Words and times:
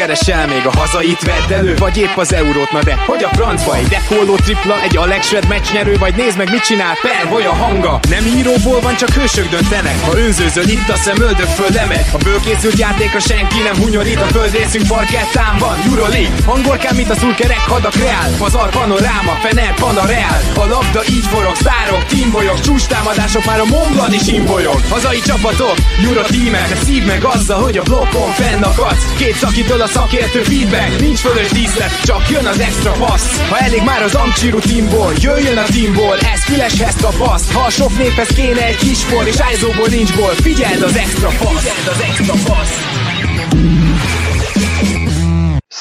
keresel 0.00 0.46
még 0.46 0.66
a 0.66 0.78
hazait 0.78 1.22
vedd 1.22 1.58
elő 1.58 1.74
Vagy 1.76 1.96
épp 1.96 2.16
az 2.16 2.32
eurót, 2.32 2.70
na 2.72 2.82
de 2.82 2.94
hogy 3.06 3.22
a 3.24 3.28
francba 3.28 3.76
Egy 3.76 3.86
dekolló 3.86 4.36
tripla, 4.36 4.82
egy 4.82 4.96
Alex 4.96 5.26
Shred 5.26 5.48
meccsnyerő 5.48 5.96
Vagy 5.98 6.14
nézd 6.14 6.36
meg 6.36 6.50
mit 6.50 6.62
csinál 6.62 6.94
Per, 7.02 7.30
vagy 7.32 7.44
a 7.44 7.54
hanga. 7.54 8.00
Nem 8.08 8.26
íróból 8.26 8.80
van, 8.80 8.96
csak 8.96 9.08
hősök 9.08 9.48
döntenek 9.48 10.04
Ha 10.04 10.18
önzőzöl 10.18 10.68
itt 10.68 10.88
a 10.88 10.96
szemöldök 10.96 11.46
föl 11.46 11.70
lemegy. 11.74 12.06
A 12.12 12.16
bőkészült 12.16 12.78
játékra 12.78 13.18
senki 13.18 13.58
nem 13.68 13.76
hunyorít 13.82 14.20
A 14.20 14.24
földrészünk 14.24 14.86
parkettán 14.86 15.58
van 15.58 15.76
Euroleague 15.88 16.36
Angolkán, 16.46 16.94
mint 16.94 17.10
a 17.10 17.14
szulkerek 17.14 17.64
hadak 17.68 17.94
reál 17.94 18.30
Pazar 18.38 18.70
panoráma, 18.70 19.32
fener 19.42 19.74
reál 20.06 20.40
A 20.54 20.64
labda 20.64 21.00
így 21.08 21.26
forog, 21.32 21.56
szárok, 21.66 22.04
teambolyok 22.04 22.60
Csústámadások 22.60 23.44
már 23.44 23.60
a 23.60 23.64
Montblanc 23.64 24.14
is 24.14 24.26
imbolyog. 24.26 24.80
Hazai 24.88 25.20
csapatok, 25.20 25.76
Euro 26.04 26.22
tímek 26.22 26.76
szív 26.84 27.04
meg 27.04 27.24
azzal, 27.24 27.62
hogy 27.62 27.76
a 27.78 27.82
blokkon 27.82 28.30
fennakadsz. 28.30 29.04
Két 29.16 29.34
szakítól 29.34 29.80
a 29.80 29.86
szakértő 29.90 30.40
feedback. 30.42 31.00
Nincs 31.00 31.18
fölös 31.18 31.50
díszlet, 31.50 32.02
csak 32.02 32.30
jön 32.30 32.46
az 32.46 32.60
extra 32.60 32.92
passz 32.92 33.48
Ha 33.48 33.58
elég 33.58 33.82
már 33.82 34.02
az 34.02 34.14
Amcsiru 34.14 34.58
teamból 34.58 35.12
Jöjjön 35.26 35.58
a 35.58 35.64
teamból, 35.74 36.16
ez 36.34 36.44
füleshez 36.44 36.94
tapaszt 36.94 37.52
Ha 37.52 37.60
a 37.60 37.70
sok 37.70 37.98
néphez 37.98 38.28
kéne 38.28 38.66
egy 38.66 38.76
kis 38.76 39.02
for 39.04 39.26
És 39.26 39.40
ájzóból 39.40 39.88
nincs 39.88 40.16
gól, 40.16 40.34
figyeld 40.46 40.82
az 40.82 40.96
extra 40.96 41.28
passz 41.28 41.62
Figyeld 41.62 41.88
az 41.94 42.00
extra 42.08 42.34
passz 42.46 42.78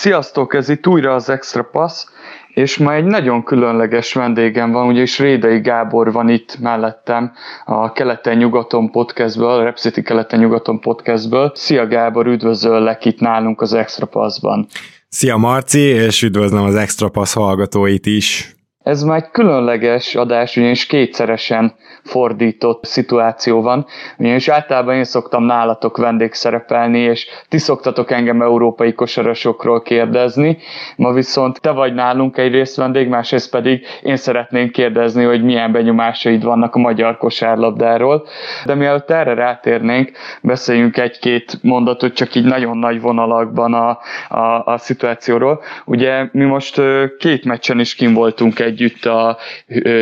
Sziasztok, 0.02 0.53
ez 0.53 0.70
itt 0.70 0.88
újra 0.88 1.14
az 1.14 1.30
Extra 1.30 1.64
Pass, 1.64 2.05
és 2.53 2.77
ma 2.77 2.94
egy 2.94 3.05
nagyon 3.05 3.44
különleges 3.44 4.13
vendégem 4.13 4.71
van, 4.71 4.88
ugyanis 4.88 5.20
Rédei 5.20 5.59
Gábor 5.59 6.12
van 6.12 6.30
itt 6.30 6.58
mellettem 6.59 7.31
a 7.66 7.91
Keleten-nyugaton 7.91 8.91
podcastből, 8.91 9.50
a 9.50 9.64
Repcity 9.64 10.02
Keleten-nyugaton 10.02 10.80
podcastből. 10.80 11.52
Szia 11.56 11.88
Gábor, 11.88 12.28
üdvözöllek 12.28 13.06
itt 13.06 13.19
nálunk 13.19 13.61
az 13.61 13.73
Extra 13.73 14.06
Passban. 14.06 14.67
Szia 15.09 15.38
Marci, 15.38 15.80
és 15.80 16.22
üdvözlöm 16.22 16.64
az 16.64 16.75
Extra 16.75 17.09
Pass 17.09 17.33
hallgatóit 17.33 18.06
is. 18.06 18.59
Ez 18.90 19.04
már 19.04 19.18
egy 19.18 19.32
különleges 19.32 20.16
adás, 20.16 20.58
ugyanis 20.58 20.86
kétszeresen 20.86 21.73
fordított 22.04 22.86
szituáció 22.86 23.62
van, 23.62 23.86
ugyanis 24.18 24.48
általában 24.48 24.96
én 24.96 25.04
szoktam 25.04 25.44
nálatok 25.44 25.98
vendégszerepelni, 25.98 27.00
és 27.00 27.28
ti 27.50 27.58
szoktatok 27.58 28.12
engem 28.12 28.42
európai 28.42 28.94
kosarasokról 28.94 29.81
kérdezni, 29.81 30.58
ma 30.96 31.14
viszont 31.14 31.62
te 31.62 31.72
vagy 31.72 31.94
nálunk 31.94 32.38
egyrészt 32.38 32.76
vendég, 32.76 33.08
másrészt 33.08 33.50
pedig 33.52 33.86
én 34.04 34.16
szeretném 34.16 34.70
kérdezni, 34.70 35.24
hogy 35.24 35.44
milyen 35.44 35.72
benyomásaid 35.72 36.44
vannak 36.44 36.76
a 36.76 36.80
magyar 36.80 37.18
kosárlabdáról, 37.18 38.28
de 38.66 38.76
mielőtt 38.76 39.09
erre 39.12 39.34
rátérnénk, 39.34 40.12
beszéljünk 40.42 40.98
egy-két 40.98 41.58
mondatot 41.62 42.14
csak 42.14 42.36
így 42.36 42.46
nagyon 42.46 42.78
nagy 42.78 43.02
vonalakban 43.02 43.74
a, 43.74 44.00
a, 44.30 44.64
a 44.66 44.78
szituációról. 44.78 45.62
Ugye 45.86 46.30
mi 46.31 46.44
most 46.44 46.81
két 47.20 47.46
meccsen 47.46 47.80
is 47.80 47.96
kim 47.96 48.14
voltunk 48.14 48.59
együtt 48.80 49.05
a 49.05 49.38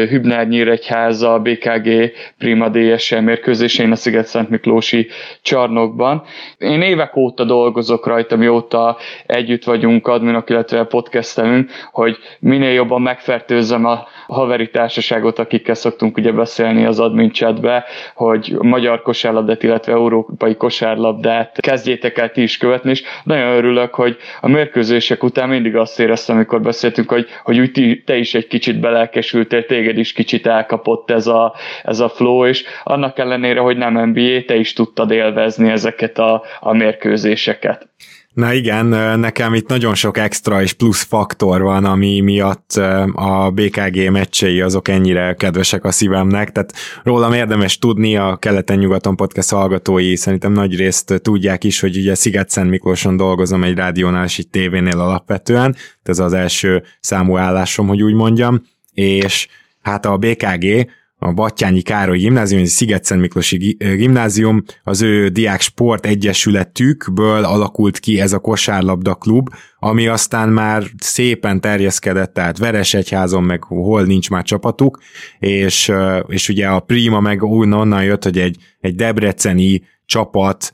Hübner 0.10 0.48
Nyíregyháza, 0.48 1.40
BKG 1.40 2.12
Prima 2.38 2.70
DSM 2.70 3.24
mérkőzésén 3.24 3.92
a 3.92 3.96
Sziget-Szent 3.96 4.50
Miklósi 4.50 5.08
csarnokban. 5.42 6.24
Én 6.58 6.82
évek 6.82 7.16
óta 7.16 7.44
dolgozok 7.44 8.08
rajta, 8.08 8.36
mióta 8.36 8.98
együtt 9.26 9.64
vagyunk 9.64 10.08
adminok, 10.08 10.50
illetve 10.50 10.84
podcastelünk, 10.84 11.70
hogy 11.92 12.18
minél 12.40 12.72
jobban 12.72 13.02
megfertőzzem 13.02 13.86
a 13.86 14.08
haveri 14.28 14.70
társaságot, 14.70 15.40
akikkel 15.40 15.76
szoktunk 15.76 16.18
ugye 16.18 16.32
beszélni 16.32 16.86
az 16.86 17.00
admin 17.00 17.32
chatbe, 17.32 17.86
hogy 18.16 18.56
magyar 18.62 19.02
kosárlabdát, 19.02 19.64
illetve 19.64 19.92
európai 19.92 20.56
kosárlabdát 20.56 21.60
kezdjétek 21.60 22.18
el 22.18 22.32
ti 22.32 22.42
is 22.42 22.58
követni, 22.58 22.90
és 22.90 23.04
nagyon 23.24 23.56
örülök, 23.56 23.96
hogy 23.96 24.18
a 24.42 24.48
mérkőzések 24.48 25.24
után 25.24 25.50
mindig 25.50 25.76
azt 25.76 26.00
éreztem, 26.00 26.36
amikor 26.36 26.62
beszéltünk, 26.62 27.10
hogy, 27.10 27.28
hogy 27.44 27.60
úgy 27.60 28.02
te 28.06 28.18
is 28.18 28.34
egy 28.34 28.48
kicsit 28.48 28.57
belelkesültél, 28.80 29.66
téged 29.66 29.98
is 29.98 30.14
kicsit 30.14 30.48
elkapott 30.48 31.12
ez 31.12 31.28
a, 31.28 31.54
ez 31.84 32.00
a 32.00 32.10
flow, 32.10 32.46
és 32.46 32.64
annak 32.84 33.20
ellenére, 33.20 33.60
hogy 33.60 33.78
nem 33.78 34.10
NBA, 34.10 34.42
te 34.46 34.56
is 34.56 34.74
tudtad 34.74 35.12
élvezni 35.12 35.70
ezeket 35.70 36.18
a, 36.18 36.44
a 36.60 36.74
mérkőzéseket. 36.74 37.90
Na 38.38 38.54
igen, 38.54 38.86
nekem 39.20 39.54
itt 39.54 39.68
nagyon 39.68 39.96
sok 39.96 40.18
extra 40.18 40.62
és 40.62 40.74
plusz 40.74 41.04
faktor 41.04 41.62
van, 41.62 41.86
ami 41.86 42.20
miatt 42.20 42.72
a 43.14 43.52
BKG 43.54 44.12
meccsei 44.12 44.62
azok 44.62 44.88
ennyire 44.88 45.34
kedvesek 45.34 45.84
a 45.84 45.92
szívemnek, 45.92 46.52
tehát 46.52 46.74
rólam 47.04 47.34
érdemes 47.34 47.78
tudni, 47.78 48.18
a 48.18 48.36
Keleten-nyugaton 48.36 49.16
podcast 49.16 49.50
hallgatói 49.50 50.16
szerintem 50.16 50.52
nagy 50.52 50.76
részt 50.76 51.22
tudják 51.22 51.64
is, 51.64 51.80
hogy 51.80 51.98
ugye 51.98 52.16
Sziget-Szent 52.16 52.70
Miklóson 52.70 53.18
dolgozom 53.18 53.64
egy 53.64 53.76
rádiónál 53.76 54.26
és 54.26 54.38
egy 54.38 54.50
tévénél 54.50 55.00
alapvetően, 55.00 55.76
ez 56.04 56.20
az 56.20 56.34
első 56.34 56.84
számú 57.00 57.38
állásom, 57.38 57.88
hogy 57.88 58.04
úgy 58.04 58.14
mondjam, 58.14 58.62
és 58.94 59.48
hát 59.82 60.06
a 60.06 60.18
BKG 60.18 60.90
a 61.20 61.34
Battyányi 61.34 61.82
Károly 61.82 62.18
Gimnázium, 62.18 62.62
egy 62.62 62.68
Sziget-Szent 62.68 63.22
Miklósi 63.22 63.76
Gimnázium, 63.78 64.64
az 64.84 65.02
ő 65.02 65.28
diák 65.28 65.62
sport 65.62 66.06
egyesületükből 66.06 67.44
alakult 67.44 68.00
ki 68.00 68.20
ez 68.20 68.34
a 68.34 68.40
kosárlabda 68.40 69.16
klub, 69.16 69.50
ami 69.80 70.08
aztán 70.08 70.50
már 70.50 70.84
szépen 70.98 71.62
terjeszkedett, 71.62 72.34
tehát 72.34 72.58
Veresegyházon, 72.58 73.44
meg 73.44 73.64
hol 73.64 74.04
nincs 74.04 74.30
már 74.30 74.44
csapatuk, 74.44 75.00
és, 75.40 75.92
és 76.28 76.50
ugye 76.50 76.68
a 76.68 76.80
Prima 76.80 77.20
meg 77.20 77.44
onnan 77.44 78.04
jött, 78.04 78.24
hogy 78.24 78.40
egy, 78.40 78.58
egy 78.80 78.96
debreceni 78.96 79.82
csapat 80.06 80.74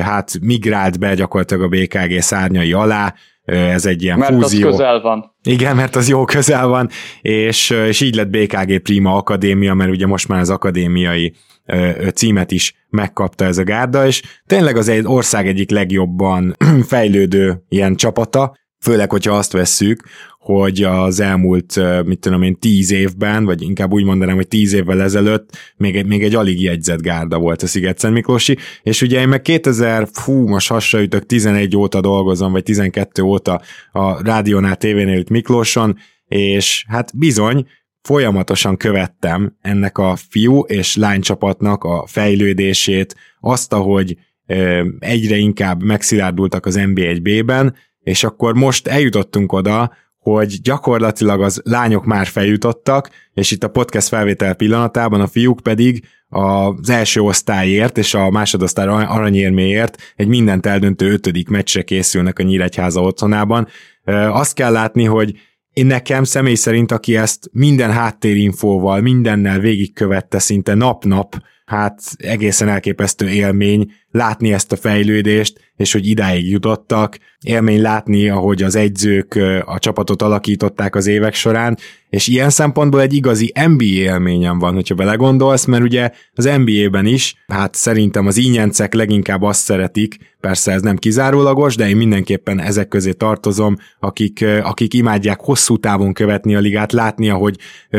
hát 0.00 0.38
migrált 0.40 0.98
be 0.98 1.14
gyakorlatilag 1.14 1.62
a 1.62 1.68
BKG 1.68 2.20
szárnyai 2.20 2.72
alá, 2.72 3.14
ez 3.46 3.86
egy 3.86 4.02
ilyen 4.02 4.18
mert 4.18 4.32
fúzió. 4.32 4.68
az 4.68 4.72
közel 4.76 5.00
van. 5.00 5.34
Igen, 5.42 5.76
mert 5.76 5.96
az 5.96 6.08
jó 6.08 6.24
közel 6.24 6.66
van, 6.66 6.88
és, 7.20 7.70
és 7.70 8.00
így 8.00 8.14
lett 8.14 8.28
BKG 8.28 8.78
Prima 8.78 9.14
Akadémia, 9.16 9.74
mert 9.74 9.90
ugye 9.90 10.06
most 10.06 10.28
már 10.28 10.40
az 10.40 10.50
akadémiai 10.50 11.32
címet 12.14 12.50
is 12.50 12.86
megkapta 12.88 13.44
ez 13.44 13.58
a 13.58 13.64
gárda, 13.64 14.06
és 14.06 14.22
tényleg 14.46 14.76
az 14.76 14.88
egy 14.88 15.06
ország 15.06 15.46
egyik 15.46 15.70
legjobban 15.70 16.56
fejlődő 16.88 17.62
ilyen 17.68 17.96
csapata, 17.96 18.56
főleg, 18.86 19.10
hogyha 19.10 19.36
azt 19.36 19.52
vesszük, 19.52 20.02
hogy 20.38 20.82
az 20.82 21.20
elmúlt, 21.20 21.80
mit 22.04 22.18
tudom 22.18 22.42
én, 22.42 22.58
tíz 22.58 22.92
évben, 22.92 23.44
vagy 23.44 23.62
inkább 23.62 23.92
úgy 23.92 24.04
mondanám, 24.04 24.34
hogy 24.34 24.48
tíz 24.48 24.72
évvel 24.72 25.02
ezelőtt 25.02 25.56
még 25.76 25.96
egy, 25.96 26.06
még 26.06 26.22
egy 26.22 26.34
alig 26.34 26.62
jegyzett 26.62 27.00
gárda 27.00 27.38
volt 27.38 27.62
a 27.62 27.66
sziget 27.66 28.10
Miklósi, 28.10 28.56
és 28.82 29.02
ugye 29.02 29.20
én 29.20 29.28
meg 29.28 29.42
2000, 29.42 30.08
fú, 30.12 30.48
most 30.48 30.68
hasraütök, 30.68 31.26
11 31.26 31.76
óta 31.76 32.00
dolgozom, 32.00 32.52
vagy 32.52 32.62
12 32.62 33.22
óta 33.22 33.60
a 33.92 34.22
rádiónál, 34.22 34.76
tévénél 34.76 35.18
itt 35.18 35.28
Miklóson, 35.28 35.98
és 36.28 36.84
hát 36.88 37.18
bizony, 37.18 37.66
folyamatosan 38.02 38.76
követtem 38.76 39.56
ennek 39.60 39.98
a 39.98 40.16
fiú 40.28 40.60
és 40.60 40.96
lánycsapatnak 40.96 41.84
a 41.84 42.04
fejlődését, 42.06 43.16
azt, 43.40 43.72
ahogy 43.72 44.16
egyre 44.98 45.36
inkább 45.36 45.82
megszilárdultak 45.82 46.66
az 46.66 46.76
NB1B-ben, 46.78 47.74
és 48.06 48.24
akkor 48.24 48.54
most 48.54 48.86
eljutottunk 48.86 49.52
oda, 49.52 49.92
hogy 50.18 50.60
gyakorlatilag 50.62 51.42
az 51.42 51.60
lányok 51.64 52.04
már 52.04 52.26
feljutottak, 52.26 53.10
és 53.34 53.50
itt 53.50 53.64
a 53.64 53.68
podcast 53.68 54.08
felvétel 54.08 54.54
pillanatában 54.54 55.20
a 55.20 55.26
fiúk 55.26 55.60
pedig 55.62 56.04
az 56.28 56.90
első 56.90 57.20
osztályért 57.20 57.98
és 57.98 58.14
a 58.14 58.30
másodosztály 58.30 58.86
aranyérméért 58.86 59.96
egy 60.16 60.26
mindent 60.26 60.66
eldöntő 60.66 61.12
ötödik 61.12 61.48
meccsre 61.48 61.82
készülnek 61.82 62.38
a 62.38 62.42
Nyíregyháza 62.42 63.00
otthonában. 63.00 63.68
Azt 64.30 64.54
kell 64.54 64.72
látni, 64.72 65.04
hogy 65.04 65.38
én 65.72 65.86
nekem 65.86 66.24
személy 66.24 66.54
szerint, 66.54 66.92
aki 66.92 67.16
ezt 67.16 67.48
minden 67.52 67.90
háttérinfóval, 67.90 69.00
mindennel 69.00 69.58
végigkövette 69.58 70.38
szinte 70.38 70.74
nap-nap, 70.74 71.36
hát 71.66 72.00
egészen 72.16 72.68
elképesztő 72.68 73.28
élmény 73.28 73.92
látni 74.10 74.52
ezt 74.52 74.72
a 74.72 74.76
fejlődést, 74.76 75.72
és 75.76 75.92
hogy 75.92 76.06
idáig 76.06 76.50
jutottak, 76.50 77.18
élmény 77.40 77.80
látni, 77.80 78.28
ahogy 78.28 78.62
az 78.62 78.74
egyzők 78.76 79.34
a 79.64 79.78
csapatot 79.78 80.22
alakították 80.22 80.94
az 80.94 81.06
évek 81.06 81.34
során, 81.34 81.76
és 82.08 82.26
ilyen 82.26 82.50
szempontból 82.50 83.00
egy 83.00 83.14
igazi 83.14 83.52
NBA 83.66 83.84
élményem 83.84 84.58
van, 84.58 84.74
hogyha 84.74 84.94
belegondolsz, 84.94 85.64
mert 85.64 85.82
ugye 85.82 86.10
az 86.34 86.44
NBA-ben 86.44 87.06
is, 87.06 87.44
hát 87.46 87.74
szerintem 87.74 88.26
az 88.26 88.36
ínyencek 88.36 88.94
leginkább 88.94 89.42
azt 89.42 89.62
szeretik, 89.62 90.16
persze 90.40 90.72
ez 90.72 90.82
nem 90.82 90.96
kizárólagos, 90.96 91.76
de 91.76 91.88
én 91.88 91.96
mindenképpen 91.96 92.60
ezek 92.60 92.88
közé 92.88 93.12
tartozom, 93.12 93.76
akik, 94.00 94.44
akik 94.62 94.94
imádják 94.94 95.40
hosszú 95.40 95.76
távon 95.76 96.12
követni 96.12 96.54
a 96.54 96.60
ligát, 96.60 96.92
látni, 96.92 97.30
ahogy 97.30 97.56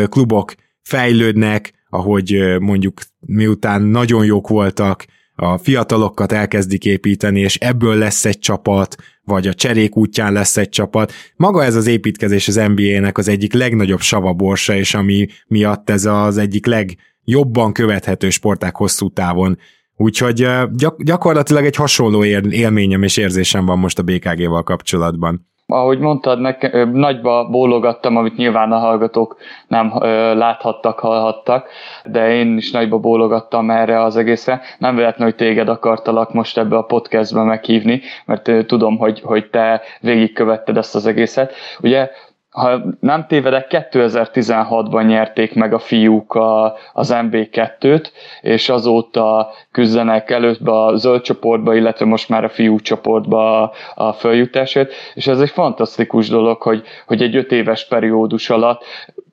klubok 0.10 0.54
fejlődnek, 0.82 1.76
ahogy 1.90 2.56
mondjuk 2.60 3.02
miután 3.20 3.82
nagyon 3.82 4.26
jók 4.26 4.48
voltak, 4.48 5.06
a 5.40 5.58
fiatalokat 5.58 6.32
elkezdik 6.32 6.86
építeni, 6.86 7.40
és 7.40 7.56
ebből 7.56 7.96
lesz 7.96 8.26
egy 8.26 8.40
csapat, 8.40 8.96
vagy 9.24 9.48
a 9.48 9.54
cserék 9.54 9.98
útján 9.98 10.34
lesz 10.34 10.58
egy 10.58 10.70
csapat. 10.70 11.14
Maga 11.36 11.64
ez 11.64 11.76
az 11.76 11.88
építkezés 11.88 12.48
az 12.48 12.56
NBA-nek 12.56 13.18
az 13.18 13.28
egyik 13.28 13.54
legnagyobb 13.54 14.02
savaborsa, 14.02 14.76
és 14.76 14.94
ami 14.94 15.28
miatt 15.48 15.90
ez 15.90 16.06
az 16.06 16.38
egyik 16.38 16.66
legjobban 16.66 17.74
követhető 17.74 18.30
sporták 18.30 18.76
hosszú 18.76 19.10
távon 19.10 19.58
Úgyhogy 19.98 20.48
gyak- 20.72 21.04
gyakorlatilag 21.04 21.66
egy 21.66 21.76
hasonló 21.76 22.24
élményem 22.50 23.04
és 23.04 23.18
érzésem 23.18 23.66
van 23.66 23.80
most 23.80 24.00
a 24.00 24.04
BKG-val 24.04 24.64
kapcsolatban 24.64 25.48
ahogy 25.68 26.00
mondtad, 26.00 26.40
nekem, 26.40 26.90
nagyba 26.92 27.48
bólogattam, 27.50 28.16
amit 28.18 28.36
nyilván 28.38 28.72
a 28.72 28.78
hallgatók 28.78 29.38
nem 29.68 29.94
ö, 30.02 30.36
láthattak, 30.36 31.00
hallhattak, 31.00 31.70
de 32.06 32.34
én 32.34 32.58
is 32.58 32.72
nagyba 32.72 32.98
bólogattam 32.98 33.70
erre 33.70 34.02
az 34.02 34.16
egészre. 34.16 34.62
Nem 34.78 34.96
véletlen, 34.96 35.28
hogy 35.28 35.36
téged 35.36 35.70
akartalak 35.70 36.34
most 36.34 36.58
ebbe 36.58 36.78
a 36.78 36.84
podcastbe 36.84 37.44
meghívni, 37.44 38.02
mert 38.26 38.48
ö, 38.48 38.64
tudom, 38.64 38.98
hogy, 38.98 39.22
hogy 39.22 39.50
te 39.50 39.82
végigkövetted 40.00 40.78
ezt 40.78 40.96
az 40.96 41.06
egészet. 41.06 41.54
Ugye 41.82 42.10
ha 42.50 42.82
nem 43.00 43.26
tévedek, 43.28 43.68
2016-ban 43.70 45.06
nyerték 45.06 45.56
meg 45.56 45.74
a 45.74 45.80
fiúk 45.80 46.34
a, 46.36 46.76
az 46.94 47.14
MB2-t, 47.16 48.06
és 48.42 48.70
azóta 48.70 49.52
küzdenek 49.72 50.30
előtt 50.30 50.68
a 50.68 50.92
zöld 50.96 51.22
csoportba, 51.22 51.76
illetve 51.76 52.06
most 52.06 52.30
már 52.30 52.44
a 52.44 52.50
fiú 52.50 52.80
csoportba 52.80 53.62
a, 53.62 53.72
a 53.96 54.14
följutásért, 54.14 54.94
és 55.14 55.28
ez 55.28 55.40
egy 55.42 55.50
fantasztikus 55.50 56.30
dolog, 56.30 56.62
hogy, 56.62 56.84
hogy 57.06 57.22
egy 57.22 57.36
öt 57.36 57.52
éves 57.52 57.88
periódus 57.88 58.50
alatt 58.50 58.84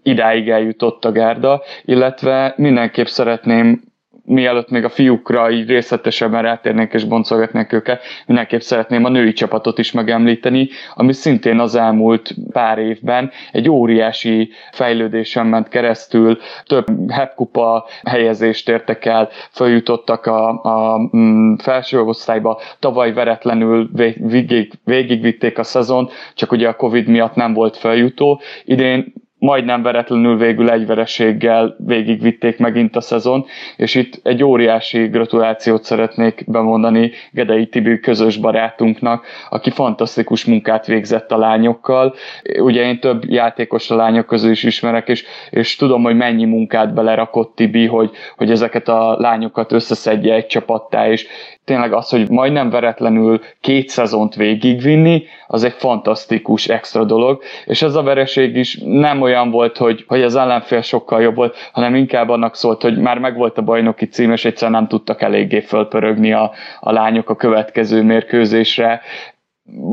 idáig 0.03 0.51
eljutott 0.51 1.05
a 1.05 1.13
gárda, 1.13 1.63
illetve 1.85 2.55
mindenképp 2.57 3.07
szeretném 3.07 3.83
mielőtt 4.25 4.71
még 4.71 4.85
a 4.85 4.89
fiúkra 4.89 5.51
így 5.51 5.69
részletesebben 5.69 6.43
rátérnénk 6.43 6.93
és 6.93 7.05
boncolgatnánk 7.05 7.73
őket, 7.73 8.03
mindenképp 8.27 8.61
szeretném 8.61 9.05
a 9.05 9.09
női 9.09 9.33
csapatot 9.33 9.79
is 9.79 9.93
megemlíteni, 9.93 10.69
ami 10.95 11.13
szintén 11.13 11.59
az 11.59 11.75
elmúlt 11.75 12.35
pár 12.53 12.79
évben 12.79 13.31
egy 13.53 13.69
óriási 13.69 14.51
fejlődésen 14.73 15.47
ment 15.47 15.69
keresztül, 15.69 16.39
több 16.65 16.87
hepkupa 17.11 17.87
helyezést 18.05 18.69
értek 18.69 19.05
el, 19.05 19.29
följutottak 19.51 20.27
a, 20.27 20.49
a 20.49 20.99
mm, 21.17 21.55
felső 21.55 22.01
osztályba, 22.01 22.61
tavaly 22.79 23.13
veretlenül 23.13 23.91
végig, 24.19 24.73
végigvitték 24.85 25.59
a 25.59 25.63
szezon, 25.63 26.09
csak 26.35 26.53
ugye 26.53 26.69
a 26.69 26.77
Covid 26.77 27.07
miatt 27.07 27.35
nem 27.35 27.53
volt 27.53 27.77
feljutó, 27.77 28.41
idén 28.65 29.13
majdnem 29.45 29.83
veretlenül 29.83 30.37
végül 30.37 30.71
egy 30.71 30.87
vereséggel 30.87 31.77
végigvitték 31.79 32.59
megint 32.59 32.97
a 32.97 33.01
szezon, 33.01 33.45
és 33.77 33.95
itt 33.95 34.21
egy 34.23 34.45
óriási 34.45 35.07
gratulációt 35.07 35.85
szeretnék 35.85 36.45
bemondani 36.47 37.11
Gedei 37.31 37.67
Tibi 37.67 38.01
közös 38.01 38.37
barátunknak, 38.37 39.27
aki 39.51 39.71
fantasztikus 39.71 40.45
munkát 40.45 40.87
végzett 40.87 41.33
a 41.33 41.39
lányokkal. 41.39 42.15
Ugye 42.59 42.83
én 42.83 43.01
több 43.01 43.25
játékos 43.25 43.91
a 43.91 43.97
lányok 43.97 44.27
közül 44.27 44.51
is 44.51 44.63
ismerek, 44.63 45.09
és, 45.09 45.25
és 45.51 45.77
tudom, 45.77 46.03
hogy 46.03 46.17
mennyi 46.17 46.45
munkát 46.45 46.95
belerakott 46.95 47.55
Tibi, 47.55 47.87
hogy, 47.87 48.11
hogy 48.37 48.51
ezeket 48.51 48.89
a 48.89 49.17
lányokat 49.19 49.73
összeszedje 49.73 50.35
egy 50.35 50.47
csapattá, 50.47 51.09
és, 51.09 51.27
tényleg 51.65 51.93
az, 51.93 52.09
hogy 52.09 52.31
majdnem 52.31 52.71
veretlenül 52.71 53.41
két 53.61 53.89
szezont 53.89 54.35
végigvinni, 54.35 55.23
az 55.47 55.65
egy 55.65 55.73
fantasztikus 55.73 56.69
extra 56.69 57.05
dolog, 57.05 57.43
és 57.65 57.83
ez 57.83 57.95
a 57.95 58.03
vereség 58.03 58.57
is 58.57 58.79
nem 58.85 59.23
olyan 59.23 59.51
volt, 59.51 59.77
hogy, 59.77 60.05
hogy 60.09 60.23
az 60.23 60.37
ellenfél 60.37 60.83
sokkal 60.83 61.23
jobb 61.23 61.35
volt, 61.35 61.57
hanem 61.73 61.95
inkább 61.95 62.29
annak 62.29 62.57
szólt, 62.57 62.83
hogy 62.83 62.99
már 62.99 63.19
megvolt 63.19 63.59
a 63.59 63.63
bajnoki 63.63 64.07
cím, 64.07 64.33
és 64.33 64.45
egyszer 64.45 64.71
nem 64.71 64.89
tudtak 64.89 65.23
eléggé 65.23 65.61
fölpörögni 65.61 66.33
a, 66.33 66.53
a 66.81 66.93
lányok 66.93 67.31
a 67.31 67.37
következő 67.37 68.03
mérkőzésre, 68.03 69.01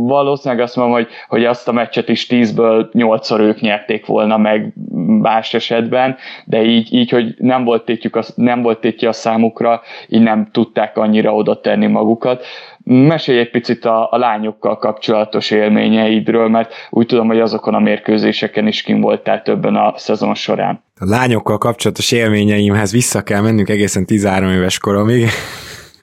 valószínűleg 0.08 0.64
azt 0.64 0.76
mondom, 0.76 0.96
hogy, 0.96 1.08
hogy 1.28 1.46
azt 1.46 1.68
a 1.68 1.72
meccset 1.72 2.10
is 2.10 2.28
10-ből 2.30 2.90
8-szor 2.94 3.40
ők 3.40 3.60
nyerték 3.60 4.06
volna 4.06 4.38
meg 4.38 4.74
más 5.22 5.54
esetben, 5.54 6.18
de 6.46 6.64
így, 6.64 6.94
így 6.94 7.10
hogy 7.10 7.36
nem 7.38 7.64
volt, 7.64 7.86
tétjük 7.86 8.16
a, 8.16 8.24
nem 8.36 8.62
volt 8.62 8.80
tétje 8.80 9.08
a 9.08 9.14
számukra, 9.14 9.82
így 10.08 10.22
nem 10.22 10.50
tudták 10.52 10.98
annyira 10.98 11.36
oda 11.36 11.60
tenni 11.60 11.88
magukat. 11.88 12.46
Mesélj 12.84 13.40
egy 13.40 13.50
picit 13.50 13.86
a, 13.86 14.12
a 14.12 14.18
lányokkal 14.18 14.78
kapcsolatos 14.78 15.52
élményeidről, 15.52 16.50
mert 16.50 16.74
úgy 16.90 17.06
tudom, 17.06 17.28
hogy 17.28 17.40
azokon 17.40 17.74
a 17.74 17.80
mérkőzéseken 17.80 18.68
is 18.68 18.82
kim 18.82 19.02
voltál 19.02 19.42
többen 19.42 19.76
a 19.76 19.94
szezon 19.96 20.36
során. 20.36 20.84
A 21.00 21.06
lányokkal 21.06 21.58
kapcsolatos 21.58 22.12
élményeimhez 22.12 22.92
vissza 22.92 23.22
kell 23.22 23.42
mennünk 23.42 23.70
egészen 23.70 24.06
13 24.06 24.52
éves 24.52 24.80
koromig. 24.80 25.28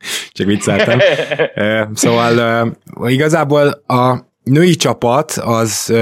Csak 0.32 0.46
vicceltem. 0.46 0.98
szóval 1.94 2.76
igazából 3.06 3.68
a 3.86 4.26
női 4.48 4.76
csapat 4.76 5.30
az 5.30 5.92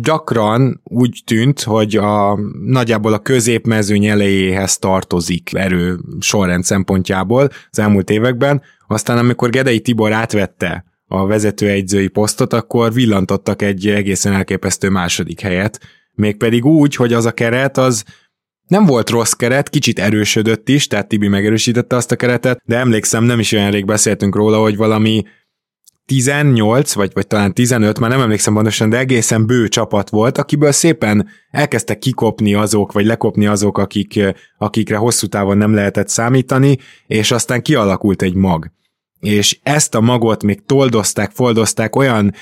gyakran 0.00 0.80
úgy 0.84 1.22
tűnt, 1.24 1.62
hogy 1.62 1.96
a, 1.96 2.38
nagyjából 2.64 3.12
a 3.12 3.18
középmezőny 3.18 4.06
elejéhez 4.06 4.78
tartozik 4.78 5.50
erő 5.54 5.98
sorrend 6.20 6.64
szempontjából 6.64 7.48
az 7.70 7.78
elmúlt 7.78 8.10
években. 8.10 8.62
Aztán 8.86 9.18
amikor 9.18 9.50
Gedei 9.50 9.80
Tibor 9.80 10.12
átvette 10.12 10.84
a 11.06 11.26
vezetőegyzői 11.26 12.08
posztot, 12.08 12.52
akkor 12.52 12.92
villantottak 12.92 13.62
egy 13.62 13.88
egészen 13.88 14.32
elképesztő 14.32 14.88
második 14.88 15.40
helyet. 15.40 15.80
Mégpedig 16.12 16.64
úgy, 16.64 16.94
hogy 16.94 17.12
az 17.12 17.26
a 17.26 17.32
keret 17.32 17.78
az 17.78 18.04
nem 18.68 18.86
volt 18.86 19.10
rossz 19.10 19.32
keret, 19.32 19.68
kicsit 19.68 19.98
erősödött 19.98 20.68
is, 20.68 20.86
tehát 20.86 21.08
Tibi 21.08 21.28
megerősítette 21.28 21.96
azt 21.96 22.12
a 22.12 22.16
keretet, 22.16 22.60
de 22.64 22.76
emlékszem, 22.76 23.24
nem 23.24 23.38
is 23.38 23.52
olyan 23.52 23.70
rég 23.70 23.84
beszéltünk 23.84 24.34
róla, 24.34 24.60
hogy 24.60 24.76
valami 24.76 25.22
18, 26.06 26.92
vagy, 26.92 27.10
vagy 27.14 27.26
talán 27.26 27.54
15, 27.54 27.98
már 27.98 28.10
nem 28.10 28.20
emlékszem 28.20 28.54
pontosan, 28.54 28.90
de 28.90 28.98
egészen 28.98 29.46
bő 29.46 29.68
csapat 29.68 30.10
volt, 30.10 30.38
akiből 30.38 30.72
szépen 30.72 31.28
elkezdtek 31.50 31.98
kikopni 31.98 32.54
azok, 32.54 32.92
vagy 32.92 33.04
lekopni 33.04 33.46
azok, 33.46 33.78
akik, 33.78 34.20
akikre 34.58 34.96
hosszú 34.96 35.26
távon 35.26 35.56
nem 35.56 35.74
lehetett 35.74 36.08
számítani, 36.08 36.78
és 37.06 37.30
aztán 37.30 37.62
kialakult 37.62 38.22
egy 38.22 38.34
mag 38.34 38.70
és 39.20 39.58
ezt 39.62 39.94
a 39.94 40.00
magot 40.00 40.42
még 40.42 40.64
toldozták, 40.66 41.30
foldozták, 41.30 41.96
olyan, 41.96 42.32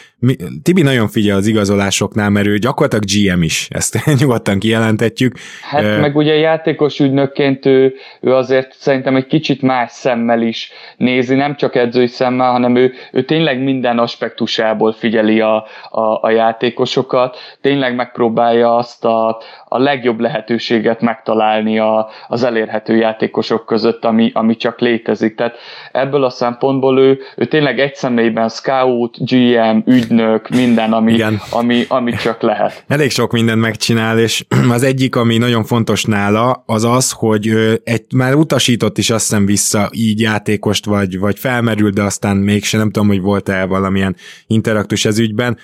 Tibi 0.62 0.82
nagyon 0.82 1.08
figyel 1.08 1.36
az 1.36 1.46
igazolásoknál, 1.46 2.30
mert 2.30 2.46
ő 2.46 2.58
gyakorlatilag 2.58 3.04
GM 3.04 3.42
is, 3.42 3.68
ezt 3.70 3.98
nyugodtan 4.20 4.58
kijelentetjük. 4.58 5.36
Hát 5.62 5.82
uh, 5.82 6.00
meg 6.00 6.16
ugye 6.16 6.34
játékos 6.34 7.00
ügynökként 7.00 7.66
ő, 7.66 7.94
ő 8.20 8.34
azért 8.34 8.74
szerintem 8.78 9.16
egy 9.16 9.26
kicsit 9.26 9.62
más 9.62 9.92
szemmel 9.92 10.42
is 10.42 10.70
nézi, 10.96 11.34
nem 11.34 11.56
csak 11.56 11.74
edzői 11.74 12.06
szemmel, 12.06 12.50
hanem 12.50 12.76
ő, 12.76 12.92
ő 13.12 13.24
tényleg 13.24 13.62
minden 13.62 13.98
aspektusából 13.98 14.92
figyeli 14.92 15.40
a, 15.40 15.66
a, 15.90 16.22
a 16.22 16.30
játékosokat, 16.30 17.36
tényleg 17.60 17.94
megpróbálja 17.94 18.76
azt 18.76 19.04
a, 19.04 19.42
a 19.64 19.78
legjobb 19.78 20.20
lehetőséget 20.20 21.00
megtalálni 21.00 21.78
a, 21.78 22.08
az 22.28 22.42
elérhető 22.42 22.96
játékosok 22.96 23.66
között, 23.66 24.04
ami, 24.04 24.30
ami 24.34 24.56
csak 24.56 24.80
létezik. 24.80 25.34
Tehát 25.34 25.56
ebből 25.92 26.24
a 26.24 26.30
szempontból 26.30 26.65
szempontból 26.66 26.98
ő, 26.98 27.18
ő 27.36 27.46
tényleg 27.46 27.78
egy 27.78 27.94
személyben 27.94 28.48
scout, 28.48 29.16
GM, 29.18 29.90
ügynök, 29.90 30.48
minden, 30.48 30.92
ami, 30.92 31.12
Igen. 31.12 31.40
ami, 31.50 31.84
ami 31.88 32.12
csak 32.12 32.42
lehet. 32.42 32.84
Elég 32.88 33.10
sok 33.10 33.32
mindent 33.32 33.60
megcsinál, 33.60 34.18
és 34.18 34.44
az 34.70 34.82
egyik, 34.82 35.16
ami 35.16 35.38
nagyon 35.38 35.64
fontos 35.64 36.04
nála, 36.04 36.62
az 36.66 36.84
az, 36.84 37.12
hogy 37.12 37.48
egy, 37.84 38.04
már 38.14 38.34
utasított 38.34 38.98
is 38.98 39.10
azt 39.10 39.28
hiszem 39.28 39.46
vissza 39.46 39.88
így 39.92 40.20
játékost, 40.20 40.84
vagy, 40.84 41.18
vagy 41.18 41.38
felmerült, 41.38 41.94
de 41.94 42.02
aztán 42.02 42.36
mégse 42.36 42.78
nem 42.78 42.90
tudom, 42.90 43.08
hogy 43.08 43.20
volt-e 43.20 43.64
valamilyen 43.64 44.16
interaktus 44.46 45.04
ez 45.04 45.18
ügyben, 45.18 45.58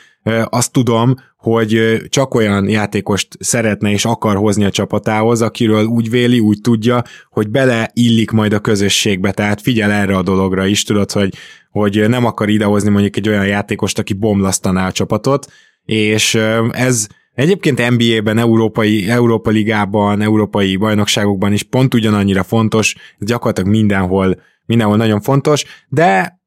azt 0.45 0.73
tudom, 0.73 1.15
hogy 1.37 2.03
csak 2.09 2.35
olyan 2.35 2.69
játékost 2.69 3.29
szeretne 3.41 3.91
és 3.91 4.05
akar 4.05 4.37
hozni 4.37 4.65
a 4.65 4.71
csapatához, 4.71 5.43
akiről 5.43 5.85
úgy 5.85 6.11
véli, 6.11 6.41
úgy 6.41 6.61
tudja, 6.61 7.03
hogy 7.31 7.49
bele 7.49 7.91
illik 7.93 8.31
majd 8.31 8.53
a 8.53 8.61
közösségbe, 8.61 9.33
tehát 9.33 9.61
figyel 9.61 9.91
erre 9.91 10.17
a 10.17 10.23
dologra 10.23 10.67
is, 10.67 10.83
tudod, 10.83 11.13
hogy, 11.13 11.35
hogy 11.71 12.09
nem 12.09 12.25
akar 12.25 12.49
idehozni 12.49 12.91
mondjuk 12.91 13.17
egy 13.17 13.29
olyan 13.29 13.47
játékost, 13.47 13.99
aki 13.99 14.13
bomlasztaná 14.13 14.87
a 14.87 14.93
csapatot, 14.93 15.47
és 15.85 16.35
ez 16.71 17.07
Egyébként 17.35 17.91
NBA-ben, 17.91 18.39
Európai, 18.39 19.09
Európa 19.09 19.51
Ligában, 19.51 20.21
Európai 20.21 20.77
bajnokságokban 20.77 21.53
is 21.53 21.63
pont 21.63 21.95
ugyanannyira 21.95 22.43
fontos, 22.43 22.95
gyakorlatilag 23.19 23.71
mindenhol, 23.71 24.41
mindenhol 24.67 24.97
nagyon 24.97 25.21
fontos, 25.21 25.65
de 25.89 26.41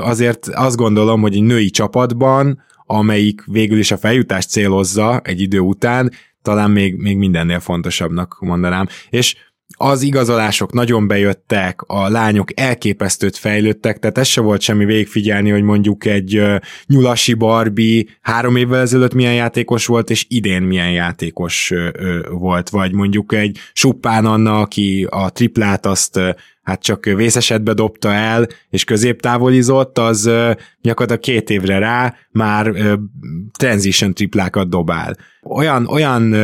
azért 0.00 0.48
azt 0.48 0.76
gondolom, 0.76 1.20
hogy 1.20 1.34
egy 1.34 1.42
női 1.42 1.70
csapatban 1.70 2.62
amelyik 2.92 3.42
végül 3.46 3.78
is 3.78 3.90
a 3.90 3.96
feljutást 3.96 4.50
célozza 4.50 5.20
egy 5.24 5.40
idő 5.40 5.58
után, 5.58 6.12
talán 6.42 6.70
még, 6.70 6.96
még 6.96 7.16
mindennél 7.16 7.60
fontosabbnak 7.60 8.36
mondanám. 8.40 8.86
És 9.10 9.36
az 9.76 10.02
igazolások 10.02 10.72
nagyon 10.72 11.06
bejöttek, 11.06 11.82
a 11.82 12.08
lányok 12.08 12.60
elképesztőt 12.60 13.36
fejlődtek, 13.36 13.98
tehát 13.98 14.18
ez 14.18 14.26
se 14.26 14.40
volt 14.40 14.60
semmi 14.60 14.84
végigfigyelni, 14.84 15.50
hogy 15.50 15.62
mondjuk 15.62 16.04
egy 16.04 16.42
Nyulasi 16.86 17.34
Barbie 17.34 18.04
három 18.20 18.56
évvel 18.56 18.80
ezelőtt 18.80 19.14
milyen 19.14 19.34
játékos 19.34 19.86
volt, 19.86 20.10
és 20.10 20.26
idén 20.28 20.62
milyen 20.62 20.92
játékos 20.92 21.72
volt, 22.30 22.68
vagy 22.68 22.92
mondjuk 22.92 23.34
egy 23.34 23.58
Suppán 23.72 24.26
Anna, 24.26 24.60
aki 24.60 25.06
a 25.10 25.30
triplát 25.30 25.86
azt 25.86 26.20
hát 26.62 26.82
csak 26.82 27.04
vészesetbe 27.04 27.72
dobta 27.72 28.12
el, 28.12 28.46
és 28.70 28.84
középtávolizott, 28.84 29.98
az 29.98 30.30
gyakorlatilag 30.80 31.20
két 31.20 31.50
évre 31.50 31.78
rá 31.78 32.14
már 32.30 32.72
transition 33.58 34.14
triplákat 34.14 34.68
dobál. 34.68 35.16
Olyan, 35.42 35.86
olyan 35.86 36.34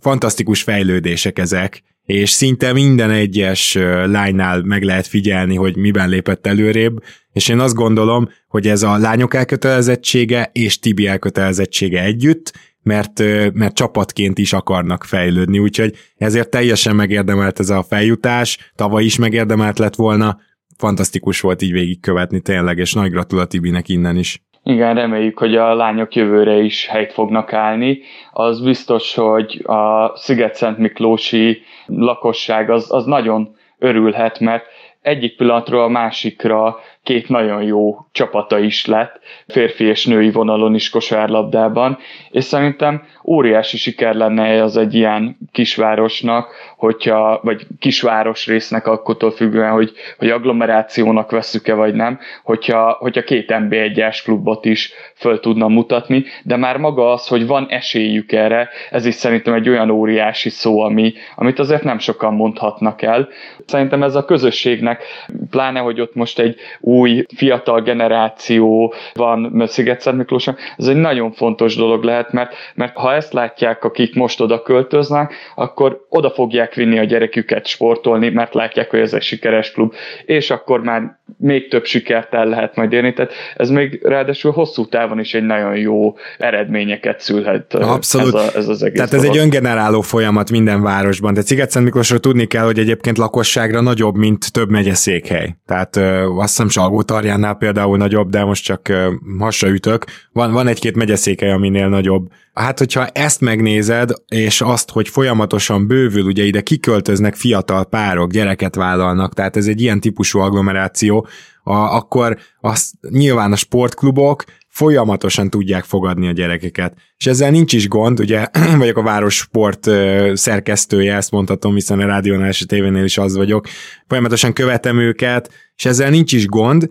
fantasztikus 0.00 0.62
fejlődések 0.62 1.38
ezek, 1.38 1.82
és 2.04 2.30
szinte 2.30 2.72
minden 2.72 3.10
egyes 3.10 3.74
lánynál 4.04 4.62
meg 4.62 4.82
lehet 4.82 5.06
figyelni, 5.06 5.54
hogy 5.54 5.76
miben 5.76 6.08
lépett 6.08 6.46
előrébb, 6.46 7.02
és 7.32 7.48
én 7.48 7.58
azt 7.58 7.74
gondolom, 7.74 8.28
hogy 8.48 8.68
ez 8.68 8.82
a 8.82 8.98
lányok 8.98 9.34
elkötelezettsége 9.34 10.50
és 10.52 10.78
Tibi 10.78 11.06
elkötelezettsége 11.06 12.02
együtt, 12.02 12.52
mert, 12.86 13.22
mert 13.52 13.74
csapatként 13.74 14.38
is 14.38 14.52
akarnak 14.52 15.04
fejlődni, 15.04 15.58
úgyhogy 15.58 15.94
ezért 16.16 16.50
teljesen 16.50 16.96
megérdemelt 16.96 17.58
ez 17.58 17.70
a 17.70 17.82
feljutás, 17.82 18.72
tavaly 18.74 19.04
is 19.04 19.18
megérdemelt 19.18 19.78
lett 19.78 19.94
volna, 19.94 20.36
fantasztikus 20.78 21.40
volt 21.40 21.62
így 21.62 21.72
végigkövetni 21.72 22.40
tényleg, 22.40 22.78
és 22.78 22.92
nagy 22.92 23.10
gratulat 23.10 23.48
Tibinek 23.48 23.88
innen 23.88 24.16
is. 24.16 24.44
Igen, 24.62 24.94
reméljük, 24.94 25.38
hogy 25.38 25.56
a 25.56 25.74
lányok 25.74 26.14
jövőre 26.14 26.56
is 26.56 26.86
helyt 26.86 27.12
fognak 27.12 27.52
állni. 27.52 28.00
Az 28.32 28.60
biztos, 28.60 29.14
hogy 29.14 29.62
a 29.64 30.12
Sziget-Szent 30.16 30.78
Miklósi 30.78 31.62
lakosság 31.86 32.70
az, 32.70 32.92
az 32.92 33.04
nagyon 33.04 33.56
örülhet, 33.78 34.40
mert 34.40 34.64
egyik 35.00 35.36
pillanatról 35.36 35.82
a 35.82 35.88
másikra 35.88 36.76
két 37.06 37.28
nagyon 37.28 37.62
jó 37.62 37.96
csapata 38.12 38.58
is 38.58 38.86
lett, 38.86 39.20
férfi 39.48 39.84
és 39.84 40.06
női 40.06 40.30
vonalon 40.30 40.74
is 40.74 40.90
kosárlabdában, 40.90 41.98
és 42.30 42.44
szerintem 42.44 43.02
óriási 43.24 43.76
siker 43.76 44.14
lenne 44.14 44.62
az 44.62 44.76
egy 44.76 44.94
ilyen 44.94 45.38
kisvárosnak, 45.52 46.48
hogyha, 46.76 47.40
vagy 47.42 47.66
kisváros 47.78 48.46
résznek 48.46 48.86
akkutól 48.86 49.30
függően, 49.30 49.72
hogy, 49.72 49.92
hogy 50.18 50.30
agglomerációnak 50.30 51.30
veszük-e 51.30 51.74
vagy 51.74 51.94
nem, 51.94 52.18
hogyha, 52.44 52.96
hogyha 53.00 53.22
két 53.22 53.52
NB1-es 53.54 54.20
klubot 54.24 54.64
is 54.64 54.92
föl 55.14 55.40
tudna 55.40 55.68
mutatni, 55.68 56.24
de 56.42 56.56
már 56.56 56.76
maga 56.76 57.12
az, 57.12 57.28
hogy 57.28 57.46
van 57.46 57.66
esélyük 57.68 58.32
erre, 58.32 58.68
ez 58.90 59.06
is 59.06 59.14
szerintem 59.14 59.54
egy 59.54 59.68
olyan 59.68 59.90
óriási 59.90 60.48
szó, 60.48 60.80
ami, 60.80 61.12
amit 61.36 61.58
azért 61.58 61.82
nem 61.82 61.98
sokan 61.98 62.34
mondhatnak 62.34 63.02
el. 63.02 63.28
Szerintem 63.66 64.02
ez 64.02 64.14
a 64.14 64.24
közösségnek, 64.24 65.02
pláne, 65.50 65.80
hogy 65.80 66.00
ott 66.00 66.14
most 66.14 66.38
egy 66.38 66.56
új 66.80 66.95
fiatal 67.36 67.82
generáció 67.82 68.94
van 69.14 69.62
Sziget-Szent 69.66 70.16
Miklóson, 70.16 70.56
ez 70.76 70.86
egy 70.86 70.96
nagyon 70.96 71.32
fontos 71.32 71.76
dolog 71.76 72.04
lehet, 72.04 72.32
mert, 72.32 72.54
mert 72.74 72.96
ha 72.96 73.14
ezt 73.14 73.32
látják, 73.32 73.84
akik 73.84 74.14
most 74.14 74.40
oda 74.40 74.62
költöznek, 74.62 75.34
akkor 75.54 76.06
oda 76.08 76.30
fogják 76.30 76.74
vinni 76.74 76.98
a 76.98 77.04
gyereküket 77.04 77.66
sportolni, 77.66 78.28
mert 78.28 78.54
látják, 78.54 78.90
hogy 78.90 79.00
ez 79.00 79.14
egy 79.14 79.22
sikeres 79.22 79.72
klub, 79.72 79.94
és 80.24 80.50
akkor 80.50 80.80
már 80.82 81.18
még 81.38 81.68
több 81.68 81.84
sikert 81.84 82.34
el 82.34 82.46
lehet 82.46 82.76
majd 82.76 82.92
érni. 82.92 83.12
Tehát 83.12 83.32
ez 83.56 83.70
még 83.70 84.00
ráadásul 84.02 84.52
hosszú 84.52 84.86
távon 84.86 85.18
is 85.18 85.34
egy 85.34 85.42
nagyon 85.46 85.76
jó 85.76 86.14
eredményeket 86.38 87.20
szülhet. 87.20 87.74
Abszolút. 87.74 88.34
Ez, 88.34 88.54
a, 88.54 88.58
ez 88.58 88.68
az 88.68 88.82
egész 88.82 88.96
Tehát 88.96 89.12
ez 89.12 89.20
dolog. 89.20 89.36
egy 89.36 89.42
öngeneráló 89.42 90.00
folyamat 90.00 90.50
minden 90.50 90.82
városban. 90.82 91.34
De 91.34 91.40
Sziget-Szent 91.40 91.84
Miklósról 91.84 92.18
tudni 92.18 92.46
kell, 92.46 92.64
hogy 92.64 92.78
egyébként 92.78 93.18
lakosságra 93.18 93.80
nagyobb, 93.80 94.16
mint 94.16 94.52
több 94.52 94.70
megyeszékhely. 94.70 95.54
Tehát 95.66 95.96
ö, 95.96 96.24
azt 96.24 96.48
hiszem 96.48 96.68
Salgótarjánál 96.86 97.54
például 97.54 97.96
nagyobb, 97.96 98.30
de 98.30 98.44
most 98.44 98.64
csak 98.64 98.88
ö, 98.88 99.12
hasra 99.38 99.68
ütök. 99.68 100.04
Van, 100.32 100.52
van 100.52 100.66
egy-két 100.66 100.96
megyeszékhely, 100.96 101.50
aminél 101.50 101.88
nagyobb. 101.88 102.28
Hát, 102.54 102.78
hogyha 102.78 103.06
ezt 103.06 103.40
megnézed, 103.40 104.10
és 104.28 104.60
azt, 104.60 104.90
hogy 104.90 105.08
folyamatosan 105.08 105.86
bővül, 105.86 106.24
ugye 106.24 106.44
ide 106.44 106.60
kiköltöznek 106.60 107.34
fiatal 107.34 107.84
párok, 107.84 108.30
gyereket 108.30 108.74
vállalnak, 108.74 109.34
tehát 109.34 109.56
ez 109.56 109.66
egy 109.66 109.80
ilyen 109.80 110.00
típusú 110.00 110.38
agglomeráció, 110.38 111.26
a, 111.62 111.74
akkor 111.74 112.36
azt 112.60 112.90
nyilván 113.10 113.52
a 113.52 113.56
sportklubok 113.56 114.44
folyamatosan 114.76 115.50
tudják 115.50 115.84
fogadni 115.84 116.28
a 116.28 116.32
gyerekeket. 116.32 116.94
És 117.16 117.26
ezzel 117.26 117.50
nincs 117.50 117.72
is 117.72 117.88
gond, 117.88 118.20
ugye 118.20 118.46
vagyok 118.78 118.96
a 118.96 119.02
város 119.02 119.36
sport 119.36 119.90
szerkesztője, 120.32 121.14
ezt 121.14 121.30
mondhatom, 121.30 121.74
hiszen 121.74 122.00
a 122.00 122.06
rádiónál 122.06 122.48
és 122.48 122.62
a 122.62 122.66
tévénél 122.66 123.04
is 123.04 123.18
az 123.18 123.36
vagyok. 123.36 123.66
Folyamatosan 124.06 124.52
követem 124.52 124.98
őket, 124.98 125.52
és 125.76 125.84
ezzel 125.84 126.10
nincs 126.10 126.32
is 126.32 126.46
gond, 126.46 126.88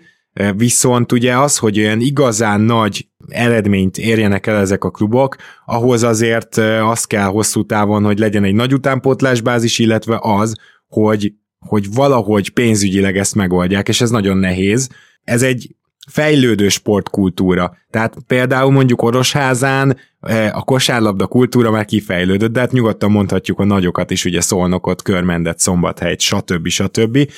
Viszont 0.55 1.11
ugye 1.11 1.37
az, 1.37 1.57
hogy 1.57 1.79
olyan 1.79 1.99
igazán 1.99 2.61
nagy 2.61 3.07
eredményt 3.27 3.97
érjenek 3.97 4.47
el 4.47 4.57
ezek 4.57 4.83
a 4.83 4.91
klubok, 4.91 5.35
ahhoz 5.65 6.03
azért 6.03 6.57
az 6.57 7.05
kell 7.05 7.25
hosszú 7.25 7.65
távon, 7.65 8.03
hogy 8.03 8.19
legyen 8.19 8.43
egy 8.43 8.53
nagy 8.53 8.73
utánpótlásbázis, 8.73 9.79
illetve 9.79 10.19
az, 10.21 10.55
hogy, 10.87 11.33
hogy 11.59 11.93
valahogy 11.93 12.49
pénzügyileg 12.49 13.17
ezt 13.17 13.35
megoldják, 13.35 13.87
és 13.87 14.01
ez 14.01 14.09
nagyon 14.09 14.37
nehéz. 14.37 14.89
Ez 15.23 15.41
egy 15.41 15.75
fejlődő 16.07 16.69
sportkultúra. 16.69 17.77
Tehát 17.89 18.15
például 18.27 18.71
mondjuk 18.71 19.01
Orosházán 19.01 19.97
a 20.51 20.63
kosárlabda 20.63 21.27
kultúra 21.27 21.71
már 21.71 21.85
kifejlődött, 21.85 22.51
de 22.51 22.59
hát 22.59 22.71
nyugodtan 22.71 23.11
mondhatjuk 23.11 23.59
a 23.59 23.65
nagyokat 23.65 24.11
is, 24.11 24.25
ugye 24.25 24.41
Szolnokot, 24.41 25.01
Körmendet, 25.01 25.59
Szombathelyt, 25.59 26.19
stb. 26.19 26.67
stb. 26.67 27.29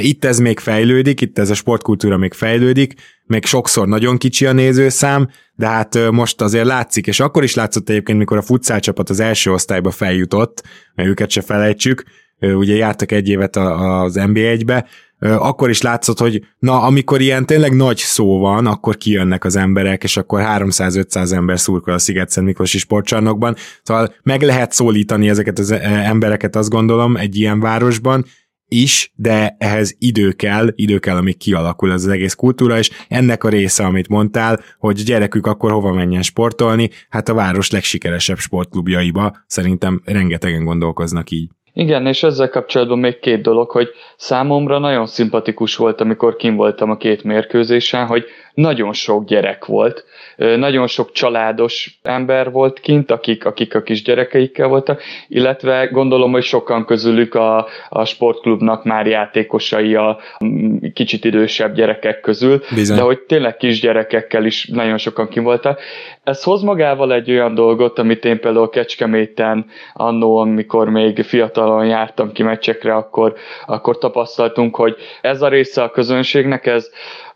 Itt 0.00 0.24
ez 0.24 0.38
még 0.38 0.58
fejlődik, 0.58 1.20
itt 1.20 1.38
ez 1.38 1.50
a 1.50 1.54
sportkultúra 1.54 2.16
még 2.16 2.32
fejlődik, 2.32 2.94
még 3.24 3.44
sokszor 3.44 3.88
nagyon 3.88 4.16
kicsi 4.16 4.46
a 4.46 4.52
nézőszám, 4.52 5.28
de 5.54 5.66
hát 5.66 6.10
most 6.10 6.40
azért 6.40 6.64
látszik, 6.64 7.06
és 7.06 7.20
akkor 7.20 7.42
is 7.42 7.54
látszott 7.54 7.88
egyébként, 7.88 8.18
mikor 8.18 8.36
a 8.36 8.42
futszál 8.42 8.80
csapat 8.80 9.10
az 9.10 9.20
első 9.20 9.52
osztályba 9.52 9.90
feljutott, 9.90 10.62
mert 10.94 11.08
őket 11.08 11.30
se 11.30 11.40
felejtsük, 11.40 12.04
ugye 12.40 12.74
jártak 12.74 13.12
egy 13.12 13.28
évet 13.28 13.56
az 13.56 14.14
NBA-be, 14.14 14.86
akkor 15.20 15.70
is 15.70 15.82
látszott, 15.82 16.18
hogy 16.18 16.46
na, 16.58 16.82
amikor 16.82 17.20
ilyen 17.20 17.46
tényleg 17.46 17.76
nagy 17.76 17.96
szó 17.96 18.38
van, 18.38 18.66
akkor 18.66 18.96
kijönnek 18.96 19.44
az 19.44 19.56
emberek, 19.56 20.02
és 20.02 20.16
akkor 20.16 20.42
300-500 20.44 21.32
ember 21.32 21.60
szurkol 21.60 21.94
a 21.94 21.98
Sziget-Szent 21.98 22.46
Miklósi 22.46 22.78
sportcsarnokban, 22.78 23.56
szóval 23.82 24.14
meg 24.22 24.42
lehet 24.42 24.72
szólítani 24.72 25.28
ezeket 25.28 25.58
az 25.58 25.70
embereket, 25.70 26.56
azt 26.56 26.70
gondolom, 26.70 27.16
egy 27.16 27.36
ilyen 27.36 27.60
városban, 27.60 28.24
is, 28.70 29.12
de 29.14 29.56
ehhez 29.58 29.94
idő 29.98 30.32
kell, 30.32 30.72
idő 30.74 30.98
kell, 30.98 31.16
amíg 31.16 31.36
kialakul 31.36 31.92
ez 31.92 32.04
az 32.04 32.10
egész 32.10 32.34
kultúra, 32.34 32.78
és 32.78 32.90
ennek 33.08 33.44
a 33.44 33.48
része, 33.48 33.84
amit 33.84 34.08
mondtál, 34.08 34.60
hogy 34.78 35.02
gyerekük 35.02 35.46
akkor 35.46 35.70
hova 35.70 35.92
menjen 35.92 36.22
sportolni, 36.22 36.90
hát 37.08 37.28
a 37.28 37.34
város 37.34 37.70
legsikeresebb 37.70 38.38
sportklubjaiba. 38.38 39.36
Szerintem 39.46 40.02
rengetegen 40.04 40.64
gondolkoznak 40.64 41.30
így. 41.30 41.50
Igen, 41.80 42.06
és 42.06 42.22
ezzel 42.22 42.48
kapcsolatban 42.48 42.98
még 42.98 43.18
két 43.18 43.42
dolog, 43.42 43.70
hogy 43.70 43.88
számomra 44.16 44.78
nagyon 44.78 45.06
szimpatikus 45.06 45.76
volt, 45.76 46.00
amikor 46.00 46.36
kim 46.36 46.56
voltam 46.56 46.90
a 46.90 46.96
két 46.96 47.24
mérkőzésen, 47.24 48.06
hogy 48.06 48.24
nagyon 48.54 48.92
sok 48.92 49.24
gyerek 49.24 49.64
volt, 49.64 50.04
nagyon 50.40 50.86
sok 50.86 51.12
családos 51.12 51.98
ember 52.02 52.50
volt 52.50 52.80
kint, 52.80 53.10
akik, 53.10 53.44
akik 53.44 53.74
a 53.74 53.82
kis 53.82 54.02
gyerekeikkel 54.02 54.68
voltak, 54.68 55.02
illetve 55.28 55.86
gondolom, 55.86 56.32
hogy 56.32 56.42
sokan 56.42 56.84
közülük 56.84 57.34
a, 57.34 57.66
a 57.88 58.04
sportklubnak 58.04 58.84
már 58.84 59.06
játékosai 59.06 59.94
a 59.94 60.18
kicsit 60.94 61.24
idősebb 61.24 61.74
gyerekek 61.74 62.20
közül, 62.20 62.60
Bizony. 62.74 62.96
de 62.96 63.02
hogy 63.02 63.18
tényleg 63.18 63.56
kisgyerekekkel 63.56 64.44
is 64.44 64.66
nagyon 64.66 64.98
sokan 64.98 65.28
kim 65.28 65.42
voltak. 65.42 65.80
Ez 66.24 66.42
hoz 66.42 66.62
magával 66.62 67.12
egy 67.12 67.30
olyan 67.30 67.54
dolgot, 67.54 67.98
amit 67.98 68.24
én 68.24 68.40
például 68.40 68.70
Kecskeméten 68.70 69.66
annó, 69.92 70.36
amikor 70.36 70.88
még 70.88 71.22
fiatalon 71.22 71.86
jártam 71.86 72.32
ki 72.32 72.42
meccsekre, 72.42 72.94
akkor, 72.94 73.34
akkor 73.66 73.98
tapasztaltunk, 73.98 74.76
hogy 74.76 74.96
ez 75.20 75.42
a 75.42 75.48
része 75.48 75.82
a 75.82 75.90
közönségnek, 75.90 76.66
ez 76.66 76.90
Mm, 76.90 77.29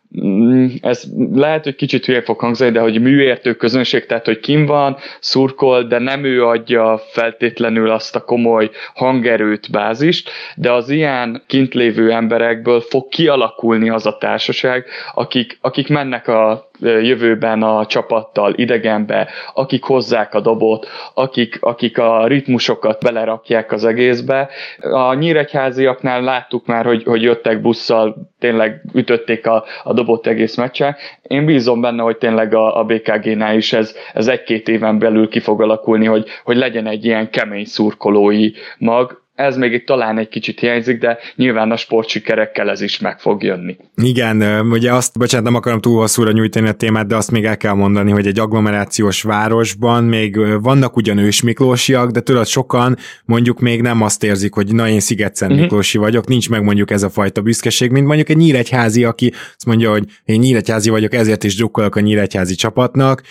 ez 0.81 1.05
lehet, 1.33 1.65
hogy 1.65 1.75
kicsit 1.75 2.05
hülye 2.05 2.23
fog 2.23 2.41
hangzani, 2.41 2.71
de 2.71 2.81
hogy 2.81 3.01
műértő 3.01 3.55
közönség, 3.55 4.07
tehát 4.07 4.25
hogy 4.25 4.41
kim 4.41 4.67
van, 4.67 4.97
szurkol, 5.21 5.83
de 5.83 5.99
nem 5.99 6.25
ő 6.25 6.45
adja 6.45 7.01
feltétlenül 7.11 7.91
azt 7.91 8.17
a 8.17 8.25
komoly 8.25 8.71
hangerőt, 8.95 9.71
bázist, 9.71 10.31
de 10.57 10.73
az 10.73 10.89
ilyen 10.89 11.43
kint 11.47 11.75
lévő 11.75 12.13
emberekből 12.13 12.81
fog 12.81 13.09
kialakulni 13.09 13.91
az 13.91 14.07
a 14.07 14.17
társaság, 14.19 14.87
akik, 15.15 15.59
akik 15.61 15.89
mennek 15.89 16.29
a 16.29 16.71
jövőben 16.81 17.63
a 17.63 17.87
csapattal 17.87 18.55
idegenbe, 18.55 19.29
akik 19.55 19.85
hozzák 19.85 20.35
a 20.35 20.41
dobot, 20.41 20.87
akik, 21.15 21.59
akik 21.61 21.99
a 21.99 22.27
ritmusokat 22.27 23.03
belerakják 23.03 23.73
az 23.73 23.85
egészbe. 23.85 24.49
A 24.81 25.15
nyíregyháziaknál 25.15 26.23
láttuk 26.23 26.67
már, 26.67 26.85
hogy, 26.85 27.03
hogy 27.05 27.23
jöttek 27.23 27.61
busszal, 27.61 28.31
tényleg 28.39 28.83
ütötték 28.93 29.47
a, 29.47 29.65
a 29.85 29.93
dobot 29.93 30.27
egész 30.27 30.57
meccsen. 30.57 30.97
Én 31.23 31.45
bízom 31.45 31.81
benne, 31.81 32.03
hogy 32.03 32.17
tényleg 32.17 32.55
a, 32.55 32.79
a 32.79 32.85
BKG-nál 32.85 33.57
is 33.57 33.73
ez, 33.73 33.97
ez 34.13 34.29
egy-két 34.29 34.69
éven 34.69 34.99
belül 34.99 35.29
ki 35.29 35.41
fog 35.41 35.63
alakulni, 35.63 36.07
hogy, 36.07 36.29
hogy 36.45 36.57
legyen 36.57 36.87
egy 36.87 37.05
ilyen 37.05 37.31
kemény 37.31 37.65
szurkolói 37.65 38.51
mag, 38.79 39.24
ez 39.35 39.57
még 39.57 39.73
itt 39.73 39.87
talán 39.87 40.19
egy 40.19 40.29
kicsit 40.29 40.61
hiányzik, 40.61 40.99
de 40.99 41.19
nyilván 41.37 41.71
a 41.71 41.77
sportsikerekkel 41.77 42.71
ez 42.71 42.81
is 42.81 42.99
meg 42.99 43.21
fog 43.21 43.43
jönni. 43.43 43.77
Igen, 43.97 44.67
ugye 44.71 44.93
azt, 44.93 45.19
bocsánat, 45.19 45.45
nem 45.45 45.55
akarom 45.55 45.81
túl 45.81 45.99
hosszúra 45.99 46.33
nyújtani 46.33 46.69
a 46.69 46.73
témát, 46.73 47.07
de 47.07 47.17
azt 47.17 47.31
még 47.31 47.45
el 47.45 47.57
kell 47.57 47.73
mondani, 47.73 48.11
hogy 48.11 48.27
egy 48.27 48.39
agglomerációs 48.39 49.23
városban 49.23 50.05
még 50.05 50.61
vannak 50.63 50.97
ugyan 50.97 51.19
ősmiklósiak, 51.19 52.11
de 52.11 52.21
tudod, 52.21 52.47
sokan 52.47 52.97
mondjuk 53.25 53.61
még 53.61 53.83
nem 53.83 54.03
azt 54.03 54.25
érzik, 54.25 54.55
hogy 54.55 54.75
na 54.75 54.89
én 54.89 55.01
Sziget-Szent 55.01 55.51
uh-huh. 55.51 55.67
Miklósi 55.67 55.99
vagyok, 55.99 56.27
nincs 56.27 56.51
meg 56.51 56.63
mondjuk 56.63 56.91
ez 56.91 57.03
a 57.03 57.11
fajta 57.11 57.41
büszkeség, 57.41 57.91
mint 57.91 58.07
mondjuk 58.07 58.29
egy 58.29 58.37
nyíregyházi, 58.37 59.05
aki 59.05 59.33
azt 59.57 59.67
mondja, 59.67 59.91
hogy 59.91 60.05
én 60.25 60.39
nyíregyházi 60.39 60.91
vagyok, 60.91 61.15
ezért 61.15 61.45
is 61.45 61.57
drukkolok 61.57 61.97
a 61.97 62.01
nyíregyházi 62.01 62.55
csapatnak, 62.55 63.23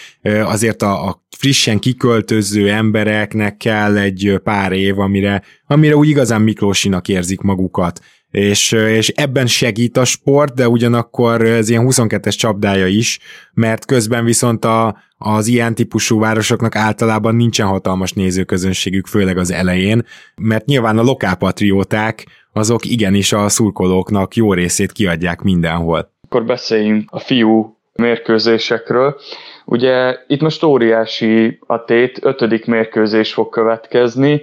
azért 0.43 0.81
a, 0.81 1.07
a 1.07 1.23
frissen 1.37 1.79
kiköltöző 1.79 2.69
embereknek 2.69 3.57
kell 3.57 3.97
egy 3.97 4.39
pár 4.43 4.71
év, 4.71 4.99
amire 4.99 5.41
amire 5.73 5.95
úgy 5.95 6.07
igazán 6.07 6.41
Miklósinak 6.41 7.07
érzik 7.07 7.41
magukat. 7.41 7.99
És, 8.31 8.71
és 8.71 9.09
ebben 9.09 9.47
segít 9.47 9.97
a 9.97 10.05
sport, 10.05 10.53
de 10.53 10.67
ugyanakkor 10.67 11.41
ez 11.41 11.69
ilyen 11.69 11.85
22-es 11.89 12.37
csapdája 12.37 12.87
is, 12.87 13.19
mert 13.53 13.85
közben 13.85 14.25
viszont 14.25 14.65
a, 14.65 14.97
az 15.17 15.47
ilyen 15.47 15.75
típusú 15.75 16.19
városoknak 16.19 16.75
általában 16.75 17.35
nincsen 17.35 17.67
hatalmas 17.67 18.11
nézőközönségük, 18.11 19.07
főleg 19.07 19.37
az 19.37 19.51
elején, 19.51 20.05
mert 20.35 20.65
nyilván 20.65 20.97
a 20.97 21.03
lokálpatrióták 21.03 22.25
azok 22.53 22.85
igenis 22.85 23.33
a 23.33 23.49
szurkolóknak 23.49 24.35
jó 24.35 24.53
részét 24.53 24.91
kiadják 24.91 25.41
mindenhol. 25.41 26.11
Akkor 26.23 26.45
beszéljünk 26.45 27.09
a 27.11 27.19
fiú 27.19 27.77
mérkőzésekről. 27.93 29.19
Ugye 29.65 30.17
itt 30.27 30.41
most 30.41 30.63
óriási 30.63 31.59
a 31.67 31.83
tét, 31.83 32.19
ötödik 32.21 32.65
mérkőzés 32.65 33.33
fog 33.33 33.49
következni. 33.49 34.41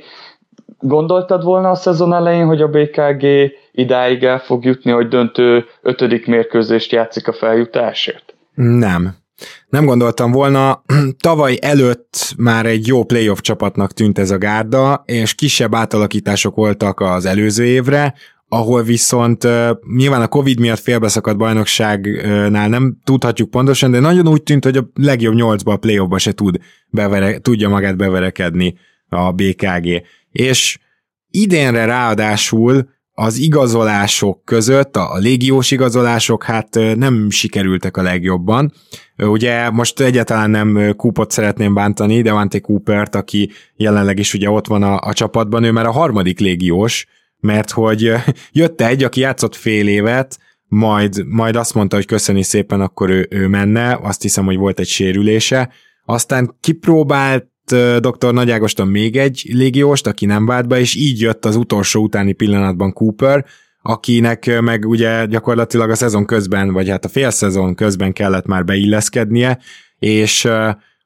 Gondoltad 0.79 1.43
volna 1.43 1.71
a 1.71 1.75
szezon 1.75 2.15
elején, 2.15 2.47
hogy 2.47 2.63
a 2.63 2.69
BKG 2.69 3.27
idáig 3.73 4.25
el 4.25 4.39
fog 4.39 4.65
jutni, 4.65 4.91
hogy 4.91 5.09
döntő 5.09 5.65
ötödik 5.83 6.27
mérkőzést 6.27 6.93
játszik 6.93 7.29
a 7.29 7.33
feljutásért? 7.33 8.35
Nem. 8.55 9.15
Nem 9.69 9.85
gondoltam 9.85 10.33
volna, 10.33 10.83
tavaly 11.29 11.59
előtt 11.61 12.35
már 12.39 12.67
egy 12.67 12.87
jó 12.87 13.05
playoff 13.05 13.39
csapatnak 13.41 13.93
tűnt 13.93 14.19
ez 14.19 14.31
a 14.31 14.39
gárda, 14.39 15.03
és 15.07 15.35
kisebb 15.35 15.75
átalakítások 15.75 16.55
voltak 16.55 17.01
az 17.01 17.27
előző 17.27 17.65
évre, 17.65 18.15
ahol 18.49 18.83
viszont 18.83 19.45
uh, 19.45 19.71
nyilván 19.97 20.23
a 20.23 20.29
Covid 20.29 20.61
miatt 20.61 20.79
félbeszakadt 20.79 21.37
bajnokságnál 21.37 22.69
nem 22.69 22.97
tudhatjuk 23.05 23.51
pontosan, 23.51 23.91
de 23.91 24.01
nagyon 24.01 24.29
úgy 24.29 24.43
tűnt, 24.43 24.65
hogy 24.65 24.77
a 24.77 24.91
legjobb 24.95 25.35
nyolcba 25.35 25.73
a 25.73 25.77
playoffba 25.77 26.19
se 26.19 26.33
tud 26.33 26.59
bevere, 26.89 27.39
tudja 27.39 27.69
magát 27.69 27.97
beverekedni 27.97 28.75
a 29.09 29.33
BKG. 29.33 30.03
És 30.31 30.79
idénre 31.31 31.85
ráadásul 31.85 32.89
az 33.13 33.37
igazolások 33.37 34.45
között, 34.45 34.97
a 34.97 35.17
légiós 35.17 35.71
igazolások 35.71 36.45
hát 36.45 36.75
nem 36.95 37.31
sikerültek 37.31 37.97
a 37.97 38.03
legjobban. 38.03 38.73
Ugye 39.17 39.71
most 39.71 40.01
egyáltalán 40.01 40.51
nem 40.51 40.95
Coopot 40.97 41.31
szeretném 41.31 41.75
bántani, 41.75 42.23
de 42.23 42.33
Vante 42.33 42.59
Coopert, 42.59 43.15
aki 43.15 43.51
jelenleg 43.77 44.19
is 44.19 44.35
ugye 44.35 44.51
ott 44.51 44.67
van 44.67 44.83
a, 44.83 44.99
a 44.99 45.13
csapatban, 45.13 45.63
ő 45.63 45.71
már 45.71 45.87
a 45.87 45.91
harmadik 45.91 46.39
légiós, 46.39 47.07
mert 47.41 47.71
hogy 47.71 48.13
jött 48.53 48.81
egy, 48.81 49.05
aki 49.05 49.21
játszott 49.21 49.55
fél 49.55 49.89
évet, 49.89 50.39
majd, 50.69 51.27
majd 51.27 51.57
azt 51.57 51.75
mondta, 51.75 51.97
hogy 51.97 52.07
köszöni 52.07 52.43
szépen, 52.43 52.81
akkor 52.81 53.11
ő, 53.11 53.27
ő 53.31 53.47
menne, 53.47 53.99
azt 54.03 54.23
hiszem, 54.23 54.45
hogy 54.45 54.57
volt 54.57 54.79
egy 54.79 54.89
sérülése, 54.89 55.71
aztán 56.05 56.57
kipróbált 56.61 57.50
dr. 58.01 58.33
Nagy 58.33 58.51
Ágoston 58.51 58.89
még 58.89 59.17
egy 59.17 59.49
légióst, 59.53 60.07
aki 60.07 60.27
nem 60.27 60.47
vált 60.47 60.69
be, 60.69 60.81
és 60.81 60.95
így 60.95 61.21
jött 61.21 61.45
az 61.45 61.57
utolsó 61.57 62.03
utáni 62.03 62.33
pillanatban 62.33 62.93
Cooper, 62.93 63.45
akinek 63.83 64.61
meg 64.61 64.89
ugye 64.89 65.27
gyakorlatilag 65.27 65.91
a 65.91 65.95
szezon 65.95 66.27
közben, 66.27 66.73
vagy 66.73 66.89
hát 66.89 67.05
a 67.05 67.09
fél 67.09 67.31
szezon 67.31 67.75
közben 67.75 68.13
kellett 68.13 68.47
már 68.47 68.65
beilleszkednie, 68.65 69.59
és 69.99 70.49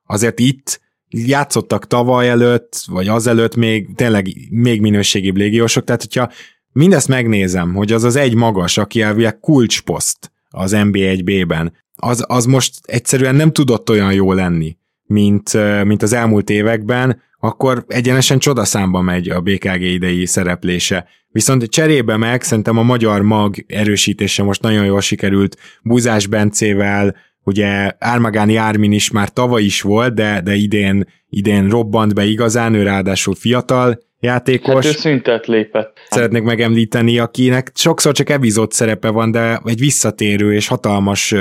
azért 0.06 0.38
itt 0.38 0.80
játszottak 1.08 1.86
tavaly 1.86 2.28
előtt, 2.28 2.82
vagy 2.86 3.08
azelőtt 3.08 3.56
még 3.56 3.94
tényleg 3.94 4.26
még 4.50 4.80
minőségibb 4.80 5.36
légiósok, 5.36 5.84
tehát 5.84 6.02
hogyha 6.02 6.30
mindezt 6.72 7.08
megnézem, 7.08 7.74
hogy 7.74 7.92
az 7.92 8.04
az 8.04 8.16
egy 8.16 8.34
magas, 8.34 8.78
aki 8.78 9.02
elvileg 9.02 9.40
kulcsposzt 9.40 10.32
az 10.50 10.72
NB1B-ben, 10.74 11.72
az, 11.96 12.24
az 12.26 12.44
most 12.44 12.74
egyszerűen 12.82 13.34
nem 13.34 13.52
tudott 13.52 13.90
olyan 13.90 14.12
jó 14.12 14.32
lenni, 14.32 14.76
mint, 15.06 15.52
mint 15.84 16.02
az 16.02 16.12
elmúlt 16.12 16.50
években, 16.50 17.22
akkor 17.40 17.84
egyenesen 17.88 18.38
csodaszámba 18.38 19.00
megy 19.00 19.28
a 19.28 19.40
BKG 19.40 19.82
idei 19.82 20.26
szereplése. 20.26 21.06
Viszont 21.28 21.64
cserébe 21.64 22.16
meg 22.16 22.42
szerintem 22.42 22.78
a 22.78 22.82
magyar 22.82 23.22
mag 23.22 23.54
erősítése 23.66 24.42
most 24.42 24.62
nagyon 24.62 24.84
jól 24.84 25.00
sikerült 25.00 25.56
Buzás 25.82 26.26
Bencével, 26.26 27.16
ugye 27.44 27.92
Ármagáni 27.98 28.56
Ármin 28.56 28.92
is 28.92 29.10
már 29.10 29.28
tavaly 29.28 29.62
is 29.62 29.82
volt, 29.82 30.14
de, 30.14 30.40
de 30.40 30.54
idén, 30.54 31.06
idén 31.28 31.68
robbant 31.68 32.14
be 32.14 32.24
igazán, 32.24 32.74
ő 32.74 32.82
ráadásul 32.82 33.34
fiatal, 33.34 34.02
játékos. 34.24 34.74
Hát 34.74 34.94
ő 34.94 34.98
szüntet 34.98 35.46
lépett. 35.46 35.98
Szeretnék 36.08 36.42
megemlíteni, 36.42 37.18
akinek 37.18 37.70
sokszor 37.74 38.12
csak 38.12 38.30
epizód 38.30 38.72
szerepe 38.72 39.08
van, 39.08 39.30
de 39.30 39.60
egy 39.64 39.78
visszatérő 39.78 40.54
és 40.54 40.66
hatalmas 40.66 41.34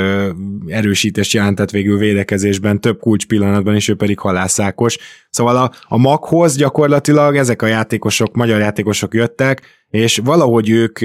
erősítést 0.68 1.34
jelentett 1.34 1.70
végül 1.70 1.98
védekezésben, 1.98 2.82
több 2.82 3.00
kulcs 3.00 3.26
pillanatban, 3.26 3.76
és 3.76 3.88
ő 3.88 3.96
pedig 3.96 4.20
halászákos. 4.20 4.98
Szóval 5.30 5.58
a, 5.58 5.72
a 5.88 5.98
maghoz 5.98 6.56
gyakorlatilag 6.56 7.36
ezek 7.36 7.62
a 7.62 7.68
játékosok, 7.68 8.36
magyar 8.36 8.60
játékosok 8.60 9.14
jöttek, 9.14 9.62
és 9.90 10.22
valahogy 10.24 10.70
ők 10.70 11.00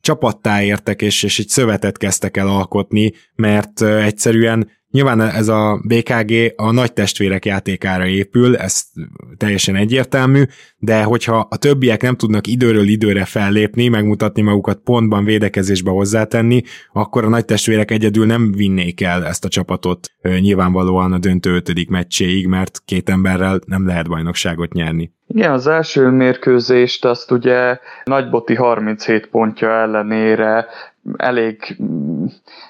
csapattá 0.00 0.62
értek, 0.62 1.02
és, 1.02 1.22
és 1.22 1.38
egy 1.38 1.48
szövetet 1.48 1.98
kezdtek 1.98 2.36
el 2.36 2.48
alkotni, 2.48 3.12
mert 3.34 3.82
egyszerűen 3.82 4.70
Nyilván 4.92 5.20
ez 5.20 5.48
a 5.48 5.80
BKG 5.88 6.52
a 6.56 6.70
nagy 6.70 6.92
testvérek 6.92 7.44
játékára 7.44 8.06
épül, 8.06 8.56
ez 8.56 8.82
teljesen 9.36 9.76
egyértelmű, 9.76 10.42
de 10.78 11.02
hogyha 11.02 11.46
a 11.50 11.56
többiek 11.56 12.02
nem 12.02 12.16
tudnak 12.16 12.46
időről 12.46 12.88
időre 12.88 13.24
fellépni, 13.24 13.88
megmutatni 13.88 14.42
magukat 14.42 14.78
pontban 14.84 15.24
védekezésbe 15.24 15.90
hozzátenni, 15.90 16.62
akkor 16.92 17.24
a 17.24 17.28
nagy 17.28 17.44
testvérek 17.44 17.90
egyedül 17.90 18.26
nem 18.26 18.52
vinnék 18.52 19.00
el 19.00 19.26
ezt 19.26 19.44
a 19.44 19.48
csapatot 19.48 20.08
nyilvánvalóan 20.22 21.12
a 21.12 21.18
döntő 21.18 21.54
ötödik 21.54 21.88
meccséig, 21.88 22.46
mert 22.46 22.82
két 22.84 23.08
emberrel 23.08 23.60
nem 23.66 23.86
lehet 23.86 24.08
bajnokságot 24.08 24.72
nyerni. 24.72 25.12
Igen, 25.26 25.52
az 25.52 25.66
első 25.66 26.08
mérkőzést 26.08 27.04
azt 27.04 27.30
ugye 27.30 27.78
Nagyboti 28.04 28.54
37 28.54 29.26
pontja 29.26 29.70
ellenére 29.70 30.66
elég, 31.16 31.76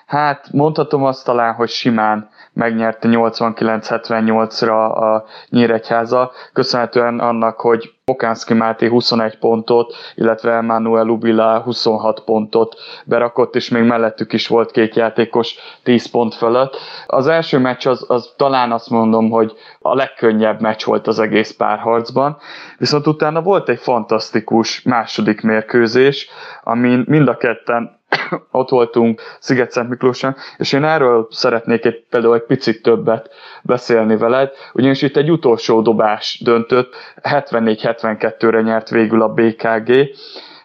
hát 0.07 0.49
mondhatom 0.53 1.05
azt 1.05 1.25
talán, 1.25 1.55
hogy 1.55 1.69
simán 1.69 2.31
megnyerte 2.53 3.09
89-78-ra 3.11 4.95
a 4.95 5.25
Nyíregyháza, 5.49 6.33
köszönhetően 6.53 7.19
annak, 7.19 7.61
hogy 7.61 7.93
Okánszki 8.05 8.55
Máté 8.55 8.87
21 8.87 9.38
pontot, 9.38 9.95
illetve 10.15 10.53
Emmanuel 10.53 11.09
Ubila 11.09 11.61
26 11.61 12.21
pontot 12.25 12.77
berakott, 13.05 13.55
és 13.55 13.69
még 13.69 13.83
mellettük 13.83 14.33
is 14.33 14.49
volt 14.49 14.71
két 14.71 14.95
játékos 14.95 15.55
10 15.83 16.11
pont 16.11 16.35
fölött. 16.35 16.77
Az 17.07 17.27
első 17.27 17.59
meccs 17.59 17.87
az, 17.87 18.05
az 18.09 18.33
talán 18.37 18.73
azt 18.73 18.91
mondom, 18.91 19.31
hogy 19.31 19.53
a 19.81 19.95
legkönnyebb 19.95 20.61
meccs 20.61 20.85
volt 20.85 21.07
az 21.07 21.19
egész 21.19 21.57
párharcban, 21.57 22.37
viszont 22.79 23.07
utána 23.07 23.43
volt 23.43 23.69
egy 23.69 23.81
fantasztikus 23.81 24.83
második 24.83 25.41
mérkőzés, 25.41 26.29
amin 26.62 27.05
mind 27.07 27.29
a 27.29 27.37
ketten 27.37 28.01
ott 28.51 28.68
voltunk 28.68 29.20
Sziget-Szent 29.40 29.88
Miklóson, 29.88 30.37
és 30.57 30.72
én 30.72 30.85
erről 30.85 31.27
szeretnék 31.31 31.85
egy, 31.85 32.05
például 32.11 32.35
egy 32.35 32.44
picit 32.46 32.83
többet 32.83 33.31
beszélni 33.62 34.16
veled, 34.16 34.51
ugyanis 34.72 35.03
itt 35.03 35.16
egy 35.16 35.31
utolsó 35.31 35.83
dobás 35.83 36.40
döntött, 36.44 36.94
74-72-re 37.22 38.61
nyert 38.61 38.90
végül 38.90 39.22
a 39.22 39.29
BKG. 39.33 39.92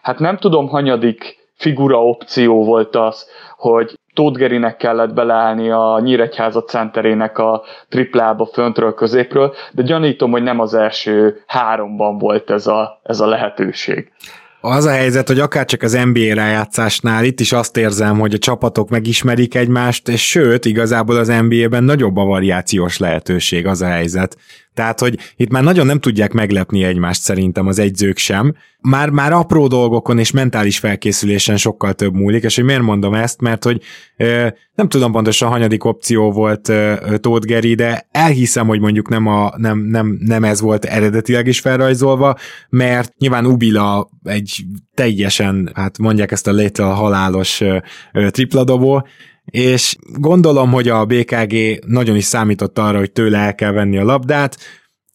Hát 0.02 0.18
nem 0.18 0.36
tudom, 0.36 0.68
hanyadik 0.68 1.36
figura 1.54 2.04
opció 2.04 2.64
volt 2.64 2.96
az, 2.96 3.26
hogy 3.56 3.98
Tóth 4.14 4.38
Gerinek 4.38 4.76
kellett 4.76 5.14
beleállni 5.14 5.70
a 5.70 6.00
Nyíregyháza 6.02 6.62
centerének 6.62 7.38
a 7.38 7.62
triplába 7.88 8.46
föntről, 8.46 8.94
középről, 8.94 9.54
de 9.72 9.82
gyanítom, 9.82 10.30
hogy 10.30 10.42
nem 10.42 10.60
az 10.60 10.74
első 10.74 11.42
háromban 11.46 12.18
volt 12.18 12.50
ez 12.50 12.66
a, 12.66 13.00
ez 13.02 13.20
a 13.20 13.26
lehetőség. 13.26 14.12
Az 14.60 14.84
a 14.84 14.90
helyzet, 14.90 15.26
hogy 15.26 15.40
akár 15.40 15.64
csak 15.64 15.82
az 15.82 15.92
NBA 15.92 16.34
rájátszásnál 16.34 17.24
itt 17.24 17.40
is 17.40 17.52
azt 17.52 17.76
érzem, 17.76 18.18
hogy 18.18 18.34
a 18.34 18.38
csapatok 18.38 18.88
megismerik 18.88 19.54
egymást, 19.54 20.08
és 20.08 20.28
sőt, 20.28 20.64
igazából 20.64 21.16
az 21.16 21.28
NBA-ben 21.28 21.84
nagyobb 21.84 22.16
a 22.16 22.24
variációs 22.24 22.98
lehetőség 22.98 23.66
az 23.66 23.82
a 23.82 23.86
helyzet. 23.86 24.36
Tehát, 24.78 25.00
hogy 25.00 25.18
itt 25.36 25.50
már 25.50 25.62
nagyon 25.62 25.86
nem 25.86 26.00
tudják 26.00 26.32
meglepni 26.32 26.84
egymást 26.84 27.22
szerintem 27.22 27.66
az 27.66 27.78
egyzők 27.78 28.18
sem. 28.18 28.54
Már, 28.80 29.10
már 29.10 29.32
apró 29.32 29.66
dolgokon 29.66 30.18
és 30.18 30.30
mentális 30.30 30.78
felkészülésen 30.78 31.56
sokkal 31.56 31.92
több 31.92 32.14
múlik, 32.14 32.42
és 32.44 32.54
hogy 32.54 32.64
miért 32.64 32.82
mondom 32.82 33.14
ezt, 33.14 33.40
mert 33.40 33.64
hogy 33.64 33.82
ö, 34.16 34.46
nem 34.74 34.88
tudom 34.88 35.12
pontosan 35.12 35.48
hanyadik 35.48 35.84
opció 35.84 36.32
volt 36.32 36.68
ö, 36.68 36.94
Tóth 37.16 37.46
Geri, 37.46 37.74
de 37.74 38.08
elhiszem, 38.10 38.66
hogy 38.66 38.80
mondjuk 38.80 39.08
nem, 39.08 39.26
a, 39.26 39.52
nem, 39.56 39.78
nem, 39.78 40.18
nem 40.20 40.44
ez 40.44 40.60
volt 40.60 40.84
eredetileg 40.84 41.46
is 41.46 41.60
felrajzolva, 41.60 42.36
mert 42.68 43.12
nyilván 43.18 43.46
Ubila 43.46 44.10
egy 44.22 44.64
teljesen, 44.94 45.70
hát 45.74 45.98
mondják 45.98 46.32
ezt 46.32 46.46
a 46.46 46.52
létre 46.52 46.84
halálos 46.84 47.60
ö, 47.60 47.76
ö, 48.12 48.30
tripladobó, 48.30 49.06
és 49.50 49.96
gondolom, 50.12 50.70
hogy 50.70 50.88
a 50.88 51.04
BKG 51.04 51.84
nagyon 51.86 52.16
is 52.16 52.24
számított 52.24 52.78
arra, 52.78 52.98
hogy 52.98 53.12
tőle 53.12 53.38
el 53.38 53.54
kell 53.54 53.72
venni 53.72 53.98
a 53.98 54.04
labdát, 54.04 54.56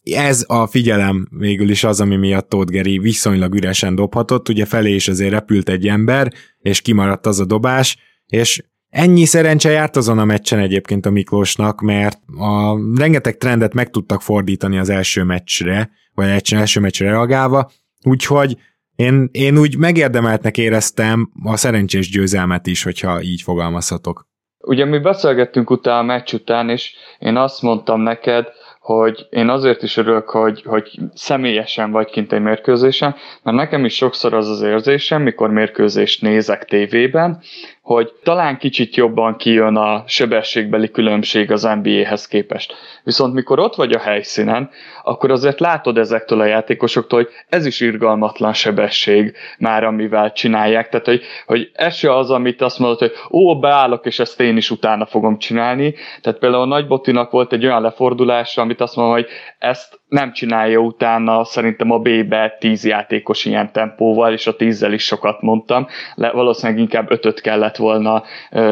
ez 0.04 0.46
a 0.48 0.68
figyelem 0.68 1.28
végül 1.32 1.70
is 1.70 1.84
az, 1.84 2.02
ami 2.02 2.16
miatt 2.16 2.50
Tóth 2.50 2.72
Geri 2.72 3.00
viszonylag 3.00 3.56
üresen 3.56 3.96
dobhatott, 3.96 4.50
ugye 4.50 4.66
felé 4.66 4.94
is 4.94 5.08
azért 5.08 5.32
repült 5.32 5.70
egy 5.70 5.88
ember, 5.88 6.34
és 6.60 6.82
kimaradt 6.82 7.26
az 7.26 7.40
a 7.40 7.46
dobás, 7.46 7.98
és 8.26 8.64
ennyi 8.90 9.26
szerencse 9.26 9.70
járt 9.70 9.96
azon 9.96 10.20
a 10.20 10.26
meccsen 10.26 10.60
egyébként 10.60 11.06
a 11.06 11.12
Miklósnak, 11.12 11.82
mert 11.82 12.20
a 12.38 12.78
rengeteg 12.96 13.38
trendet 13.38 13.74
meg 13.74 13.90
tudtak 13.90 14.22
fordítani 14.22 14.78
az 14.78 14.90
első 14.90 15.24
meccsre, 15.24 15.92
vagy 16.14 16.44
első 16.52 16.80
meccsre 16.80 17.10
reagálva, 17.10 17.72
Úgyhogy 18.04 18.58
én, 19.04 19.30
én 19.32 19.58
úgy 19.58 19.78
megérdemeltnek 19.78 20.58
éreztem 20.58 21.32
a 21.44 21.58
szerencsés 21.58 22.10
győzelmet 22.10 22.68
is, 22.68 22.84
hogyha 22.84 23.22
így 23.22 23.42
fogalmazhatok. 23.42 24.28
Ugye 24.60 24.86
mi 24.86 25.00
beszélgettünk 25.00 25.70
utána 25.70 25.98
a 26.00 26.04
meccs 26.04 26.34
után, 26.34 26.70
és 26.70 26.96
én 27.20 27.38
azt 27.38 27.62
mondtam 27.62 28.02
neked, 28.02 28.48
hogy 28.80 29.28
én 29.30 29.50
azért 29.50 29.84
is 29.84 29.98
örülök, 29.98 30.30
hogy, 30.30 30.64
hogy 30.66 31.00
személyesen 31.14 31.92
vagy 31.92 32.10
kint 32.10 32.34
egy 32.34 32.42
mérkőzésen, 32.42 33.16
mert 33.44 33.58
nekem 33.58 33.86
is 33.86 33.96
sokszor 33.96 34.34
az 34.34 34.50
az 34.50 34.62
érzésem, 34.62 35.22
mikor 35.22 35.50
mérkőzést 35.50 36.22
nézek 36.22 36.66
tévében, 36.66 37.42
hogy 37.84 38.12
talán 38.24 38.58
kicsit 38.58 38.96
jobban 38.96 39.36
kijön 39.36 39.76
a 39.76 40.04
sebességbeli 40.08 40.92
különbség 40.92 41.52
az 41.52 41.64
NBA-hez 41.82 42.28
képest. 42.28 42.76
Viszont 43.04 43.34
mikor 43.34 43.60
ott 43.60 43.76
vagy 43.76 43.92
a 43.92 44.00
helyszínen, 44.00 44.70
akkor 45.04 45.32
azért 45.32 45.60
látod 45.60 45.98
ezektől 45.98 46.40
a 46.40 46.46
játékosoktól, 46.46 47.24
hogy 47.24 47.32
ez 47.50 47.66
is 47.66 47.80
irgalmatlan 47.80 48.54
sebesség 48.54 49.36
már, 49.58 49.84
amivel 49.84 50.32
csinálják. 50.32 50.90
Tehát, 50.90 51.06
hogy, 51.06 51.22
hogy 51.46 51.72
ez 51.74 51.96
se 51.96 52.16
az, 52.16 52.32
amit 52.32 52.62
azt 52.62 52.80
mondod, 52.80 53.00
hogy 53.00 53.12
ó, 53.32 53.60
beállok, 53.60 54.06
és 54.06 54.20
ezt 54.20 54.42
én 54.42 54.58
is 54.58 54.72
utána 54.72 55.06
fogom 55.06 55.38
csinálni. 55.38 55.96
Tehát 56.22 56.40
például 56.40 56.64
a 56.64 56.66
Nagybotinak 56.66 57.32
volt 57.32 57.54
egy 57.54 57.66
olyan 57.66 57.82
lefordulása, 57.82 58.62
amit 58.62 58.82
azt 58.82 58.96
mondom, 58.96 59.14
hogy 59.14 59.28
ezt 59.60 60.02
nem 60.14 60.32
csinálja 60.32 60.80
utána 60.80 61.44
szerintem 61.44 61.92
a 61.92 62.00
B-be 62.00 62.56
tíz 62.60 62.86
játékos 62.86 63.46
ilyen 63.46 63.72
tempóval, 63.72 64.34
és 64.34 64.48
a 64.48 64.56
tízzel 64.56 64.94
is 64.94 65.04
sokat 65.04 65.42
mondtam, 65.42 65.88
Le, 66.16 66.32
valószínűleg 66.32 66.82
inkább 66.82 67.12
ötöt 67.12 67.42
kellett 67.42 67.76
volna 67.76 68.24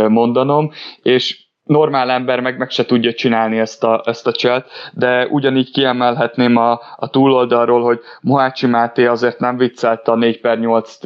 mondanom, 0.08 0.72
és 1.02 1.40
normál 1.64 2.10
ember 2.10 2.40
meg, 2.40 2.58
meg 2.58 2.70
se 2.70 2.86
tudja 2.86 3.14
csinálni 3.14 3.60
ezt 3.60 3.84
a, 3.84 4.02
ezt 4.06 4.28
a 4.28 4.32
cselt, 4.32 4.66
de 4.94 5.28
ugyanígy 5.28 5.72
kiemelhetném 5.72 6.58
a, 6.58 6.72
a 6.96 7.10
túloldalról, 7.10 7.84
hogy 7.84 8.00
Mohácsi 8.22 8.68
Máté 8.68 9.06
azért 9.06 9.40
nem 9.40 9.58
viccelt 9.58 10.08
a 10.08 10.16
4 10.16 10.40
per 10.40 10.60
8 10.60 10.98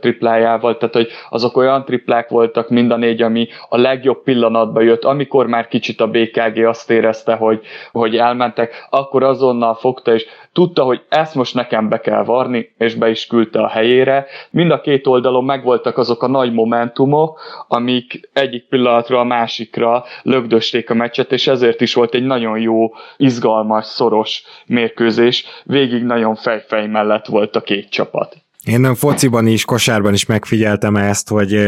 triplájával, 0.00 0.76
tehát 0.76 0.94
hogy 0.94 1.08
azok 1.30 1.56
olyan 1.56 1.84
triplák 1.84 2.28
voltak 2.28 2.68
mind 2.68 2.90
a 2.90 2.96
négy, 2.96 3.22
ami 3.22 3.48
a 3.68 3.76
legjobb 3.76 4.22
pillanatban 4.22 4.82
jött, 4.82 5.04
amikor 5.04 5.46
már 5.46 5.68
kicsit 5.68 6.00
a 6.00 6.10
BKG 6.10 6.64
azt 6.64 6.90
érezte, 6.90 7.34
hogy, 7.34 7.60
hogy 7.92 8.16
elmentek, 8.16 8.86
akkor 8.90 9.22
azonnal 9.22 9.74
fogta, 9.74 10.14
és 10.14 10.26
tudta, 10.58 10.82
hogy 10.82 11.02
ezt 11.08 11.34
most 11.34 11.54
nekem 11.54 11.88
be 11.88 12.00
kell 12.00 12.24
varni, 12.24 12.74
és 12.78 12.94
be 12.94 13.10
is 13.10 13.26
küldte 13.26 13.60
a 13.60 13.68
helyére. 13.68 14.26
Mind 14.50 14.70
a 14.70 14.80
két 14.80 15.06
oldalon 15.06 15.44
megvoltak 15.44 15.98
azok 15.98 16.22
a 16.22 16.28
nagy 16.28 16.52
momentumok, 16.52 17.40
amik 17.68 18.28
egyik 18.32 18.68
pillanatra 18.68 19.20
a 19.20 19.24
másikra 19.24 20.04
lögdösték 20.22 20.90
a 20.90 20.94
meccset, 20.94 21.32
és 21.32 21.46
ezért 21.46 21.80
is 21.80 21.94
volt 21.94 22.14
egy 22.14 22.26
nagyon 22.26 22.58
jó, 22.58 22.92
izgalmas, 23.16 23.86
szoros 23.86 24.42
mérkőzés. 24.66 25.44
Végig 25.64 26.02
nagyon 26.02 26.34
fejfej 26.34 26.86
mellett 26.86 27.26
volt 27.26 27.56
a 27.56 27.60
két 27.60 27.88
csapat. 27.88 28.47
Én 28.68 28.80
nem 28.80 28.94
fociban 28.94 29.46
is, 29.46 29.64
kosárban 29.64 30.12
is 30.12 30.26
megfigyeltem 30.26 30.96
ezt, 30.96 31.28
hogy 31.28 31.60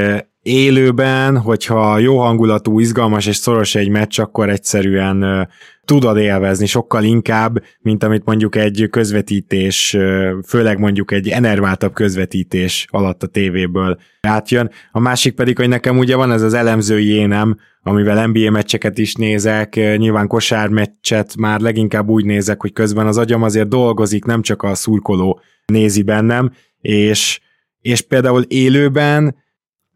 élőben, 0.42 1.38
hogyha 1.38 1.98
jó 1.98 2.18
hangulatú, 2.18 2.80
izgalmas 2.80 3.26
és 3.26 3.36
szoros 3.36 3.74
egy 3.74 3.88
meccs, 3.88 4.20
akkor 4.20 4.48
egyszerűen 4.48 5.48
tudod 5.84 6.16
élvezni 6.16 6.66
sokkal 6.66 7.04
inkább, 7.04 7.62
mint 7.80 8.04
amit 8.04 8.24
mondjuk 8.24 8.56
egy 8.56 8.86
közvetítés, 8.90 9.96
főleg 10.46 10.78
mondjuk 10.78 11.12
egy 11.12 11.28
enerváltabb 11.28 11.92
közvetítés 11.92 12.86
alatt 12.90 13.22
a 13.22 13.26
tévéből 13.26 13.98
átjön. 14.20 14.70
A 14.92 15.00
másik 15.00 15.34
pedig, 15.34 15.56
hogy 15.56 15.68
nekem 15.68 15.98
ugye 15.98 16.16
van 16.16 16.32
ez 16.32 16.42
az 16.42 16.54
elemzői 16.54 17.08
énem, 17.08 17.56
amivel 17.82 18.26
NBA 18.26 18.50
meccseket 18.50 18.98
is 18.98 19.14
nézek, 19.14 19.74
nyilván 19.74 20.26
kosármeccset 20.26 21.36
már 21.36 21.60
leginkább 21.60 22.08
úgy 22.08 22.24
nézek, 22.24 22.60
hogy 22.60 22.72
közben 22.72 23.06
az 23.06 23.18
agyam 23.18 23.42
azért 23.42 23.68
dolgozik, 23.68 24.24
nem 24.24 24.42
csak 24.42 24.62
a 24.62 24.74
szurkoló 24.74 25.40
nézi 25.66 26.02
bennem, 26.02 26.52
és, 26.80 27.40
és 27.80 28.00
például 28.00 28.42
élőben, 28.42 29.36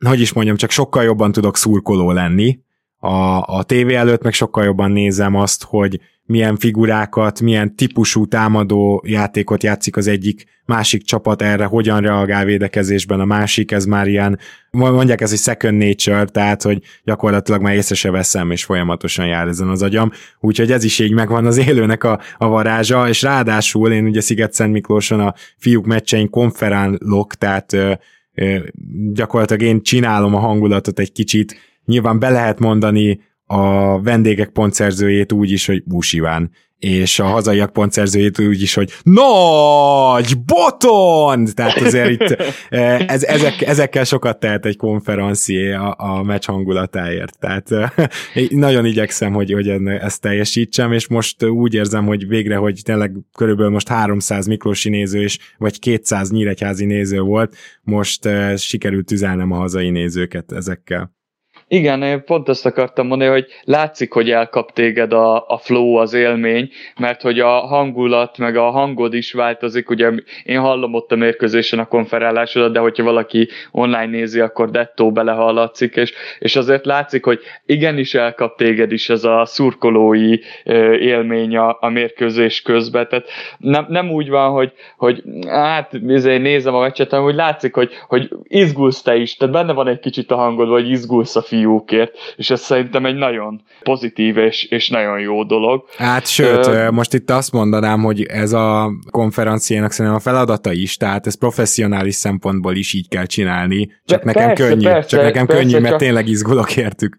hogy 0.07 0.21
is 0.21 0.33
mondjam, 0.33 0.57
csak 0.57 0.71
sokkal 0.71 1.03
jobban 1.03 1.33
tudok 1.33 1.57
szurkoló 1.57 2.11
lenni, 2.11 2.59
a, 2.99 3.43
a 3.43 3.63
tévé 3.63 3.95
előtt 3.95 4.23
meg 4.23 4.33
sokkal 4.33 4.65
jobban 4.65 4.91
nézem 4.91 5.35
azt, 5.35 5.65
hogy 5.65 6.01
milyen 6.27 6.57
figurákat, 6.57 7.41
milyen 7.41 7.77
típusú 7.77 8.27
támadó 8.27 9.03
játékot 9.07 9.63
játszik 9.63 9.97
az 9.97 10.07
egyik, 10.07 10.45
másik 10.67 11.03
csapat 11.03 11.43
erre, 11.43 11.65
hogyan 11.65 12.01
reagál 12.01 12.45
védekezésben 12.45 13.21
a 13.21 13.25
másik, 13.25 13.73
ez 13.73 13.85
már 13.85 14.07
ilyen, 14.07 14.39
mondják 14.71 15.21
ez, 15.21 15.31
hogy 15.31 15.39
second 15.39 15.79
nature, 15.79 16.25
tehát, 16.25 16.63
hogy 16.63 16.83
gyakorlatilag 17.05 17.61
már 17.61 17.75
észre 17.75 17.95
se 17.95 18.11
veszem, 18.11 18.51
és 18.51 18.65
folyamatosan 18.65 19.27
jár 19.27 19.49
ezen 19.49 19.69
az 19.69 19.83
agyam, 19.83 20.11
úgyhogy 20.41 20.73
ez 20.73 20.85
is 20.85 20.99
így 20.99 21.13
megvan 21.13 21.47
az 21.47 21.57
élőnek 21.59 22.05
a, 22.05 22.21
a 22.39 22.49
varázsa, 22.49 23.09
és 23.09 23.23
ráadásul 23.23 23.93
én 23.93 24.05
ugye 24.05 24.21
Sziget-Szent 24.21 24.73
Miklóson 24.73 25.21
a 25.21 25.35
fiúk 25.57 25.87
meccsein 25.87 26.31
konferálok, 26.31 27.35
tehát 27.35 27.73
ö, 27.73 27.93
ö, 28.35 28.57
gyakorlatilag 29.13 29.63
én 29.63 29.83
csinálom 29.83 30.35
a 30.35 30.39
hangulatot 30.39 30.99
egy 30.99 31.13
kicsit, 31.13 31.57
Nyilván 31.85 32.19
be 32.19 32.31
lehet 32.31 32.59
mondani 32.59 33.21
a 33.47 34.01
vendégek 34.03 34.49
pontszerzőjét 34.49 35.33
úgy 35.33 35.51
is, 35.51 35.67
hogy 35.67 35.85
Busiván, 35.85 36.51
és 36.85 37.19
a 37.19 37.25
hazaiak 37.25 37.73
pontszerzőjét 37.73 38.39
úgy 38.39 38.63
is, 38.63 38.75
hogy 38.75 38.93
nagy 39.03 40.39
boton! 40.45 41.45
Tehát 41.55 41.81
azért 41.81 42.11
itt 42.11 42.21
eh, 42.69 43.01
ez, 43.01 43.23
ezek, 43.23 43.63
ezekkel 43.63 44.05
sokat 44.05 44.39
tehet 44.39 44.67
egy 44.67 44.77
konferencié 44.77 45.73
a, 45.73 45.95
a 45.99 46.23
meccs 46.23 46.47
hangulatáért. 46.47 47.39
Tehát 47.39 47.73
eh, 47.73 47.91
nagyon 48.49 48.85
igyekszem, 48.85 49.33
hogy, 49.33 49.53
hogy 49.53 49.69
ezt 49.69 50.21
teljesítsem, 50.21 50.93
és 50.93 51.09
most 51.09 51.45
úgy 51.45 51.75
érzem, 51.75 52.07
hogy 52.07 52.29
végre, 52.29 52.57
hogy 52.57 52.81
tényleg 52.85 53.13
körülbelül 53.37 53.73
most 53.73 53.89
300 53.89 54.47
Miklósi 54.47 54.89
néző 54.89 55.23
és 55.23 55.39
vagy 55.59 55.79
200 55.79 56.31
nyíregyházi 56.31 56.85
néző 56.85 57.21
volt, 57.21 57.57
most 57.83 58.27
eh, 58.27 58.57
sikerült 58.57 59.11
üzelnem 59.11 59.53
a 59.53 59.57
hazai 59.57 59.91
nézőket 59.91 60.53
ezekkel. 60.53 61.14
Igen, 61.75 62.03
én 62.03 62.25
pont 62.25 62.49
ezt 62.49 62.67
akartam 62.67 63.07
mondani, 63.07 63.31
hogy 63.31 63.47
látszik, 63.65 64.13
hogy 64.13 64.31
elkap 64.31 64.73
téged 64.73 65.13
a, 65.13 65.45
a 65.49 65.59
flow, 65.59 65.95
az 65.95 66.13
élmény, 66.13 66.71
mert 66.99 67.23
hogy 67.23 67.41
a 67.41 67.49
hangulat, 67.49 68.39
meg 68.39 68.57
a 68.57 68.71
hangod 68.71 69.15
is 69.15 69.33
változik, 69.33 69.91
ugye 69.91 70.11
én 70.45 70.59
hallom 70.61 70.95
ott 70.95 71.13
a 71.13 71.17
mérkőzésen 71.17 71.79
a 71.79 71.87
konferálásodat, 71.87 72.73
de 72.73 72.79
hogyha 72.79 73.05
valaki 73.05 73.49
online 73.71 74.07
nézi, 74.07 74.41
akkor 74.41 74.71
dettó 74.71 75.13
belehallatszik, 75.13 75.97
és, 75.97 76.13
és 76.39 76.57
azért 76.57 76.85
látszik, 76.85 77.25
hogy 77.25 77.41
igenis 77.67 78.15
elkap 78.15 78.57
téged 78.57 78.93
is 78.93 79.11
ez 79.11 79.25
a 79.25 79.45
szurkolói 79.45 80.39
élmény 81.01 81.57
a, 81.57 81.77
a 81.81 81.89
mérkőzés 81.89 82.63
közben, 82.63 83.09
tehát 83.09 83.27
nem, 83.59 83.87
nem 83.89 84.11
úgy 84.11 84.29
van, 84.29 84.51
hogy, 84.51 84.73
hogy 84.97 85.23
hát 85.49 85.93
izé, 86.07 86.37
nézem 86.37 86.75
a 86.75 86.81
meccset, 86.81 87.11
hanem 87.11 87.25
úgy 87.25 87.35
látszik, 87.35 87.75
hogy, 87.75 87.91
hogy 88.09 88.29
izgulsz 88.43 89.03
te 89.03 89.17
is, 89.17 89.37
tehát 89.37 89.55
benne 89.55 89.73
van 89.73 89.89
egy 89.89 90.01
kicsit 90.01 90.31
a 90.31 90.37
hangod, 90.37 90.69
vagy 90.69 90.91
izgulsz 90.91 91.37
a 91.37 91.43
fiúkért, 91.65 92.13
és 92.37 92.51
ez 92.51 92.61
szerintem 92.61 93.07
egy 93.07 93.15
nagyon 93.15 93.63
pozitív 93.83 94.37
és, 94.37 94.65
és 94.65 94.89
nagyon 94.89 95.21
jó 95.21 95.45
dolog. 95.45 95.85
Hát 95.97 96.27
sőt, 96.27 96.67
uh, 96.67 96.91
most 96.91 97.15
itt 97.15 97.31
azt 97.31 97.53
mondanám, 97.53 98.03
hogy 98.03 98.23
ez 98.23 98.53
a 98.53 98.91
konferenciának 99.11 99.91
szerintem 99.91 100.21
a 100.21 100.23
feladata 100.23 100.73
is, 100.73 100.97
tehát 100.97 101.27
ez 101.27 101.39
professzionális 101.39 102.15
szempontból 102.15 102.77
is 102.77 102.93
így 102.93 103.09
kell 103.09 103.27
csinálni, 103.27 103.93
csak 104.05 104.25
De 104.25 104.33
nekem 104.33 104.47
persze, 104.47 104.69
könnyű, 104.69 104.85
persze, 104.85 105.09
csak 105.09 105.23
nekem 105.23 105.47
persze, 105.47 105.63
könnyű, 105.63 105.79
mert 105.79 105.89
csak... 105.89 105.99
tényleg 105.99 106.29
izgulok 106.29 106.77
értük. 106.77 107.19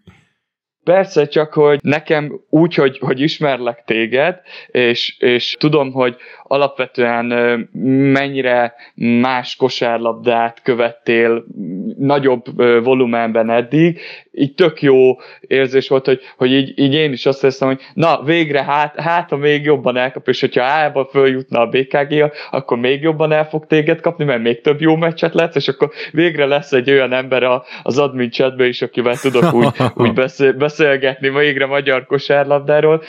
Persze, 0.86 1.26
csak 1.26 1.52
hogy 1.52 1.78
nekem 1.82 2.40
úgy, 2.48 2.74
hogy, 2.74 2.98
hogy 2.98 3.20
ismerlek 3.20 3.82
téged, 3.84 4.40
és, 4.66 5.16
és 5.18 5.56
tudom, 5.58 5.92
hogy 5.92 6.16
alapvetően 6.42 7.26
mennyire 8.12 8.74
más 8.94 9.56
kosárlabdát 9.56 10.62
követtél 10.62 11.44
nagyobb 11.98 12.44
volumenben 12.84 13.50
eddig, 13.50 14.00
így 14.32 14.54
tök 14.54 14.82
jó 14.82 15.16
érzés 15.40 15.88
volt, 15.88 16.06
hogy, 16.06 16.20
hogy 16.36 16.52
így, 16.52 16.78
így 16.78 16.94
én 16.94 17.12
is 17.12 17.26
azt 17.26 17.40
hiszem, 17.40 17.68
hogy 17.68 17.80
na, 17.94 18.22
végre 18.22 18.62
hát, 18.62 19.00
hát 19.00 19.30
ha 19.30 19.36
még 19.36 19.64
jobban 19.64 19.96
elkap, 19.96 20.28
és 20.28 20.40
hogyha 20.40 20.64
A-ba 20.64 21.04
följutna 21.04 21.60
a 21.60 21.68
BKG, 21.68 22.32
akkor 22.50 22.78
még 22.78 23.02
jobban 23.02 23.32
el 23.32 23.48
fog 23.48 23.66
téged 23.66 24.00
kapni, 24.00 24.24
mert 24.24 24.42
még 24.42 24.60
több 24.60 24.80
jó 24.80 24.96
meccset 24.96 25.34
lesz, 25.34 25.54
és 25.54 25.68
akkor 25.68 25.90
végre 26.12 26.46
lesz 26.46 26.72
egy 26.72 26.90
olyan 26.90 27.12
ember 27.12 27.62
az 27.82 27.98
admin 27.98 28.30
chatbe 28.30 28.66
is, 28.66 28.82
akivel 28.82 29.16
tudok 29.16 29.54
úgy, 29.54 29.68
úgy 30.02 30.12
beszél, 30.12 30.52
beszélgetni 30.76 31.30
végre 31.30 31.66
magyar 31.66 32.06
kosárlabdáról, 32.06 33.02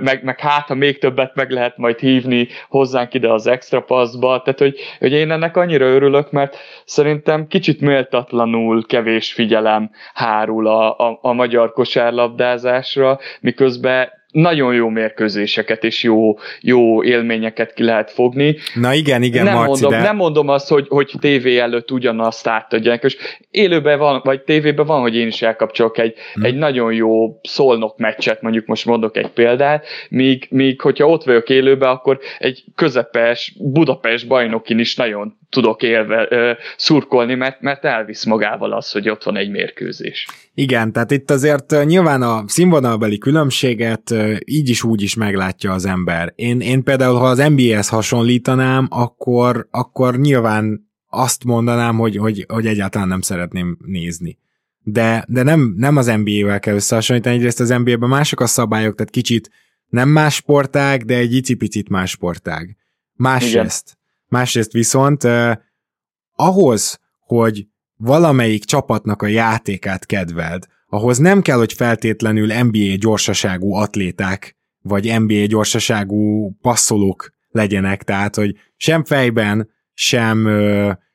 meg, 0.00 0.20
meg 0.22 0.40
hát, 0.40 0.66
ha 0.66 0.74
még 0.74 0.98
többet 0.98 1.34
meg 1.34 1.50
lehet 1.50 1.76
majd 1.76 1.98
hívni 1.98 2.48
hozzánk 2.68 3.14
ide 3.14 3.32
az 3.32 3.46
extra 3.46 3.80
passzba, 3.80 4.42
tehát 4.42 4.58
hogy, 4.58 4.78
hogy 4.98 5.12
én 5.12 5.30
ennek 5.30 5.56
annyira 5.56 5.86
örülök, 5.86 6.30
mert 6.30 6.56
szerintem 6.84 7.46
kicsit 7.46 7.80
méltatlanul 7.80 8.86
kevés 8.86 9.32
figyelem 9.32 9.90
hárul 10.14 10.66
a, 10.66 10.98
a, 10.98 11.18
a 11.22 11.32
magyar 11.32 11.72
kosárlabdázásra, 11.72 13.18
miközben 13.40 14.08
nagyon 14.34 14.74
jó 14.74 14.88
mérkőzéseket 14.88 15.84
és 15.84 16.02
jó, 16.02 16.38
jó 16.60 17.04
élményeket 17.04 17.72
ki 17.74 17.82
lehet 17.82 18.10
fogni. 18.10 18.56
Na 18.74 18.94
igen, 18.94 19.22
igen, 19.22 19.44
nem 19.44 19.54
Marci, 19.54 19.70
mondom, 19.70 19.90
de... 19.90 20.06
nem 20.06 20.16
mondom 20.16 20.48
azt, 20.48 20.68
hogy, 20.68 20.86
hogy 20.88 21.12
tévé 21.20 21.58
előtt 21.58 21.90
ugyanazt 21.90 22.46
átadják, 22.46 23.02
és 23.02 23.16
élőben 23.50 23.98
van, 23.98 24.20
vagy 24.24 24.42
tévében 24.42 24.86
van, 24.86 25.00
hogy 25.00 25.16
én 25.16 25.26
is 25.26 25.42
elkapcsolok 25.42 25.98
egy, 25.98 26.14
hmm. 26.34 26.44
egy 26.44 26.54
nagyon 26.54 26.92
jó 26.92 27.40
szolnok 27.42 27.98
meccset, 27.98 28.42
mondjuk 28.42 28.66
most 28.66 28.84
mondok 28.84 29.16
egy 29.16 29.28
példát, 29.28 29.86
míg, 30.08 30.46
míg 30.50 30.80
hogyha 30.80 31.08
ott 31.08 31.24
vagyok 31.24 31.48
élőben, 31.48 31.88
akkor 31.88 32.18
egy 32.38 32.64
közepes 32.74 33.54
Budapest 33.58 34.26
bajnokin 34.26 34.78
is 34.78 34.96
nagyon 34.96 35.36
tudok 35.50 35.82
élve 35.82 36.26
ö, 36.30 36.52
szurkolni, 36.76 37.34
mert, 37.34 37.60
mert 37.60 37.84
elvisz 37.84 38.24
magával 38.24 38.72
az, 38.72 38.90
hogy 38.90 39.08
ott 39.08 39.22
van 39.22 39.36
egy 39.36 39.50
mérkőzés. 39.50 40.26
Igen, 40.54 40.92
tehát 40.92 41.10
itt 41.10 41.30
azért 41.30 41.84
nyilván 41.84 42.22
a 42.22 42.44
színvonalbeli 42.46 43.18
különbséget 43.18 44.10
így 44.44 44.68
is 44.68 44.82
úgy 44.82 45.02
is 45.02 45.14
meglátja 45.14 45.72
az 45.72 45.84
ember. 45.84 46.32
Én, 46.36 46.60
én 46.60 46.82
például, 46.82 47.18
ha 47.18 47.26
az 47.26 47.38
NBA-hez 47.38 47.88
hasonlítanám, 47.88 48.86
akkor, 48.90 49.68
akkor 49.70 50.18
nyilván 50.18 50.92
azt 51.08 51.44
mondanám, 51.44 51.96
hogy, 51.96 52.16
hogy, 52.16 52.44
hogy 52.48 52.66
egyáltalán 52.66 53.08
nem 53.08 53.20
szeretném 53.20 53.78
nézni. 53.86 54.38
De, 54.80 55.24
de 55.28 55.42
nem, 55.42 55.74
nem 55.76 55.96
az 55.96 56.06
NBA-vel 56.06 56.60
kell 56.60 56.74
összehasonlítani, 56.74 57.36
egyrészt 57.36 57.60
az 57.60 57.68
NBA-ben 57.68 58.08
mások 58.08 58.40
a 58.40 58.46
szabályok, 58.46 58.94
tehát 58.94 59.12
kicsit 59.12 59.50
nem 59.88 60.08
más 60.08 60.34
sportág, 60.34 61.04
de 61.04 61.16
egy 61.16 61.34
icipicit 61.34 61.88
más 61.88 62.10
sportág. 62.10 62.76
Másrészt, 63.12 63.98
másrészt 64.28 64.72
viszont 64.72 65.24
eh, 65.24 65.56
ahhoz, 66.32 67.00
hogy 67.18 67.66
valamelyik 67.96 68.64
csapatnak 68.64 69.22
a 69.22 69.26
játékát 69.26 70.06
kedveld, 70.06 70.66
ahhoz 70.94 71.18
nem 71.18 71.42
kell, 71.42 71.56
hogy 71.56 71.72
feltétlenül 71.72 72.46
NBA 72.62 72.94
gyorsaságú 72.98 73.74
atléták, 73.74 74.56
vagy 74.82 75.20
NBA 75.20 75.46
gyorsaságú 75.46 76.52
passzolók 76.60 77.30
legyenek, 77.48 78.02
tehát, 78.02 78.34
hogy 78.34 78.56
sem 78.76 79.04
fejben, 79.04 79.70
sem, 79.94 80.48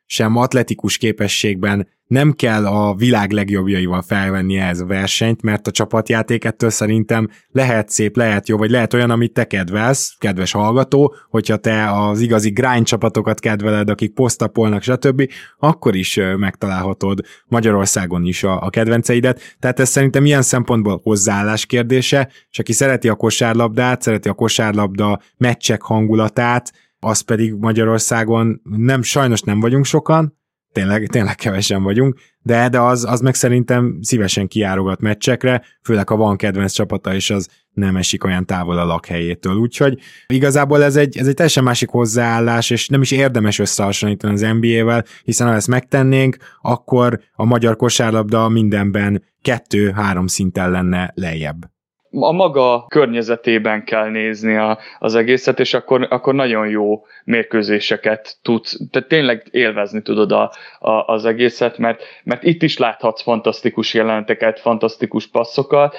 sem 0.06 0.36
atletikus 0.36 0.98
képességben 0.98 1.88
nem 2.10 2.32
kell 2.32 2.66
a 2.66 2.96
világ 2.96 3.32
legjobbjaival 3.32 4.02
felvenni 4.02 4.58
ez 4.58 4.80
a 4.80 4.86
versenyt, 4.86 5.42
mert 5.42 5.68
a 5.68 5.72
csapatjáték 5.72 6.46
ettől 6.46 6.70
szerintem 6.70 7.30
lehet 7.52 7.90
szép, 7.90 8.16
lehet 8.16 8.48
jó, 8.48 8.58
vagy 8.58 8.70
lehet 8.70 8.94
olyan, 8.94 9.10
amit 9.10 9.34
te 9.34 9.46
kedvelsz, 9.46 10.16
kedves 10.18 10.52
hallgató, 10.52 11.16
hogyha 11.30 11.58
te 11.58 11.92
az 11.92 12.20
igazi 12.20 12.50
grind 12.50 12.86
csapatokat 12.86 13.40
kedveled, 13.40 13.90
akik 13.90 14.14
posztapolnak, 14.14 14.82
stb., 14.82 15.30
akkor 15.60 15.96
is 15.96 16.20
megtalálhatod 16.38 17.20
Magyarországon 17.48 18.26
is 18.26 18.44
a, 18.44 18.62
a 18.62 18.70
kedvenceidet. 18.70 19.42
Tehát 19.60 19.80
ez 19.80 19.90
szerintem 19.90 20.26
ilyen 20.26 20.42
szempontból 20.42 21.00
hozzáállás 21.04 21.66
kérdése, 21.66 22.32
és 22.52 22.60
aki 22.60 22.74
szereti 22.74 23.10
a 23.10 23.16
kosárlabdát, 23.16 24.02
szereti 24.02 24.30
a 24.30 24.34
kosárlabda 24.34 25.20
meccsek 25.38 25.82
hangulatát, 25.82 26.72
az 27.00 27.22
pedig 27.22 27.54
Magyarországon 27.54 28.62
nem, 28.64 29.02
sajnos 29.02 29.42
nem 29.42 29.60
vagyunk 29.60 29.86
sokan, 29.86 30.39
tényleg, 30.72 31.08
tényleg 31.08 31.36
kevesen 31.36 31.84
vagyunk, 31.84 32.20
de, 32.42 32.70
de 32.70 32.80
az, 32.80 33.06
az 33.06 33.20
meg 33.20 33.36
szerintem 33.36 34.00
szívesen 34.02 34.48
kiárogat 34.48 35.02
meccsekre, 35.02 35.64
főleg 35.84 36.10
ha 36.10 36.16
van 36.16 36.38
kedvenc 36.38 36.72
csapata, 36.72 37.14
és 37.14 37.30
az 37.30 37.50
nem 37.72 37.96
esik 37.96 38.24
olyan 38.24 38.46
távol 38.46 38.78
a 38.78 38.86
lakhelyétől. 38.86 39.56
Úgyhogy 39.56 40.00
igazából 40.28 40.84
ez 40.84 40.96
egy, 40.96 41.18
ez 41.18 41.28
egy 41.28 41.34
teljesen 41.34 41.64
másik 41.64 41.90
hozzáállás, 41.90 42.70
és 42.70 42.88
nem 42.88 43.02
is 43.02 43.12
érdemes 43.12 43.60
összehasonlítani 43.60 44.34
az 44.34 44.42
NBA-vel, 44.60 45.06
hiszen 45.24 45.48
ha 45.48 45.54
ezt 45.54 45.68
megtennénk, 45.68 46.38
akkor 46.62 47.20
a 47.34 47.46
magyar 47.46 47.76
kosárlabda 47.76 48.50
mindenben 48.50 49.24
kettő-három 49.42 50.28
szinten 50.28 50.72
lenne 50.72 51.12
lejjebb 51.16 51.79
a 52.12 52.32
maga 52.32 52.86
környezetében 52.88 53.84
kell 53.84 54.10
nézni 54.10 54.56
a, 54.56 54.78
az 55.00 55.16
egészet, 55.16 55.60
és 55.60 55.74
akkor, 55.74 56.08
akkor 56.10 56.34
nagyon 56.34 56.68
jó 56.68 57.06
mérkőzéseket 57.24 58.38
tudsz, 58.42 58.80
tehát 58.92 59.08
tényleg 59.08 59.48
élvezni 59.52 60.02
tudod 60.02 60.32
a, 60.32 60.52
a, 60.80 60.92
az 60.92 61.26
egészet, 61.26 61.78
mert, 61.78 62.04
mert 62.24 62.44
itt 62.44 62.62
is 62.62 62.78
láthatsz 62.78 63.22
fantasztikus 63.22 63.94
jeleneteket, 63.94 64.60
fantasztikus 64.60 65.28
passzokat, 65.28 65.96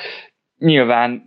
Nyilván 0.60 1.22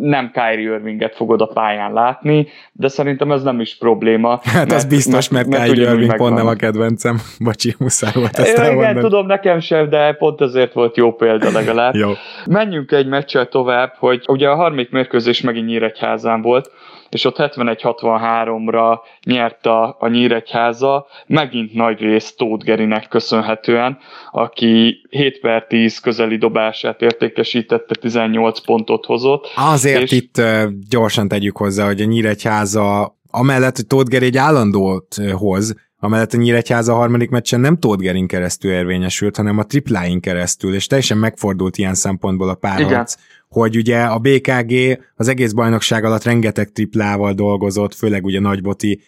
nem 0.00 0.30
Kyrie 0.32 0.74
Irvinget 0.74 1.14
fogod 1.14 1.40
a 1.40 1.46
pályán 1.46 1.92
látni, 1.92 2.46
de 2.72 2.88
szerintem 2.88 3.32
ez 3.32 3.42
nem 3.42 3.60
is 3.60 3.76
probléma. 3.76 4.40
Hát 4.42 4.54
mert, 4.54 4.72
az 4.72 4.84
biztos, 4.84 5.28
mert, 5.28 5.46
mert, 5.46 5.60
mert 5.60 5.72
Kyrie 5.72 5.90
Irving 5.90 6.16
pont 6.16 6.34
nem 6.34 6.46
a 6.46 6.54
kedvencem. 6.54 7.20
Bocsi, 7.44 7.74
muszáj 7.78 8.12
volt 8.14 8.38
ezt 8.38 8.52
Igen, 8.52 8.64
elmondani. 8.64 9.00
tudom, 9.00 9.26
nekem 9.26 9.60
sem, 9.60 9.88
de 9.88 10.12
pont 10.12 10.40
ezért 10.40 10.72
volt 10.72 10.96
jó 10.96 11.12
példa 11.14 11.50
legalább. 11.50 11.94
jó. 12.04 12.10
Menjünk 12.46 12.92
egy 12.92 13.06
meccsel 13.06 13.48
tovább, 13.48 13.94
hogy 13.98 14.24
ugye 14.26 14.48
a 14.48 14.54
harmadik 14.54 14.90
mérkőzés 14.90 15.40
megint 15.40 15.66
Nyíregyházán 15.66 16.42
volt, 16.42 16.70
és 17.10 17.24
ott 17.24 17.36
71-63-ra 17.38 18.98
nyert 19.24 19.66
a, 19.66 19.96
a 19.98 20.08
Nyíregyháza, 20.08 21.06
megint 21.26 21.74
nagy 21.74 22.00
rész 22.00 22.34
Tóth 22.36 22.64
Gerinek 22.64 23.08
köszönhetően, 23.08 23.98
aki 24.30 25.06
7 25.10 25.40
per 25.40 25.66
10 25.66 25.98
közeli 25.98 26.36
dobását 26.36 27.02
értékesítette, 27.02 27.94
18 28.00 28.60
pontot 28.60 29.04
hozott. 29.04 29.52
Azért 29.56 30.02
és... 30.02 30.12
itt 30.12 30.42
gyorsan 30.88 31.28
tegyük 31.28 31.56
hozzá, 31.56 31.86
hogy 31.86 32.00
a 32.00 32.04
Nyíregyháza 32.04 33.16
amellett, 33.30 33.76
hogy 33.76 33.86
Tóth 33.86 34.10
Geri 34.10 34.26
egy 34.26 34.36
állandót 34.36 35.16
hoz, 35.32 35.74
amellett 35.98 36.32
a 36.32 36.36
Nyíregyháza 36.36 36.94
harmadik 36.94 37.30
meccsen 37.30 37.60
nem 37.60 37.78
Tóth 37.78 38.02
Gerin 38.02 38.26
keresztül 38.26 38.70
érvényesült, 38.70 39.36
hanem 39.36 39.58
a 39.58 39.64
tripláin 39.64 40.20
keresztül, 40.20 40.74
és 40.74 40.86
teljesen 40.86 41.18
megfordult 41.18 41.76
ilyen 41.76 41.94
szempontból 41.94 42.48
a 42.48 42.54
párharc, 42.54 43.14
hogy 43.48 43.76
ugye 43.76 44.02
a 44.02 44.18
BKG 44.18 45.02
az 45.14 45.28
egész 45.28 45.52
bajnokság 45.52 46.04
alatt 46.04 46.22
rengeteg 46.22 46.72
triplával 46.72 47.32
dolgozott, 47.32 47.94
főleg 47.94 48.24
ugye 48.24 48.40
Nagyboti 48.40 49.00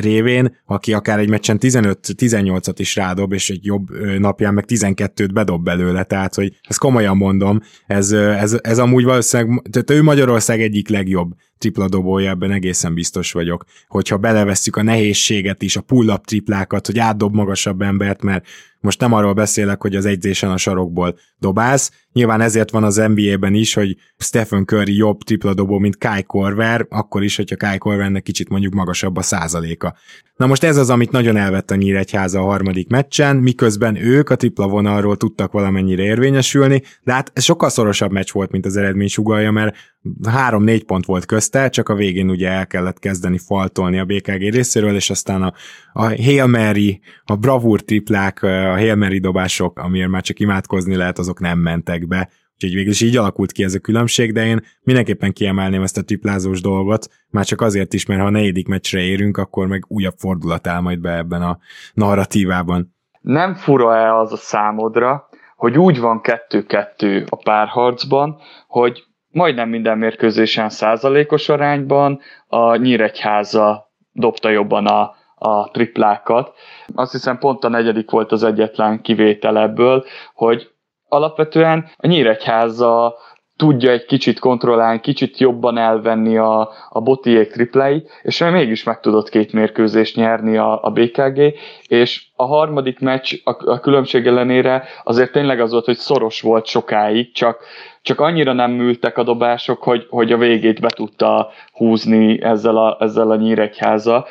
révén, 0.00 0.56
aki 0.64 0.92
akár 0.92 1.18
egy 1.18 1.28
meccsen 1.28 1.58
15-18-at 1.60 2.74
is 2.76 2.96
rádob, 2.96 3.32
és 3.32 3.50
egy 3.50 3.64
jobb 3.64 3.90
napján 4.18 4.54
meg 4.54 4.64
12-t 4.68 5.30
bedob 5.32 5.64
belőle, 5.64 6.04
tehát 6.04 6.34
hogy 6.34 6.52
ezt 6.68 6.78
komolyan 6.78 7.16
mondom, 7.16 7.60
ez, 7.86 8.12
ez, 8.12 8.58
ez 8.62 8.78
amúgy 8.78 9.04
valószínűleg, 9.04 9.62
tehát 9.70 9.90
ő 9.90 10.02
Magyarország 10.02 10.62
egyik 10.62 10.88
legjobb 10.88 11.34
tripla 11.58 11.88
dobója, 11.88 12.30
ebben 12.30 12.50
egészen 12.50 12.94
biztos 12.94 13.32
vagyok, 13.32 13.64
hogyha 13.88 14.16
belevesszük 14.16 14.76
a 14.76 14.82
nehézséget 14.82 15.62
is, 15.62 15.76
a 15.76 15.80
pull-up 15.80 16.24
triplákat, 16.24 16.86
hogy 16.86 16.98
átdob 16.98 17.34
magasabb 17.34 17.82
embert, 17.82 18.22
mert 18.22 18.46
most 18.80 19.00
nem 19.00 19.12
arról 19.12 19.32
beszélek, 19.32 19.82
hogy 19.82 19.96
az 19.96 20.04
egyzésen 20.04 20.50
a 20.50 20.56
sarokból 20.56 21.18
dobálsz, 21.38 21.90
nyilván 22.12 22.40
ezért 22.40 22.70
van 22.70 22.84
az 22.84 22.96
NBA-ben 23.14 23.54
is, 23.54 23.74
hogy 23.74 23.96
Stephen 24.18 24.64
Curry 24.64 24.96
jobb 24.96 25.22
tripla 25.22 25.54
dobó, 25.54 25.78
mint 25.78 25.98
Kai 25.98 26.22
Korver, 26.22 26.86
akkor 26.88 27.22
is, 27.22 27.36
hogyha 27.36 27.56
Kai 27.56 27.78
Korvernek 27.78 28.22
kicsit 28.22 28.48
mondjuk 28.48 28.74
magasabb 28.74 29.16
a 29.16 29.22
százaléka. 29.22 29.96
Na 30.36 30.46
most 30.46 30.64
ez 30.64 30.76
az, 30.76 30.90
amit 30.90 31.10
nagyon 31.10 31.36
elvett 31.36 31.70
a 31.70 31.74
Nyíregyháza 31.74 32.40
a 32.40 32.44
harmadik 32.44 32.88
meccsen, 32.88 33.36
miközben 33.36 33.96
ők 33.96 34.30
a 34.30 34.36
tripla 34.36 34.68
vonalról 34.68 35.16
tudtak 35.16 35.52
valamennyire 35.52 36.02
érvényesülni, 36.02 36.82
de 37.02 37.12
hát 37.12 37.30
ez 37.34 37.44
sokkal 37.44 37.68
szorosabb 37.68 38.12
meccs 38.12 38.32
volt, 38.32 38.50
mint 38.50 38.66
az 38.66 38.76
eredmény 38.76 39.08
sugalja, 39.08 39.50
mert 39.50 39.76
3-4 40.22 40.82
pont 40.86 41.04
volt 41.04 41.26
közte, 41.50 41.68
csak 41.68 41.88
a 41.88 41.94
végén 41.94 42.30
ugye 42.30 42.48
el 42.48 42.66
kellett 42.66 42.98
kezdeni 42.98 43.38
faltolni 43.38 43.98
a 43.98 44.04
BKG 44.04 44.40
részéről, 44.40 44.94
és 44.94 45.10
aztán 45.10 45.42
a, 45.42 45.52
a 45.92 46.02
Hail 46.02 46.46
Mary, 46.46 47.00
a 47.24 47.36
bravúr 47.36 47.80
triplák, 47.80 48.42
a 48.42 48.72
Hail 48.72 48.94
Mary 48.94 49.18
dobások, 49.18 49.78
amiért 49.78 50.08
már 50.08 50.22
csak 50.22 50.40
imádkozni 50.40 50.96
lehet, 50.96 51.18
azok 51.18 51.40
nem 51.40 51.58
mentek 51.58 52.06
be. 52.06 52.28
Úgyhogy 52.54 52.74
végül 52.74 52.90
is 52.90 53.00
így 53.00 53.16
alakult 53.16 53.52
ki 53.52 53.64
ez 53.64 53.74
a 53.74 53.78
különbség, 53.78 54.32
de 54.32 54.46
én 54.46 54.64
mindenképpen 54.82 55.32
kiemelném 55.32 55.82
ezt 55.82 55.98
a 55.98 56.02
triplázós 56.02 56.60
dolgot, 56.60 57.08
már 57.30 57.44
csak 57.44 57.60
azért 57.60 57.94
is, 57.94 58.06
mert 58.06 58.20
ha 58.20 58.26
a 58.26 58.30
negyedik 58.30 58.68
meccsre 58.68 59.00
érünk, 59.00 59.36
akkor 59.36 59.66
meg 59.66 59.84
újabb 59.88 60.14
fordulat 60.18 60.66
áll 60.66 60.80
majd 60.80 61.00
be 61.00 61.16
ebben 61.16 61.42
a 61.42 61.58
narratívában. 61.94 62.94
Nem 63.20 63.54
fura-e 63.54 64.18
az 64.18 64.32
a 64.32 64.36
számodra, 64.36 65.28
hogy 65.56 65.78
úgy 65.78 66.00
van 66.00 66.20
kettő-kettő 66.20 67.26
a 67.28 67.36
párharcban, 67.36 68.36
hogy 68.66 69.04
majdnem 69.36 69.68
minden 69.68 69.98
mérkőzésen 69.98 70.68
százalékos 70.68 71.48
arányban 71.48 72.20
a 72.48 72.76
Nyíregyháza 72.76 73.90
dobta 74.12 74.48
jobban 74.48 74.86
a, 74.86 75.14
a 75.34 75.70
triplákat. 75.70 76.52
Azt 76.94 77.12
hiszem 77.12 77.38
pont 77.38 77.64
a 77.64 77.68
negyedik 77.68 78.10
volt 78.10 78.32
az 78.32 78.42
egyetlen 78.42 79.00
kivétel 79.00 79.58
ebből, 79.58 80.04
hogy 80.34 80.70
alapvetően 81.08 81.88
a 81.96 82.06
Nyíregyháza 82.06 83.16
tudja 83.56 83.90
egy 83.90 84.04
kicsit 84.04 84.38
kontrollálni, 84.38 85.00
kicsit 85.00 85.38
jobban 85.38 85.78
elvenni 85.78 86.36
a, 86.36 86.70
a 86.88 87.00
botiék 87.00 87.50
triplei, 87.50 88.06
és 88.22 88.38
mégis 88.38 88.84
meg 88.84 89.00
tudott 89.00 89.28
két 89.28 89.52
mérkőzést 89.52 90.16
nyerni 90.16 90.56
a, 90.56 90.82
a 90.82 90.90
BKG, 90.90 91.54
és 91.88 92.24
a 92.36 92.44
harmadik 92.44 93.00
meccs 93.00 93.34
a, 93.44 93.70
a 93.70 93.80
különbség 93.80 94.26
ellenére 94.26 94.84
azért 95.04 95.32
tényleg 95.32 95.60
az 95.60 95.70
volt, 95.70 95.84
hogy 95.84 95.96
szoros 95.96 96.40
volt 96.40 96.66
sokáig, 96.66 97.32
csak, 97.32 97.58
csak 98.02 98.20
annyira 98.20 98.52
nem 98.52 98.70
műltek 98.70 99.18
a 99.18 99.22
dobások, 99.22 99.82
hogy, 99.82 100.06
hogy 100.10 100.32
a 100.32 100.36
végét 100.36 100.80
be 100.80 100.88
tudta 100.88 101.50
húzni 101.72 102.42
ezzel 102.42 102.76
a, 102.76 102.96
ezzel 103.00 103.30
a 103.30 103.36
nyíregyháza. 103.36 104.26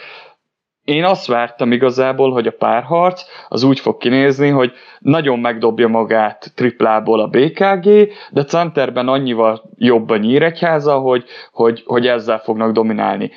Én 0.85 1.03
azt 1.03 1.27
vártam 1.27 1.71
igazából, 1.71 2.31
hogy 2.31 2.47
a 2.47 2.51
párharc 2.51 3.23
az 3.49 3.63
úgy 3.63 3.79
fog 3.79 3.97
kinézni, 3.97 4.49
hogy 4.49 4.73
nagyon 4.99 5.39
megdobja 5.39 5.87
magát 5.87 6.51
triplából 6.55 7.19
a 7.19 7.27
BKG, 7.27 8.11
de 8.31 8.43
centerben 8.43 9.07
annyival 9.07 9.63
jobb 9.77 10.09
a 10.09 10.17
nyíregyháza, 10.17 10.97
hogy, 10.97 11.25
hogy, 11.51 11.83
hogy 11.85 12.07
ezzel 12.07 12.39
fognak 12.39 12.71
dominálni. 12.71 13.31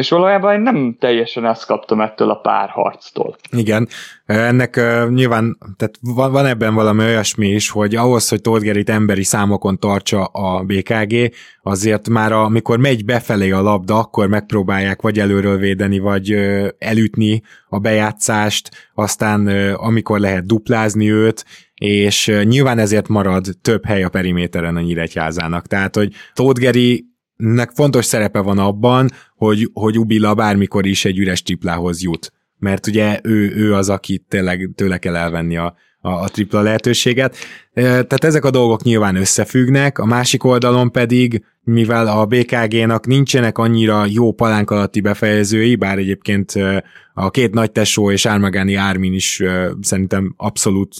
És 0.00 0.08
valójában 0.08 0.54
én 0.54 0.60
nem 0.60 0.96
teljesen 0.98 1.46
ezt 1.46 1.66
kaptam 1.66 2.00
ettől 2.00 2.30
a 2.30 2.34
párharctól. 2.34 3.36
Igen, 3.50 3.88
ennek 4.26 4.80
nyilván, 5.08 5.58
tehát 5.76 5.94
van, 6.00 6.32
van 6.32 6.46
ebben 6.46 6.74
valami 6.74 7.04
olyasmi 7.04 7.48
is, 7.48 7.70
hogy 7.70 7.94
ahhoz, 7.94 8.28
hogy 8.28 8.40
Tóth 8.40 8.90
emberi 8.90 9.24
számokon 9.24 9.78
tartsa 9.78 10.24
a 10.24 10.62
BKG, 10.62 11.34
azért 11.62 12.08
már 12.08 12.32
amikor 12.32 12.78
megy 12.78 13.04
befelé 13.04 13.50
a 13.50 13.62
labda, 13.62 13.98
akkor 13.98 14.28
megpróbálják 14.28 15.02
vagy 15.02 15.18
előről 15.18 15.56
védeni, 15.56 15.98
vagy 15.98 16.30
elütni 16.78 17.42
a 17.68 17.78
bejátszást, 17.78 18.90
aztán 18.94 19.46
amikor 19.74 20.20
lehet 20.20 20.46
duplázni 20.46 21.10
őt, 21.10 21.44
és 21.74 22.40
nyilván 22.44 22.78
ezért 22.78 23.08
marad 23.08 23.46
több 23.62 23.84
hely 23.86 24.02
a 24.02 24.08
periméteren 24.08 24.76
a 24.76 24.80
Nyíregyházának. 24.80 25.66
Tehát, 25.66 25.96
hogy 25.96 26.12
Tóth 26.34 26.60
nek 27.40 27.70
fontos 27.70 28.04
szerepe 28.04 28.40
van 28.40 28.58
abban, 28.58 29.10
hogy, 29.36 29.70
hogy 29.72 29.98
Ubilla 29.98 30.34
bármikor 30.34 30.86
is 30.86 31.04
egy 31.04 31.18
üres 31.18 31.42
triplához 31.42 32.02
jut. 32.02 32.32
Mert 32.58 32.86
ugye 32.86 33.20
ő, 33.22 33.54
ő 33.54 33.74
az, 33.74 33.88
aki 33.88 34.24
tényleg 34.28 34.70
tőle 34.74 34.98
kell 34.98 35.16
elvenni 35.16 35.56
a, 35.56 35.74
a, 36.00 36.10
a 36.10 36.28
tripla 36.28 36.60
lehetőséget. 36.60 37.36
Tehát 37.74 38.24
ezek 38.24 38.44
a 38.44 38.50
dolgok 38.50 38.82
nyilván 38.82 39.16
összefüggnek, 39.16 39.98
a 39.98 40.04
másik 40.04 40.44
oldalon 40.44 40.90
pedig, 40.90 41.44
mivel 41.64 42.06
a 42.06 42.26
BKG-nak 42.26 43.06
nincsenek 43.06 43.58
annyira 43.58 44.06
jó 44.06 44.32
palánk 44.32 44.70
alatti 44.70 45.00
befejezői, 45.00 45.76
bár 45.76 45.98
egyébként 45.98 46.52
a 47.14 47.30
két 47.30 47.54
nagy 47.54 47.72
tesó 47.72 48.10
és 48.10 48.26
Ármagáni 48.26 48.74
Ármin 48.74 49.12
is 49.12 49.42
szerintem 49.80 50.34
abszolút 50.36 50.94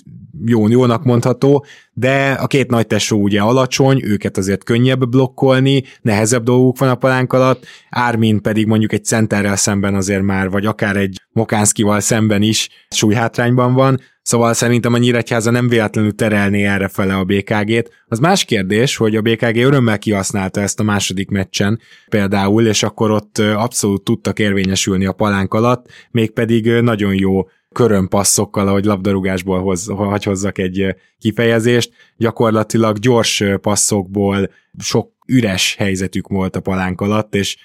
jó, 0.45 0.69
jónak 0.69 1.05
mondható, 1.05 1.65
de 1.93 2.33
a 2.33 2.47
két 2.47 2.71
nagy 2.71 2.87
tesó 2.87 3.23
ugye 3.23 3.41
alacsony, 3.41 4.05
őket 4.05 4.37
azért 4.37 4.65
könnyebb 4.65 5.09
blokkolni, 5.09 5.83
nehezebb 6.03 6.43
dolguk 6.43 6.79
van 6.79 6.89
a 6.89 6.95
palánk 6.95 7.33
alatt, 7.33 7.67
Ármin 7.91 8.41
pedig 8.41 8.67
mondjuk 8.67 8.93
egy 8.93 9.05
centerrel 9.05 9.57
szemben 9.57 9.95
azért 9.95 10.23
már, 10.23 10.51
vagy 10.51 10.67
akár 10.67 10.97
egy 10.97 11.21
Mokánszkival 11.33 12.01
szemben 12.01 12.43
is 12.43 12.69
súlyhátrányban 12.91 13.75
van, 13.75 14.01
Szóval 14.22 14.54
szerintem 14.54 14.92
a 14.92 14.98
Nyíregyháza 14.98 15.50
nem 15.50 15.68
véletlenül 15.68 16.14
terelné 16.14 16.66
erre 16.66 16.88
fele 16.88 17.16
a 17.16 17.24
BKG-t. 17.24 17.90
Az 18.06 18.18
más 18.18 18.44
kérdés, 18.44 18.96
hogy 18.96 19.16
a 19.16 19.20
BKG 19.20 19.56
örömmel 19.56 19.98
kihasználta 19.98 20.61
ezt 20.61 20.80
a 20.80 20.83
második 20.83 21.28
meccsen 21.28 21.80
például, 22.09 22.66
és 22.66 22.83
akkor 22.83 23.11
ott 23.11 23.38
abszolút 23.38 24.04
tudtak 24.04 24.38
érvényesülni 24.38 25.06
a 25.06 25.12
palánk 25.12 25.54
alatt, 25.54 25.87
mégpedig 26.11 26.66
nagyon 26.66 27.14
jó 27.14 27.48
körömpasszokkal, 27.74 28.68
ahogy 28.68 28.85
labdarúgásból 28.85 29.61
hoz, 29.61 29.87
hagy 29.87 30.24
hozzak 30.24 30.59
egy 30.59 30.96
kifejezést, 31.18 31.92
gyakorlatilag 32.16 32.98
gyors 32.98 33.44
passzokból 33.61 34.50
sok 34.78 35.12
üres 35.26 35.74
helyzetük 35.78 36.28
volt 36.28 36.56
a 36.56 36.61
palánk 36.61 37.00
alatt, 37.00 37.35
és 37.35 37.56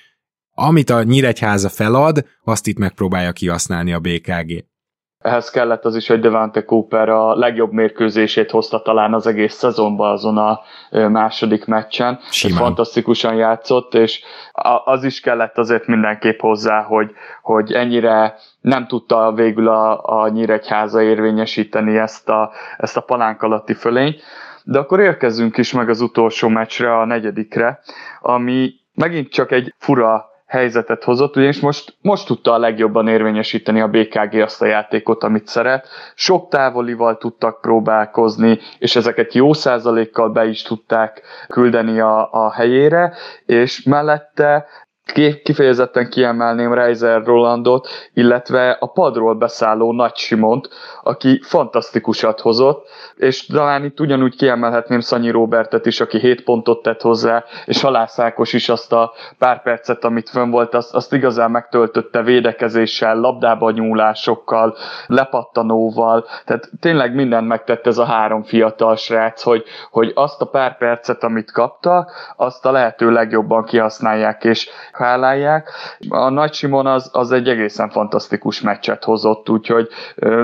amit 0.54 0.90
a 0.90 1.04
Nyíregyháza 1.04 1.70
felad, 1.70 2.26
azt 2.44 2.68
itt 2.68 2.78
megpróbálja 2.78 3.32
kihasználni 3.32 3.94
a 3.94 4.00
BKG 4.00 4.66
ehhez 5.26 5.50
kellett 5.50 5.86
az 5.86 5.96
is, 5.96 6.08
hogy 6.08 6.20
Devante 6.20 6.66
Cooper 6.66 7.10
a 7.10 7.36
legjobb 7.36 7.72
mérkőzését 7.72 8.52
hozta 8.52 8.82
talán 8.82 9.14
az 9.14 9.28
egész 9.28 9.54
szezonban 9.54 10.12
azon 10.12 10.38
a 10.38 10.62
második 11.10 11.66
meccsen. 11.66 12.20
Simán. 12.30 12.58
Fantasztikusan 12.58 13.36
játszott, 13.36 13.94
és 13.94 14.24
az 14.86 15.04
is 15.04 15.20
kellett 15.20 15.58
azért 15.58 15.88
mindenképp 15.88 16.40
hozzá, 16.40 16.82
hogy, 16.82 17.12
hogy 17.42 17.72
ennyire 17.72 18.36
nem 18.62 18.88
tudta 18.88 19.32
végül 19.34 19.68
a, 19.68 20.02
a 20.04 20.28
Nyíregyháza 20.30 21.02
érvényesíteni 21.02 21.98
ezt 21.98 22.30
a, 22.30 22.52
ezt 22.78 22.98
a 22.98 23.02
palánk 23.02 23.42
alatti 23.42 23.74
fölényt. 23.74 24.22
De 24.64 24.80
akkor 24.80 25.00
érkezzünk 25.00 25.58
is 25.58 25.74
meg 25.74 25.90
az 25.90 26.02
utolsó 26.02 26.48
meccsre, 26.48 26.98
a 26.98 27.06
negyedikre, 27.06 27.80
ami 28.22 28.74
megint 28.94 29.30
csak 29.30 29.52
egy 29.52 29.74
fura 29.78 30.34
helyzetet 30.46 31.04
hozott, 31.04 31.36
ugyanis 31.36 31.60
most, 31.60 31.98
most 32.02 32.26
tudta 32.26 32.54
a 32.54 32.58
legjobban 32.58 33.08
érvényesíteni 33.08 33.82
a 33.82 33.88
BKG 33.88 34.34
azt 34.36 34.62
a 34.62 34.66
játékot, 34.66 35.24
amit 35.24 35.48
szeret. 35.48 35.88
Sok 36.16 36.50
távolival 36.50 37.18
tudtak 37.18 37.62
próbálkozni, 37.62 38.60
és 38.80 38.96
ezeket 38.96 39.34
jó 39.34 39.54
százalékkal 39.54 40.30
be 40.30 40.46
is 40.46 40.62
tudták 40.62 41.22
küldeni 41.48 42.00
a, 42.00 42.32
a 42.32 42.52
helyére, 42.52 43.14
és 43.46 43.84
mellette 43.84 44.66
kifejezetten 45.44 46.10
kiemelném 46.10 46.74
Reiser 46.74 47.24
Rolandot, 47.24 47.88
illetve 48.14 48.78
a 48.80 48.88
padról 48.88 49.36
beszálló 49.36 49.94
Nagy 49.94 50.16
Simont, 50.16 50.70
aki 51.04 51.40
fantasztikusat 51.44 52.40
hozott, 52.40 52.88
és 53.16 53.46
talán 53.46 53.84
itt 53.84 54.00
ugyanúgy 54.00 54.36
kiemelhetném 54.36 55.00
Szanyi 55.00 55.30
Robertet 55.30 55.86
is, 55.86 56.02
aki 56.02 56.20
7 56.20 56.44
pontot 56.44 56.82
tett 56.82 57.02
hozzá, 57.02 57.44
és 57.66 57.82
Halász 57.82 58.18
is 58.36 58.70
azt 58.70 58.94
a 58.94 59.14
pár 59.38 59.62
percet, 59.62 60.04
amit 60.04 60.30
fönn 60.30 60.50
volt, 60.50 60.74
azt, 60.74 60.94
azt 60.94 61.14
igazán 61.14 61.52
megtöltötte 61.52 62.22
védekezéssel, 62.22 63.20
labdába 63.20 63.72
nyúlásokkal, 63.72 64.76
lepattanóval, 65.08 66.26
tehát 66.46 66.70
tényleg 66.80 67.16
mindent 67.16 67.48
megtett 67.48 67.88
ez 67.88 67.98
a 67.98 68.06
három 68.06 68.44
fiatal 68.44 68.96
srác, 68.96 69.42
hogy, 69.42 69.64
hogy 69.92 70.12
azt 70.16 70.42
a 70.42 70.46
pár 70.46 70.78
percet, 70.78 71.24
amit 71.24 71.52
kapta, 71.52 72.08
azt 72.36 72.66
a 72.66 72.72
lehető 72.72 73.12
legjobban 73.12 73.64
kihasználják, 73.64 74.44
és 74.44 74.70
hálálják. 74.96 75.70
A 76.10 76.30
Nagy 76.30 76.54
Simon 76.54 76.88
az, 76.88 77.10
az 77.14 77.32
egy 77.32 77.48
egészen 77.48 77.90
fantasztikus 77.90 78.62
meccset 78.62 79.04
hozott, 79.04 79.50
úgyhogy 79.50 79.88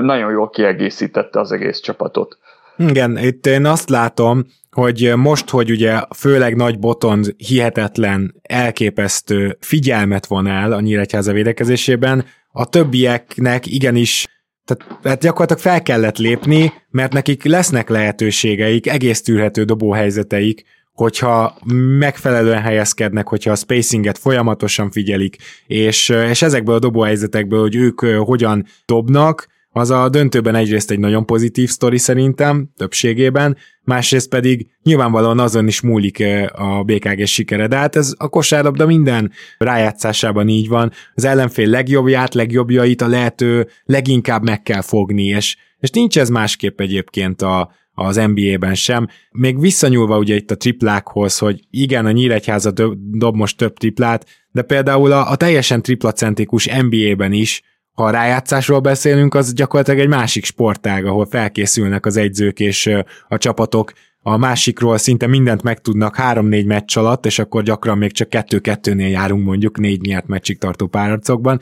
nagyon 0.02 0.30
jól 0.30 0.50
kiegészítette 0.50 1.40
az 1.40 1.52
egész 1.52 1.80
csapatot. 1.80 2.38
Igen, 2.76 3.18
itt 3.18 3.46
én 3.46 3.66
azt 3.66 3.88
látom, 3.88 4.44
hogy 4.70 5.12
most, 5.16 5.50
hogy 5.50 5.70
ugye 5.70 6.00
főleg 6.16 6.56
nagy 6.56 6.78
botond 6.78 7.34
hihetetlen, 7.36 8.34
elképesztő 8.42 9.56
figyelmet 9.60 10.26
von 10.26 10.46
el 10.46 10.72
a 10.72 10.80
Nyíregyháza 10.80 11.32
védekezésében, 11.32 12.24
a 12.52 12.68
többieknek 12.68 13.66
igenis 13.66 14.26
tehát 14.64 14.98
hát 15.02 15.20
gyakorlatilag 15.20 15.62
fel 15.62 15.82
kellett 15.82 16.18
lépni, 16.18 16.72
mert 16.90 17.12
nekik 17.12 17.44
lesznek 17.44 17.88
lehetőségeik, 17.88 18.86
egész 18.88 19.22
tűrhető 19.22 19.64
dobóhelyzeteik, 19.64 20.64
hogyha 20.92 21.58
megfelelően 21.98 22.62
helyezkednek, 22.62 23.28
hogyha 23.28 23.50
a 23.50 23.56
spacinget 23.56 24.18
folyamatosan 24.18 24.90
figyelik, 24.90 25.36
és, 25.66 26.08
és 26.08 26.42
ezekből 26.42 26.74
a 26.74 26.78
dobóhelyzetekből, 26.78 27.60
hogy 27.60 27.76
ők 27.76 28.00
hogyan 28.00 28.66
dobnak, 28.86 29.50
az 29.74 29.90
a 29.90 30.08
döntőben 30.08 30.54
egyrészt 30.54 30.90
egy 30.90 30.98
nagyon 30.98 31.26
pozitív 31.26 31.68
sztori 31.68 31.98
szerintem, 31.98 32.70
többségében, 32.76 33.56
másrészt 33.84 34.28
pedig 34.28 34.66
nyilvánvalóan 34.82 35.38
azon 35.38 35.66
is 35.66 35.80
múlik 35.80 36.22
a 36.52 36.82
BKG 36.84 37.26
sikere, 37.26 37.66
de 37.66 37.76
hát 37.76 37.96
ez 37.96 38.12
a 38.16 38.28
kosárlabda 38.28 38.86
minden 38.86 39.32
rájátszásában 39.58 40.48
így 40.48 40.68
van, 40.68 40.92
az 41.14 41.24
ellenfél 41.24 41.68
legjobbját, 41.68 42.34
legjobbjait 42.34 43.02
a 43.02 43.06
lehető 43.06 43.68
leginkább 43.84 44.42
meg 44.42 44.62
kell 44.62 44.82
fogni, 44.82 45.24
és, 45.24 45.56
és 45.78 45.90
nincs 45.90 46.18
ez 46.18 46.28
másképp 46.28 46.80
egyébként 46.80 47.42
a, 47.42 47.72
az 48.06 48.16
NBA-ben 48.16 48.74
sem. 48.74 49.08
Még 49.30 49.60
visszanyúlva 49.60 50.18
ugye 50.18 50.34
itt 50.34 50.50
a 50.50 50.56
triplákhoz, 50.56 51.38
hogy 51.38 51.60
igen, 51.70 52.06
a 52.06 52.10
Nyíregyháza 52.10 52.70
dob 52.96 53.36
most 53.36 53.56
több 53.56 53.76
triplát, 53.76 54.26
de 54.50 54.62
például 54.62 55.12
a, 55.12 55.30
a 55.30 55.36
teljesen 55.36 55.82
triplacentrikus 55.82 56.66
NBA-ben 56.66 57.32
is, 57.32 57.62
ha 57.92 58.04
a 58.04 58.10
rájátszásról 58.10 58.80
beszélünk, 58.80 59.34
az 59.34 59.52
gyakorlatilag 59.52 60.00
egy 60.00 60.08
másik 60.08 60.44
sportág, 60.44 61.06
ahol 61.06 61.26
felkészülnek 61.26 62.06
az 62.06 62.16
egyzők 62.16 62.60
és 62.60 62.90
a 63.28 63.38
csapatok, 63.38 63.92
a 64.24 64.36
másikról 64.36 64.98
szinte 64.98 65.26
mindent 65.26 65.62
megtudnak 65.62 66.16
három-négy 66.16 66.66
meccs 66.66 66.96
alatt, 66.96 67.26
és 67.26 67.38
akkor 67.38 67.62
gyakran 67.62 67.98
még 67.98 68.12
csak 68.12 68.28
kettő-kettőnél 68.28 69.08
járunk 69.08 69.44
mondjuk 69.44 69.78
négy 69.78 70.00
nyert 70.00 70.26
meccsig 70.26 70.58
tartó 70.58 70.86
párharcokban. 70.86 71.58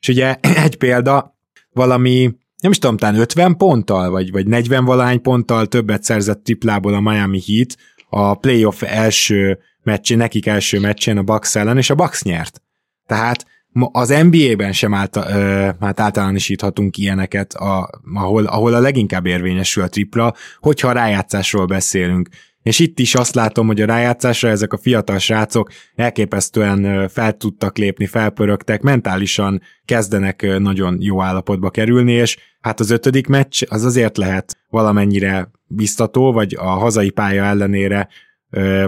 És 0.00 0.08
ugye 0.08 0.36
egy 0.64 0.76
példa, 0.76 1.36
valami 1.72 2.34
nem 2.64 2.72
is 2.72 2.78
tudom, 2.78 2.96
talán 2.96 3.20
50 3.20 3.56
ponttal, 3.56 4.10
vagy, 4.10 4.30
vagy 4.30 4.46
40 4.46 4.84
valány 4.84 5.20
ponttal 5.20 5.66
többet 5.66 6.02
szerzett 6.02 6.44
triplából 6.44 6.94
a 6.94 7.00
Miami 7.00 7.40
Heat 7.46 7.76
a 8.08 8.34
playoff 8.34 8.82
első 8.82 9.58
meccsén, 9.82 10.16
nekik 10.16 10.46
első 10.46 10.80
meccsén 10.80 11.18
a 11.18 11.22
Bucks 11.22 11.56
ellen, 11.56 11.76
és 11.76 11.90
a 11.90 11.94
Bucks 11.94 12.22
nyert. 12.22 12.62
Tehát 13.06 13.46
az 13.92 14.08
NBA-ben 14.08 14.72
sem 14.72 14.94
által, 14.94 15.26
ö, 15.30 15.70
hát 15.80 16.00
általánosíthatunk 16.00 16.96
ilyeneket, 16.96 17.54
a, 17.54 17.90
ahol, 18.14 18.44
ahol 18.44 18.74
a 18.74 18.80
leginkább 18.80 19.26
érvényesül 19.26 19.82
a 19.82 19.88
tripla, 19.88 20.34
hogyha 20.58 20.88
a 20.88 20.92
rájátszásról 20.92 21.66
beszélünk. 21.66 22.28
És 22.64 22.78
itt 22.78 22.98
is 22.98 23.14
azt 23.14 23.34
látom, 23.34 23.66
hogy 23.66 23.80
a 23.80 23.86
rájátszásra 23.86 24.48
ezek 24.48 24.72
a 24.72 24.78
fiatal 24.78 25.18
srácok 25.18 25.70
elképesztően 25.94 27.08
fel 27.08 27.36
tudtak 27.36 27.78
lépni, 27.78 28.06
felpörögtek, 28.06 28.82
mentálisan 28.82 29.60
kezdenek 29.84 30.58
nagyon 30.58 30.96
jó 31.00 31.22
állapotba 31.22 31.70
kerülni, 31.70 32.12
és 32.12 32.36
hát 32.60 32.80
az 32.80 32.90
ötödik 32.90 33.26
meccs 33.26 33.62
az 33.68 33.84
azért 33.84 34.16
lehet 34.16 34.56
valamennyire 34.68 35.50
biztató, 35.66 36.32
vagy 36.32 36.56
a 36.58 36.66
hazai 36.66 37.10
pálya 37.10 37.44
ellenére 37.44 38.08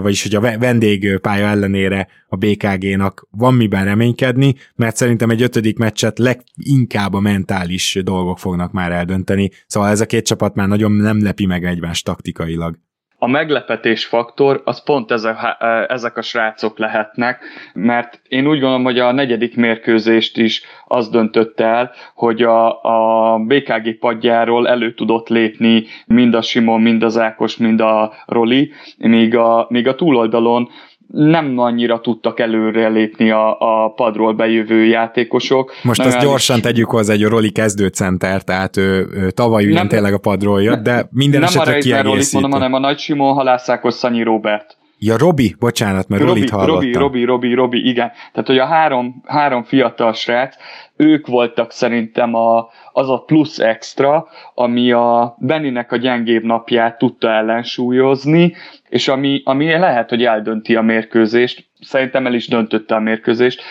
vagyis 0.01 0.23
hogy 0.23 0.35
a 0.35 0.57
vendégpálya 0.59 1.47
ellenére 1.47 2.07
a 2.27 2.35
BKG-nak 2.35 3.27
van 3.31 3.53
miben 3.53 3.85
reménykedni, 3.85 4.55
mert 4.75 4.95
szerintem 4.95 5.29
egy 5.29 5.41
ötödik 5.41 5.77
meccset 5.77 6.19
leginkább 6.19 7.13
a 7.13 7.19
mentális 7.19 7.99
dolgok 8.03 8.39
fognak 8.39 8.71
már 8.71 8.91
eldönteni, 8.91 9.49
szóval 9.67 9.89
ez 9.89 10.01
a 10.01 10.05
két 10.05 10.25
csapat 10.25 10.55
már 10.55 10.67
nagyon 10.67 10.91
nem 10.91 11.23
lepi 11.23 11.45
meg 11.45 11.65
egymást 11.65 12.05
taktikailag 12.05 12.79
a 13.19 13.27
meglepetés 13.27 14.05
faktor, 14.05 14.61
az 14.65 14.83
pont 14.83 15.11
ezek, 15.11 15.37
ezek 15.87 16.17
a 16.17 16.21
srácok 16.21 16.77
lehetnek, 16.77 17.43
mert 17.73 18.21
én 18.27 18.47
úgy 18.47 18.59
gondolom, 18.59 18.83
hogy 18.83 18.99
a 18.99 19.11
negyedik 19.11 19.55
mérkőzést 19.55 20.37
is 20.37 20.61
az 20.85 21.09
döntött 21.09 21.59
el, 21.59 21.91
hogy 22.15 22.41
a, 22.41 22.83
a 22.83 23.37
BKG 23.37 23.99
padjáról 23.99 24.67
elő 24.67 24.93
tudott 24.93 25.27
lépni 25.27 25.85
mind 26.05 26.33
a 26.33 26.41
Simon, 26.41 26.81
mind 26.81 27.03
az 27.03 27.17
Ákos, 27.17 27.57
mind 27.57 27.81
a 27.81 28.13
Roli, 28.25 28.71
míg 28.97 29.35
a, 29.35 29.65
míg 29.69 29.87
a 29.87 29.95
túloldalon 29.95 30.69
nem 31.07 31.57
annyira 31.57 31.99
tudtak 31.99 32.39
előre 32.39 32.87
lépni 32.87 33.31
a, 33.31 33.59
a 33.59 33.93
padról 33.95 34.33
bejövő 34.33 34.85
játékosok. 34.85 35.73
Most 35.83 35.99
azt 35.99 36.19
gyorsan 36.19 36.55
is... 36.55 36.61
tegyük 36.61 36.89
hozzá, 36.89 37.13
egy 37.13 37.23
Roli 37.23 37.51
kezdőcenter, 37.51 38.43
tehát 38.43 38.77
ő, 38.77 39.07
ő 39.13 39.31
tavaly 39.31 39.63
ugyan 39.63 39.75
nem, 39.75 39.87
tényleg 39.87 40.13
a 40.13 40.17
padról 40.17 40.61
jött, 40.61 40.83
de 40.83 41.07
minden 41.11 41.39
nem 41.39 41.49
esetre 41.49 41.77
kiegészítő. 41.77 41.95
Nem 41.95 42.05
a 42.05 42.09
Rolit 42.09 42.33
mondom, 42.33 42.51
hanem 42.51 42.73
a 42.73 42.79
Nagy 42.79 42.97
Simon, 42.97 43.33
Halászákos, 43.33 43.93
Szanyi 43.93 44.23
Robert. 44.23 44.77
Ja, 44.99 45.17
Robi, 45.17 45.55
bocsánat, 45.59 46.07
mert 46.07 46.21
Robi, 46.21 46.33
Rolit 46.33 46.49
hallottam. 46.49 46.75
Robi, 46.75 46.93
Robi, 46.93 47.23
Robi, 47.23 47.53
Robi, 47.53 47.87
igen. 47.87 48.11
Tehát, 48.31 48.47
hogy 48.47 48.57
a 48.57 48.65
három, 48.65 49.23
három 49.25 49.63
fiatal 49.63 50.13
srác, 50.13 50.55
ők 50.97 51.27
voltak 51.27 51.71
szerintem 51.71 52.33
a, 52.33 52.69
az 52.91 53.09
a 53.09 53.23
plusz 53.25 53.59
extra, 53.59 54.27
ami 54.53 54.91
a 54.91 55.35
Beninek 55.39 55.91
a 55.91 55.97
gyengébb 55.97 56.43
napját 56.43 56.97
tudta 56.97 57.29
ellensúlyozni, 57.29 58.55
és 58.89 59.07
ami, 59.07 59.41
ami 59.45 59.77
lehet, 59.77 60.09
hogy 60.09 60.23
eldönti 60.23 60.75
a 60.75 60.81
mérkőzést, 60.81 61.65
szerintem 61.81 62.25
el 62.25 62.33
is 62.33 62.47
döntötte 62.47 62.95
a 62.95 62.99
mérkőzést, 62.99 63.61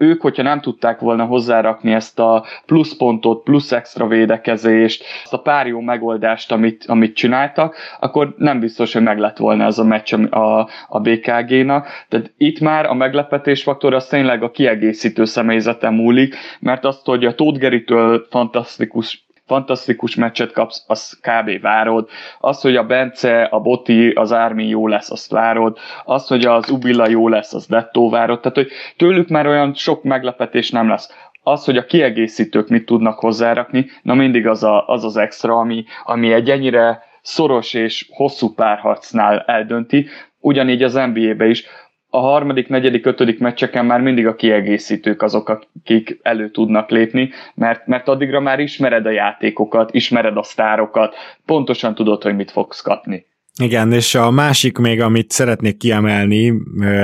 ők, 0.00 0.20
hogyha 0.20 0.42
nem 0.42 0.60
tudták 0.60 1.00
volna 1.00 1.24
hozzárakni 1.24 1.92
ezt 1.92 2.18
a 2.18 2.44
pluszpontot, 2.66 3.42
plusz 3.42 3.72
extra 3.72 4.06
védekezést, 4.06 5.04
ezt 5.22 5.32
a 5.32 5.40
pár 5.40 5.66
jó 5.66 5.80
megoldást, 5.80 6.52
amit, 6.52 6.84
amit 6.86 7.14
csináltak, 7.14 7.76
akkor 8.00 8.34
nem 8.36 8.60
biztos, 8.60 8.92
hogy 8.92 9.02
meg 9.02 9.18
lett 9.18 9.36
volna 9.36 9.64
ez 9.64 9.78
a 9.78 9.84
meccs 9.84 10.14
a, 10.30 10.68
a 10.88 11.00
BKG-nak. 11.00 11.86
Tehát 12.08 12.32
itt 12.36 12.60
már 12.60 12.86
a 12.86 12.94
meglepetés 12.94 13.62
faktor 13.62 13.94
az 13.94 14.06
tényleg 14.06 14.42
a 14.42 14.50
kiegészítő 14.50 15.24
személyzete 15.24 15.90
múlik, 15.90 16.36
mert 16.60 16.84
azt, 16.84 17.04
hogy 17.04 17.24
a 17.24 17.34
Tóth 17.34 17.58
Geritől 17.58 18.26
fantasztikus 18.30 19.24
fantasztikus 19.50 20.14
meccset 20.14 20.52
kapsz, 20.52 20.84
az 20.86 21.20
kb. 21.20 21.60
várod. 21.60 22.08
Az, 22.38 22.60
hogy 22.60 22.76
a 22.76 22.84
Bence, 22.84 23.42
a 23.42 23.60
Boti, 23.60 24.10
az 24.10 24.32
Ármi 24.32 24.66
jó 24.68 24.86
lesz, 24.86 25.10
azt 25.10 25.30
várod. 25.30 25.78
Az, 26.04 26.26
hogy 26.26 26.46
az 26.46 26.70
Ubilla 26.70 27.08
jó 27.08 27.28
lesz, 27.28 27.54
az 27.54 27.66
Dettó 27.66 28.10
várod. 28.10 28.40
Tehát, 28.40 28.56
hogy 28.56 28.70
tőlük 28.96 29.28
már 29.28 29.46
olyan 29.46 29.74
sok 29.74 30.02
meglepetés 30.02 30.70
nem 30.70 30.88
lesz 30.88 31.14
az, 31.42 31.64
hogy 31.64 31.76
a 31.76 31.84
kiegészítők 31.84 32.68
mit 32.68 32.84
tudnak 32.84 33.18
hozzárakni, 33.18 33.86
na 34.02 34.14
mindig 34.14 34.46
az 34.46 34.62
a, 34.62 34.86
az, 34.86 35.04
az 35.04 35.16
extra, 35.16 35.54
ami, 35.54 35.84
ami 36.04 36.32
egy 36.32 36.50
ennyire 36.50 37.02
szoros 37.22 37.74
és 37.74 38.06
hosszú 38.10 38.54
párharcnál 38.54 39.38
eldönti, 39.46 40.06
ugyanígy 40.40 40.82
az 40.82 40.94
NBA-be 40.94 41.46
is 41.46 41.64
a 42.10 42.18
harmadik, 42.18 42.68
negyedik, 42.68 43.06
ötödik 43.06 43.38
meccseken 43.38 43.86
már 43.86 44.00
mindig 44.00 44.26
a 44.26 44.34
kiegészítők 44.34 45.22
azok, 45.22 45.48
akik 45.48 46.18
elő 46.22 46.50
tudnak 46.50 46.90
lépni, 46.90 47.30
mert, 47.54 47.86
mert 47.86 48.08
addigra 48.08 48.40
már 48.40 48.58
ismered 48.58 49.06
a 49.06 49.10
játékokat, 49.10 49.94
ismered 49.94 50.36
a 50.36 50.42
sztárokat, 50.42 51.14
pontosan 51.46 51.94
tudod, 51.94 52.22
hogy 52.22 52.36
mit 52.36 52.50
fogsz 52.50 52.80
kapni. 52.80 53.26
Igen, 53.62 53.92
és 53.92 54.14
a 54.14 54.30
másik 54.30 54.78
még, 54.78 55.00
amit 55.00 55.30
szeretnék 55.30 55.76
kiemelni, 55.76 56.52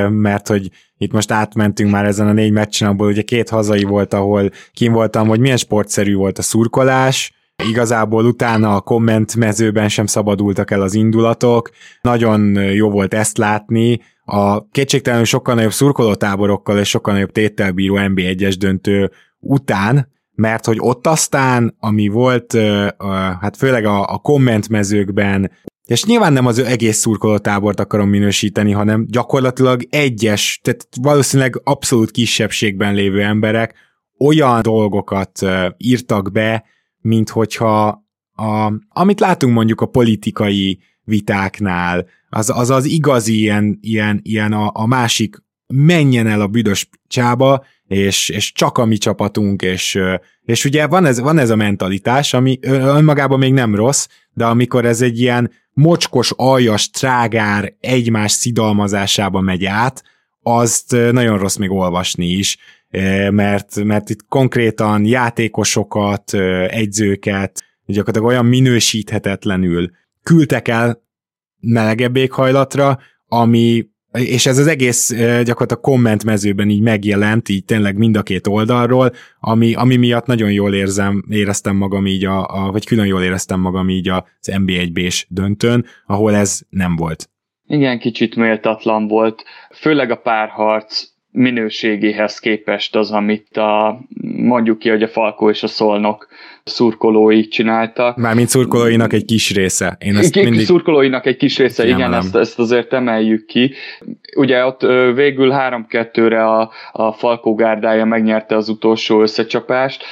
mert 0.09 0.48
hogy 0.48 0.68
itt 0.98 1.12
most 1.12 1.30
átmentünk 1.30 1.90
már 1.90 2.04
ezen 2.04 2.26
a 2.26 2.32
négy 2.32 2.52
meccsen, 2.52 2.88
abból 2.88 3.07
ugye 3.07 3.22
két 3.22 3.48
hazai 3.48 3.82
volt, 3.82 4.14
ahol 4.14 4.50
kim 4.72 4.92
voltam, 4.92 5.28
hogy 5.28 5.40
milyen 5.40 5.57
sportszerű 5.57 6.14
volt 6.14 6.38
a 6.38 6.42
szurkolás, 6.42 7.32
Igazából 7.64 8.24
utána 8.24 8.74
a 8.74 8.80
kommentmezőben 8.80 9.88
sem 9.88 10.07
szabadultak 10.07 10.70
el 10.70 10.82
az 10.82 10.94
indulatok, 10.94 11.70
nagyon 12.00 12.54
jó 12.54 12.90
volt 12.90 13.14
ezt 13.14 13.38
látni, 13.38 14.00
a 14.24 14.68
kétségtelenül 14.68 15.24
sokkal 15.24 15.54
nagyobb 15.54 15.72
szurkolótáborokkal 15.72 16.78
és 16.78 16.88
sokkal 16.88 17.12
nagyobb 17.12 17.32
téttel 17.32 17.72
bíró 17.72 17.94
NB1-es 17.98 18.54
döntő 18.59 19.11
után, 19.40 20.12
mert 20.34 20.64
hogy 20.64 20.76
ott 20.80 21.07
aztán, 21.07 21.76
ami 21.78 22.09
volt, 22.09 22.57
hát 23.40 23.57
főleg 23.57 23.84
a, 23.84 24.12
a 24.12 24.18
kommentmezőkben, 24.18 25.50
és 25.84 26.04
nyilván 26.04 26.32
nem 26.32 26.46
az 26.46 26.59
egész 26.59 26.98
szurkolótábort 26.98 27.80
akarom 27.80 28.09
minősíteni, 28.09 28.72
hanem 28.72 29.07
gyakorlatilag 29.09 29.86
egyes, 29.90 30.61
tehát 30.62 30.86
valószínűleg 31.00 31.61
abszolút 31.64 32.11
kisebbségben 32.11 32.94
lévő 32.94 33.22
emberek 33.22 33.74
olyan 34.18 34.62
dolgokat 34.62 35.40
írtak 35.76 36.32
be, 36.32 36.64
mint 37.07 37.30
hogyha 37.30 38.04
a, 38.32 38.72
amit 38.88 39.20
látunk 39.20 39.54
mondjuk 39.54 39.80
a 39.80 39.86
politikai 39.86 40.78
vitáknál, 41.04 42.07
az 42.28 42.50
az, 42.54 42.70
az 42.70 42.84
igazi 42.84 43.38
ilyen, 43.38 43.78
ilyen, 43.82 44.20
ilyen 44.22 44.52
a, 44.52 44.70
a 44.74 44.86
másik 44.86 45.36
menjen 45.66 46.26
el 46.26 46.40
a 46.40 46.46
büdös 46.46 46.88
csába, 47.09 47.64
és, 47.86 48.28
és 48.28 48.52
csak 48.52 48.78
a 48.78 48.84
mi 48.84 48.96
csapatunk, 48.96 49.62
és, 49.62 49.98
és 50.44 50.64
ugye 50.64 50.86
van 50.86 51.04
ez, 51.04 51.20
van 51.20 51.38
ez 51.38 51.50
a 51.50 51.57
mentalitás, 51.57 52.34
ami 52.34 52.59
önmagában 52.62 53.38
még 53.38 53.52
nem 53.52 53.74
rossz, 53.74 54.07
de 54.32 54.44
amikor 54.44 54.84
ez 54.84 55.00
egy 55.00 55.20
ilyen 55.20 55.50
mocskos, 55.72 56.32
aljas, 56.36 56.90
trágár 56.90 57.74
egymás 57.80 58.32
szidalmazásába 58.32 59.40
megy 59.40 59.64
át, 59.64 60.02
azt 60.42 60.90
nagyon 60.90 61.38
rossz 61.38 61.57
még 61.57 61.70
olvasni 61.70 62.26
is, 62.26 62.57
mert, 63.30 63.84
mert 63.84 64.11
itt 64.11 64.26
konkrétan 64.28 65.05
játékosokat, 65.05 66.34
egyzőket, 66.68 67.64
gyakorlatilag 67.86 68.28
olyan 68.28 68.47
minősíthetetlenül 68.47 69.90
küldtek 70.22 70.68
el 70.68 71.03
melegebb 71.61 72.16
éghajlatra, 72.16 72.99
ami 73.26 73.86
és 74.18 74.47
ez 74.47 74.59
az 74.59 74.66
egész 74.66 75.14
gyakorlatilag 75.18 75.80
kommentmezőben 75.80 76.68
így 76.68 76.80
megjelent, 76.80 77.49
így 77.49 77.64
tényleg 77.64 77.97
mind 77.97 78.16
a 78.16 78.22
két 78.22 78.47
oldalról, 78.47 79.12
ami, 79.40 79.74
ami 79.74 79.97
miatt 79.97 80.26
nagyon 80.26 80.53
jól 80.53 80.74
érzem, 80.74 81.24
éreztem 81.28 81.76
magam 81.76 82.07
így, 82.07 82.24
a, 82.24 82.47
a, 82.47 82.70
vagy 82.70 82.86
külön 82.86 83.07
jól 83.07 83.22
éreztem 83.22 83.61
magam 83.61 83.88
így 83.88 84.09
az 84.09 84.53
NB1-B-s 84.53 85.26
döntőn, 85.28 85.84
ahol 86.07 86.34
ez 86.34 86.61
nem 86.68 86.97
volt. 86.97 87.30
Igen, 87.66 87.99
kicsit 87.99 88.36
méltatlan 88.36 89.07
volt, 89.09 89.44
főleg 89.74 90.11
a 90.11 90.16
párharc 90.16 91.05
minőségéhez 91.37 92.39
képest 92.39 92.97
az, 92.97 93.11
amit 93.11 93.57
a, 93.57 94.01
mondjuk 94.37 94.78
ki, 94.78 94.89
hogy 94.89 95.03
a 95.03 95.09
Falkó 95.09 95.51
és 95.51 95.62
a 95.62 95.66
Szolnok 95.66 96.28
szurkolói 96.69 97.49
csináltak. 97.49 98.17
Mármint 98.17 98.49
szurkolóinak 98.49 99.12
egy 99.12 99.25
kis 99.25 99.55
része. 99.55 99.97
Én 100.01 100.17
ezt 100.17 100.35
mindig... 100.35 100.64
Szurkolóinak 100.64 101.27
egy 101.27 101.37
kis 101.37 101.59
része, 101.59 101.87
igen, 101.87 102.14
ezt, 102.14 102.37
ezt 102.37 102.59
azért 102.59 102.93
emeljük 102.93 103.47
ki. 103.47 103.73
Ugye 104.37 104.64
ott 104.64 104.81
végül 105.14 105.53
3-2-re 105.55 106.45
a, 106.45 106.71
a 106.93 107.12
Falkó 107.12 107.55
gárdája 107.55 108.05
megnyerte 108.05 108.57
az 108.57 108.69
utolsó 108.69 109.21
összecsapást. 109.23 110.05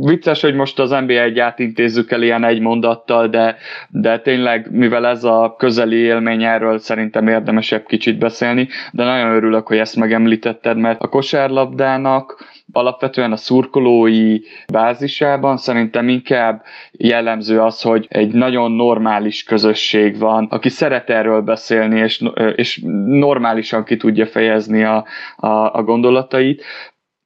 Vicces, 0.00 0.40
hogy 0.40 0.54
most 0.54 0.78
az 0.78 0.90
NBA 0.90 1.20
egy 1.22 1.38
átintézzük 1.38 2.10
el 2.10 2.22
ilyen 2.22 2.44
egy 2.44 2.60
mondattal, 2.60 3.28
de, 3.28 3.56
de 3.88 4.20
tényleg, 4.20 4.68
mivel 4.70 5.06
ez 5.06 5.24
a 5.24 5.54
közeli 5.58 5.96
élmény, 5.96 6.44
erről 6.44 6.78
szerintem 6.78 7.28
érdemesebb 7.28 7.86
kicsit 7.86 8.18
beszélni, 8.18 8.68
de 8.92 9.04
nagyon 9.04 9.30
örülök, 9.30 9.66
hogy 9.66 9.78
ezt 9.78 9.96
megemlítetted, 9.96 10.76
mert 10.76 11.00
a 11.00 11.08
kosárlabdának 11.08 12.52
alapvetően 12.72 13.32
a 13.32 13.36
szurkolói 13.36 14.38
bázisában 14.72 15.56
szerintem 15.56 16.08
inkább 16.08 16.62
jellemző 16.92 17.60
az, 17.60 17.82
hogy 17.82 18.06
egy 18.08 18.32
nagyon 18.32 18.72
normális 18.72 19.42
közösség 19.42 20.18
van, 20.18 20.46
aki 20.50 20.68
szeret 20.68 21.10
erről 21.10 21.40
beszélni, 21.40 21.98
és, 22.00 22.22
és 22.54 22.80
normálisan 23.06 23.84
ki 23.84 23.96
tudja 23.96 24.26
fejezni 24.26 24.84
a, 24.84 25.04
a, 25.36 25.48
a 25.48 25.82
gondolatait 25.82 26.64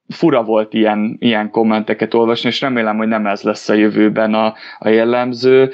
fura 0.08 0.42
volt 0.42 0.74
ilyen, 0.74 1.16
ilyen 1.18 1.50
kommenteket 1.50 2.14
olvasni, 2.14 2.48
és 2.48 2.60
remélem, 2.60 2.96
hogy 2.96 3.08
nem 3.08 3.26
ez 3.26 3.42
lesz 3.42 3.68
a 3.68 3.74
jövőben 3.74 4.34
a, 4.34 4.54
a 4.78 4.88
jellemző. 4.88 5.72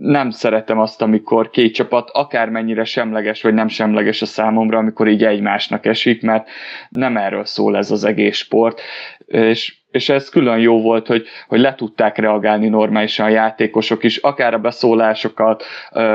Nem 0.00 0.30
szeretem 0.30 0.78
azt, 0.78 1.02
amikor 1.02 1.50
két 1.50 1.74
csapat 1.74 2.10
akármennyire 2.12 2.84
semleges 2.84 3.42
vagy 3.42 3.54
nem 3.54 3.68
semleges 3.68 4.22
a 4.22 4.26
számomra, 4.26 4.78
amikor 4.78 5.08
így 5.08 5.24
egymásnak 5.24 5.86
esik, 5.86 6.22
mert 6.22 6.48
nem 6.88 7.16
erről 7.16 7.44
szól 7.44 7.76
ez 7.76 7.90
az 7.90 8.04
egész 8.04 8.36
sport. 8.36 8.80
És 9.26 9.74
és 9.94 10.08
ez 10.08 10.28
külön 10.28 10.58
jó 10.58 10.80
volt, 10.80 11.06
hogy, 11.06 11.26
hogy 11.48 11.60
le 11.60 11.74
tudták 11.74 12.18
reagálni 12.18 12.68
normálisan 12.68 13.26
a 13.26 13.28
játékosok 13.28 14.04
is, 14.04 14.16
akár 14.16 14.54
a 14.54 14.58
beszólásokat, 14.58 15.64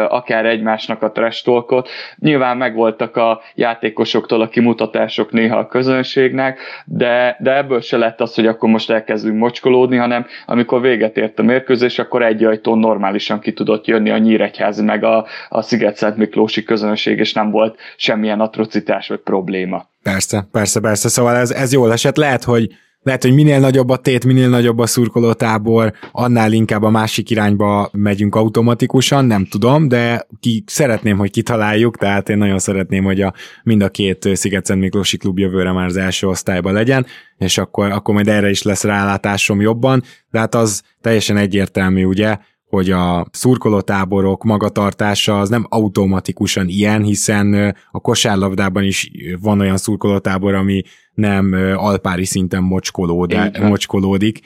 akár 0.07 0.45
egymásnak 0.45 1.01
a 1.01 1.11
trestolkot. 1.11 1.89
Nyilván 2.15 2.57
megvoltak 2.57 3.15
a 3.15 3.41
játékosoktól 3.55 4.41
a 4.41 4.49
kimutatások 4.49 5.31
néha 5.31 5.57
a 5.57 5.67
közönségnek, 5.67 6.59
de, 6.85 7.37
de 7.39 7.55
ebből 7.55 7.81
se 7.81 7.97
lett 7.97 8.21
az, 8.21 8.35
hogy 8.35 8.47
akkor 8.47 8.69
most 8.69 8.89
elkezdünk 8.89 9.37
mocskolódni, 9.37 9.97
hanem 9.97 10.25
amikor 10.45 10.81
véget 10.81 11.17
ért 11.17 11.39
a 11.39 11.43
mérkőzés, 11.43 11.99
akkor 11.99 12.23
egy 12.23 12.43
ajtón 12.43 12.79
normálisan 12.79 13.39
ki 13.39 13.53
tudott 13.53 13.85
jönni 13.85 14.09
a 14.09 14.17
Nyíregyház 14.17 14.81
meg 14.81 15.03
a, 15.03 15.25
a 15.49 15.61
Sziget-Szent 15.61 16.17
Miklósi 16.17 16.63
közönség, 16.63 17.19
és 17.19 17.33
nem 17.33 17.51
volt 17.51 17.79
semmilyen 17.97 18.39
atrocitás 18.39 19.07
vagy 19.07 19.19
probléma. 19.19 19.87
Persze, 20.03 20.47
persze, 20.51 20.79
persze, 20.79 21.09
szóval 21.09 21.35
ez, 21.35 21.51
ez 21.51 21.73
jól 21.73 21.91
esett. 21.91 22.15
Lehet, 22.15 22.43
hogy 22.43 22.67
lehet, 23.09 23.23
hogy 23.23 23.33
minél 23.33 23.59
nagyobb 23.59 23.89
a 23.89 23.97
tét, 23.97 24.25
minél 24.25 24.49
nagyobb 24.49 24.79
a 24.79 24.85
szurkolótábor, 24.85 25.93
annál 26.11 26.51
inkább 26.51 26.83
a 26.83 26.89
másik 26.89 27.29
irányba 27.29 27.89
megyünk 27.91 28.35
automatikusan, 28.35 29.25
nem 29.25 29.45
tudom, 29.45 29.87
de 29.87 30.27
ki 30.39 30.63
szeretném, 30.67 31.17
hogy 31.17 31.31
kitaláljuk, 31.31 31.97
tehát 31.97 32.29
én 32.29 32.37
nagyon 32.37 32.59
szeretném, 32.59 33.03
hogy 33.03 33.21
a, 33.21 33.33
mind 33.63 33.81
a 33.81 33.89
két 33.89 34.29
Sziget-Szent 34.33 34.79
Miklósi 34.79 35.17
klub 35.17 35.39
jövőre 35.39 35.71
már 35.71 35.85
az 35.85 35.97
első 35.97 36.27
osztályban 36.27 36.73
legyen, 36.73 37.05
és 37.37 37.57
akkor, 37.57 37.91
akkor 37.91 38.13
majd 38.13 38.27
erre 38.27 38.49
is 38.49 38.61
lesz 38.61 38.83
rálátásom 38.83 39.61
jobban, 39.61 40.03
de 40.31 40.39
hát 40.39 40.55
az 40.55 40.81
teljesen 41.01 41.37
egyértelmű, 41.37 42.03
ugye, 42.03 42.37
hogy 42.69 42.91
a 42.91 43.25
szurkolótáborok 43.31 44.43
magatartása 44.43 45.39
az 45.39 45.49
nem 45.49 45.65
automatikusan 45.69 46.67
ilyen, 46.67 47.03
hiszen 47.03 47.75
a 47.91 47.99
kosárlabdában 47.99 48.83
is 48.83 49.11
van 49.41 49.59
olyan 49.59 49.77
szurkolótábor, 49.77 50.53
ami 50.53 50.81
nem 51.13 51.53
alpári 51.75 52.25
szinten 52.25 52.63
mocskolód, 52.63 53.59
mocskolódik, 53.61 54.39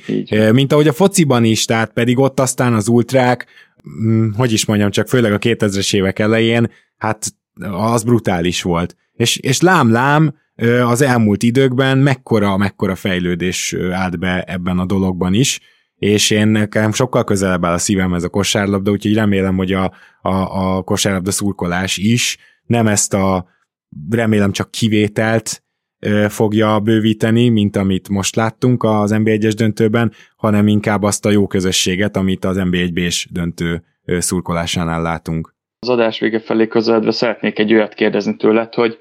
mint 0.51 0.73
ahogy 0.73 0.87
a 0.87 0.93
fociban 0.93 1.43
is, 1.43 1.65
tehát 1.65 1.93
pedig 1.93 2.19
ott 2.19 2.39
aztán 2.39 2.73
az 2.73 2.87
ultrák, 2.87 3.45
mm, 3.89 4.29
hogy 4.31 4.51
is 4.51 4.65
mondjam, 4.65 4.89
csak 4.91 5.07
főleg 5.07 5.33
a 5.33 5.39
2000-es 5.39 5.95
évek 5.95 6.19
elején, 6.19 6.71
hát 6.97 7.25
az 7.71 8.03
brutális 8.03 8.61
volt. 8.61 8.95
És, 9.13 9.37
és 9.37 9.61
lám-lám, 9.61 10.35
az 10.85 11.01
elmúlt 11.01 11.43
időkben 11.43 11.97
mekkora, 11.97 12.57
mekkora 12.57 12.95
fejlődés 12.95 13.75
állt 13.91 14.19
be 14.19 14.43
ebben 14.43 14.79
a 14.79 14.85
dologban 14.85 15.33
is, 15.33 15.59
és 16.03 16.29
én 16.29 16.47
nekem 16.47 16.91
sokkal 16.91 17.23
közelebb 17.23 17.65
áll 17.65 17.73
a 17.73 17.77
szívem 17.77 18.13
ez 18.13 18.23
a 18.23 18.29
kosárlabda, 18.29 18.91
úgyhogy 18.91 19.13
remélem, 19.13 19.55
hogy 19.55 19.71
a, 19.71 19.93
a, 20.21 20.29
a 20.29 20.81
kosárlabda 20.81 21.31
szurkolás 21.31 21.97
is 21.97 22.37
nem 22.65 22.87
ezt 22.87 23.13
a 23.13 23.45
remélem 24.09 24.51
csak 24.51 24.71
kivételt 24.71 25.63
fogja 26.27 26.79
bővíteni, 26.79 27.49
mint 27.49 27.75
amit 27.75 28.09
most 28.09 28.35
láttunk 28.35 28.83
az 28.83 29.11
NB1-es 29.15 29.53
döntőben, 29.57 30.11
hanem 30.35 30.67
inkább 30.67 31.03
azt 31.03 31.25
a 31.25 31.29
jó 31.29 31.47
közösséget, 31.47 32.15
amit 32.15 32.45
az 32.45 32.57
NB1-B-s 32.59 33.27
döntő 33.31 33.83
szurkolásánál 34.05 35.01
látunk. 35.01 35.55
Az 35.79 35.89
adás 35.89 36.19
vége 36.19 36.39
felé 36.39 36.67
közeledve 36.67 37.11
szeretnék 37.11 37.59
egy 37.59 37.73
olyat 37.73 37.93
kérdezni 37.93 38.35
tőled, 38.35 38.73
hogy 38.73 38.97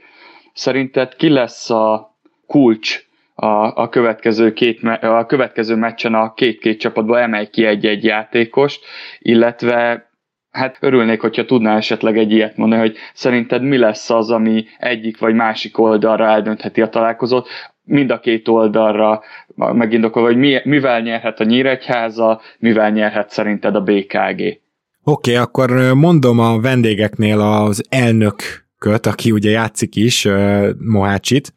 szerinted 0.52 1.14
ki 1.14 1.28
lesz 1.28 1.70
a 1.70 2.16
kulcs 2.46 3.10
a, 3.34 3.82
a, 3.82 3.88
következő 3.88 4.52
két, 4.52 4.82
a 5.00 5.26
következő 5.26 5.74
meccsen 5.76 6.14
a 6.14 6.34
két-két 6.34 6.80
csapatból 6.80 7.18
emelj 7.18 7.46
ki 7.46 7.64
egy-egy 7.64 8.04
játékost, 8.04 8.84
illetve 9.18 10.10
hát 10.50 10.76
örülnék, 10.80 11.20
hogyha 11.20 11.44
tudnál 11.44 11.76
esetleg 11.76 12.18
egy 12.18 12.32
ilyet 12.32 12.56
mondani, 12.56 12.80
hogy 12.80 12.96
szerinted 13.14 13.62
mi 13.62 13.78
lesz 13.78 14.10
az, 14.10 14.30
ami 14.30 14.64
egyik 14.78 15.18
vagy 15.18 15.34
másik 15.34 15.78
oldalra 15.78 16.26
eldöntheti 16.26 16.80
a 16.80 16.88
találkozót, 16.88 17.48
mind 17.84 18.10
a 18.10 18.20
két 18.20 18.48
oldalra 18.48 19.22
megindokolva, 19.54 20.28
hogy 20.28 20.36
mi, 20.36 20.60
mivel 20.64 21.00
nyerhet 21.00 21.40
a 21.40 21.44
Nyíregyháza, 21.44 22.40
mivel 22.58 22.90
nyerhet 22.90 23.30
szerinted 23.30 23.74
a 23.74 23.80
BKG. 23.80 24.40
Oké, 24.40 24.60
okay, 25.04 25.34
akkor 25.34 25.94
mondom 25.94 26.38
a 26.38 26.60
vendégeknél 26.60 27.40
az 27.40 27.84
elnököt, 27.88 29.06
aki 29.06 29.30
ugye 29.30 29.50
játszik 29.50 29.96
is, 29.96 30.28
Mohácsit, 30.78 31.52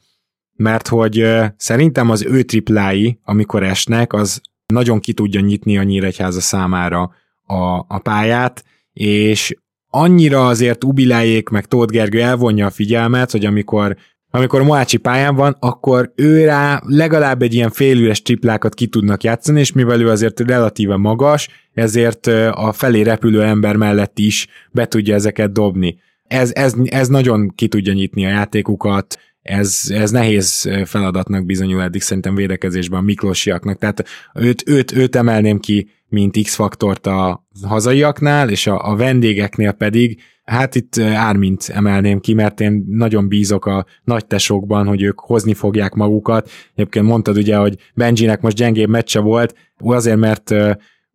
mert 0.55 0.87
hogy 0.87 1.27
szerintem 1.57 2.09
az 2.09 2.23
ő 2.23 2.41
triplái, 2.41 3.19
amikor 3.23 3.63
esnek, 3.63 4.13
az 4.13 4.41
nagyon 4.65 4.99
ki 4.99 5.13
tudja 5.13 5.41
nyitni 5.41 5.77
a 5.77 5.83
Nyíregyháza 5.83 6.41
számára 6.41 7.11
a, 7.43 7.85
a 7.87 7.99
pályát, 8.03 8.63
és 8.93 9.55
annyira 9.89 10.47
azért 10.47 10.83
Ubilájék 10.83 11.49
meg 11.49 11.65
Tóth 11.65 11.91
Gergő 11.91 12.21
elvonja 12.21 12.65
a 12.65 12.69
figyelmet, 12.69 13.31
hogy 13.31 13.45
amikor 13.45 13.97
amikor 14.35 14.63
Moácsi 14.63 14.97
pályán 14.97 15.35
van, 15.35 15.55
akkor 15.59 16.11
ő 16.15 16.45
rá 16.45 16.81
legalább 16.85 17.41
egy 17.41 17.53
ilyen 17.53 17.69
félüres 17.69 18.21
triplákat 18.21 18.73
ki 18.73 18.87
tudnak 18.87 19.23
játszani, 19.23 19.59
és 19.59 19.71
mivel 19.71 20.01
ő 20.01 20.09
azért 20.09 20.39
relatíve 20.39 20.97
magas, 20.97 21.49
ezért 21.73 22.27
a 22.51 22.71
felé 22.73 23.01
repülő 23.01 23.43
ember 23.43 23.75
mellett 23.75 24.19
is 24.19 24.47
be 24.71 24.85
tudja 24.85 25.13
ezeket 25.13 25.51
dobni. 25.51 25.99
Ez, 26.27 26.51
ez, 26.53 26.73
ez 26.85 27.07
nagyon 27.07 27.51
ki 27.55 27.67
tudja 27.67 27.93
nyitni 27.93 28.25
a 28.25 28.29
játékukat, 28.29 29.19
ez, 29.45 29.81
ez 29.89 30.11
nehéz 30.11 30.69
feladatnak 30.85 31.45
bizonyul 31.45 31.81
eddig 31.81 32.01
szerintem 32.01 32.35
védekezésben 32.35 32.99
a 32.99 33.03
Miklósiaknak, 33.03 33.77
tehát 33.77 34.05
őt, 34.33 34.63
őt, 34.69 34.91
őt 34.91 35.15
emelném 35.15 35.59
ki, 35.59 35.89
mint 36.07 36.41
X-faktort 36.43 37.07
a 37.07 37.47
hazaiaknál, 37.63 38.49
és 38.49 38.67
a, 38.67 38.91
a 38.91 38.95
vendégeknél 38.95 39.71
pedig, 39.71 40.21
hát 40.43 40.75
itt 40.75 40.97
Ármint 40.99 41.69
emelném 41.73 42.19
ki, 42.19 42.33
mert 42.33 42.59
én 42.59 42.85
nagyon 42.87 43.27
bízok 43.27 43.65
a 43.65 43.85
nagy 44.03 44.25
tesókban, 44.25 44.87
hogy 44.87 45.01
ők 45.01 45.19
hozni 45.19 45.53
fogják 45.53 45.93
magukat. 45.93 46.49
Egyébként 46.75 47.05
mondtad 47.05 47.37
ugye, 47.37 47.55
hogy 47.55 47.77
Benjinek 47.93 48.41
most 48.41 48.57
gyengébb 48.57 48.89
meccse 48.89 49.19
volt, 49.19 49.55
azért, 49.77 50.17
mert 50.17 50.53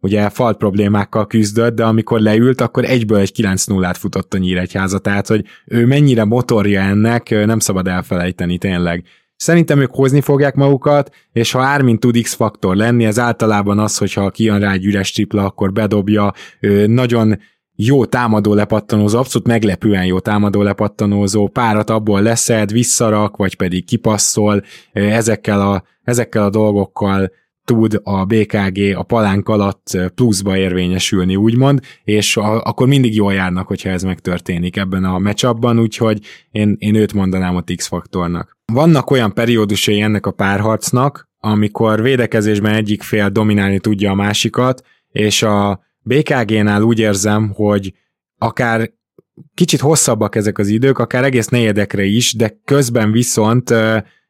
ugye 0.01 0.28
falt 0.28 0.57
problémákkal 0.57 1.26
küzdött, 1.26 1.74
de 1.74 1.84
amikor 1.84 2.20
leült, 2.20 2.61
akkor 2.61 2.84
egyből 2.84 3.18
egy 3.18 3.32
9-0-át 3.36 3.96
futott 3.96 4.34
a 4.34 4.38
Nyíregyháza, 4.38 4.98
tehát 4.98 5.26
hogy 5.26 5.44
ő 5.66 5.86
mennyire 5.86 6.24
motorja 6.24 6.80
ennek, 6.80 7.30
nem 7.46 7.59
szabad 7.59 7.88
elfelejteni 7.88 8.59
tényleg. 8.59 9.05
Szerintem 9.36 9.80
ők 9.80 9.90
hozni 9.94 10.20
fogják 10.20 10.55
magukat, 10.55 11.14
és 11.32 11.53
ha 11.53 11.62
Ármin 11.62 11.98
tud 11.98 12.22
X-faktor 12.22 12.76
lenni, 12.76 13.05
ez 13.05 13.18
általában 13.18 13.78
az, 13.78 13.98
hogyha 13.98 14.30
kijön 14.30 14.61
rá 14.61 14.72
egy 14.72 14.84
üres 14.84 15.12
tripla, 15.12 15.44
akkor 15.44 15.72
bedobja, 15.72 16.32
nagyon 16.86 17.38
jó 17.74 18.05
támadó 18.05 18.55
lepattanózó, 18.55 19.18
abszolút 19.18 19.46
meglepően 19.46 20.05
jó 20.05 20.18
támadó 20.18 20.62
lepattanózó, 20.62 21.48
párat 21.48 21.90
abból 21.90 22.22
leszed, 22.22 22.72
visszarak, 22.72 23.36
vagy 23.36 23.57
pedig 23.57 23.84
kipasszol, 23.84 24.62
ezekkel 24.92 25.61
a, 25.61 25.82
ezekkel 26.03 26.44
a 26.44 26.51
dolgokkal 26.51 27.30
tud 27.65 28.01
a 28.03 28.25
BKG 28.25 28.97
a 28.97 29.03
palánk 29.03 29.49
alatt 29.49 29.99
pluszba 30.15 30.57
érvényesülni, 30.57 31.37
úgymond, 31.37 31.81
és 32.05 32.37
a, 32.37 32.63
akkor 32.63 32.87
mindig 32.87 33.15
jól 33.15 33.33
járnak, 33.33 33.67
hogyha 33.67 33.89
ez 33.89 34.03
megtörténik 34.03 34.77
ebben 34.77 35.05
a 35.05 35.19
meccsabban, 35.19 35.79
úgyhogy 35.79 36.21
én, 36.51 36.77
én 36.79 36.95
őt 36.95 37.13
mondanám 37.13 37.57
a 37.57 37.65
X-faktornak. 37.77 38.59
Vannak 38.73 39.11
olyan 39.11 39.35
periódusai 39.35 40.01
ennek 40.01 40.27
a 40.27 40.31
párharcnak, 40.31 41.29
amikor 41.39 42.03
védekezésben 42.03 42.75
egyik 42.75 43.03
fél 43.03 43.29
dominálni 43.29 43.81
tudja 43.81 44.11
a 44.11 44.15
másikat, 44.15 44.83
és 45.09 45.43
a 45.43 45.81
BKG-nál 46.03 46.83
úgy 46.83 46.99
érzem, 46.99 47.53
hogy 47.55 47.93
akár 48.39 48.91
kicsit 49.55 49.81
hosszabbak 49.81 50.35
ezek 50.37 50.59
az 50.59 50.69
idők, 50.69 50.99
akár 50.99 51.25
egész 51.25 51.49
negyedekre 51.49 52.05
is, 52.05 52.35
de 52.35 52.61
közben 52.65 53.13
viszont 53.13 53.75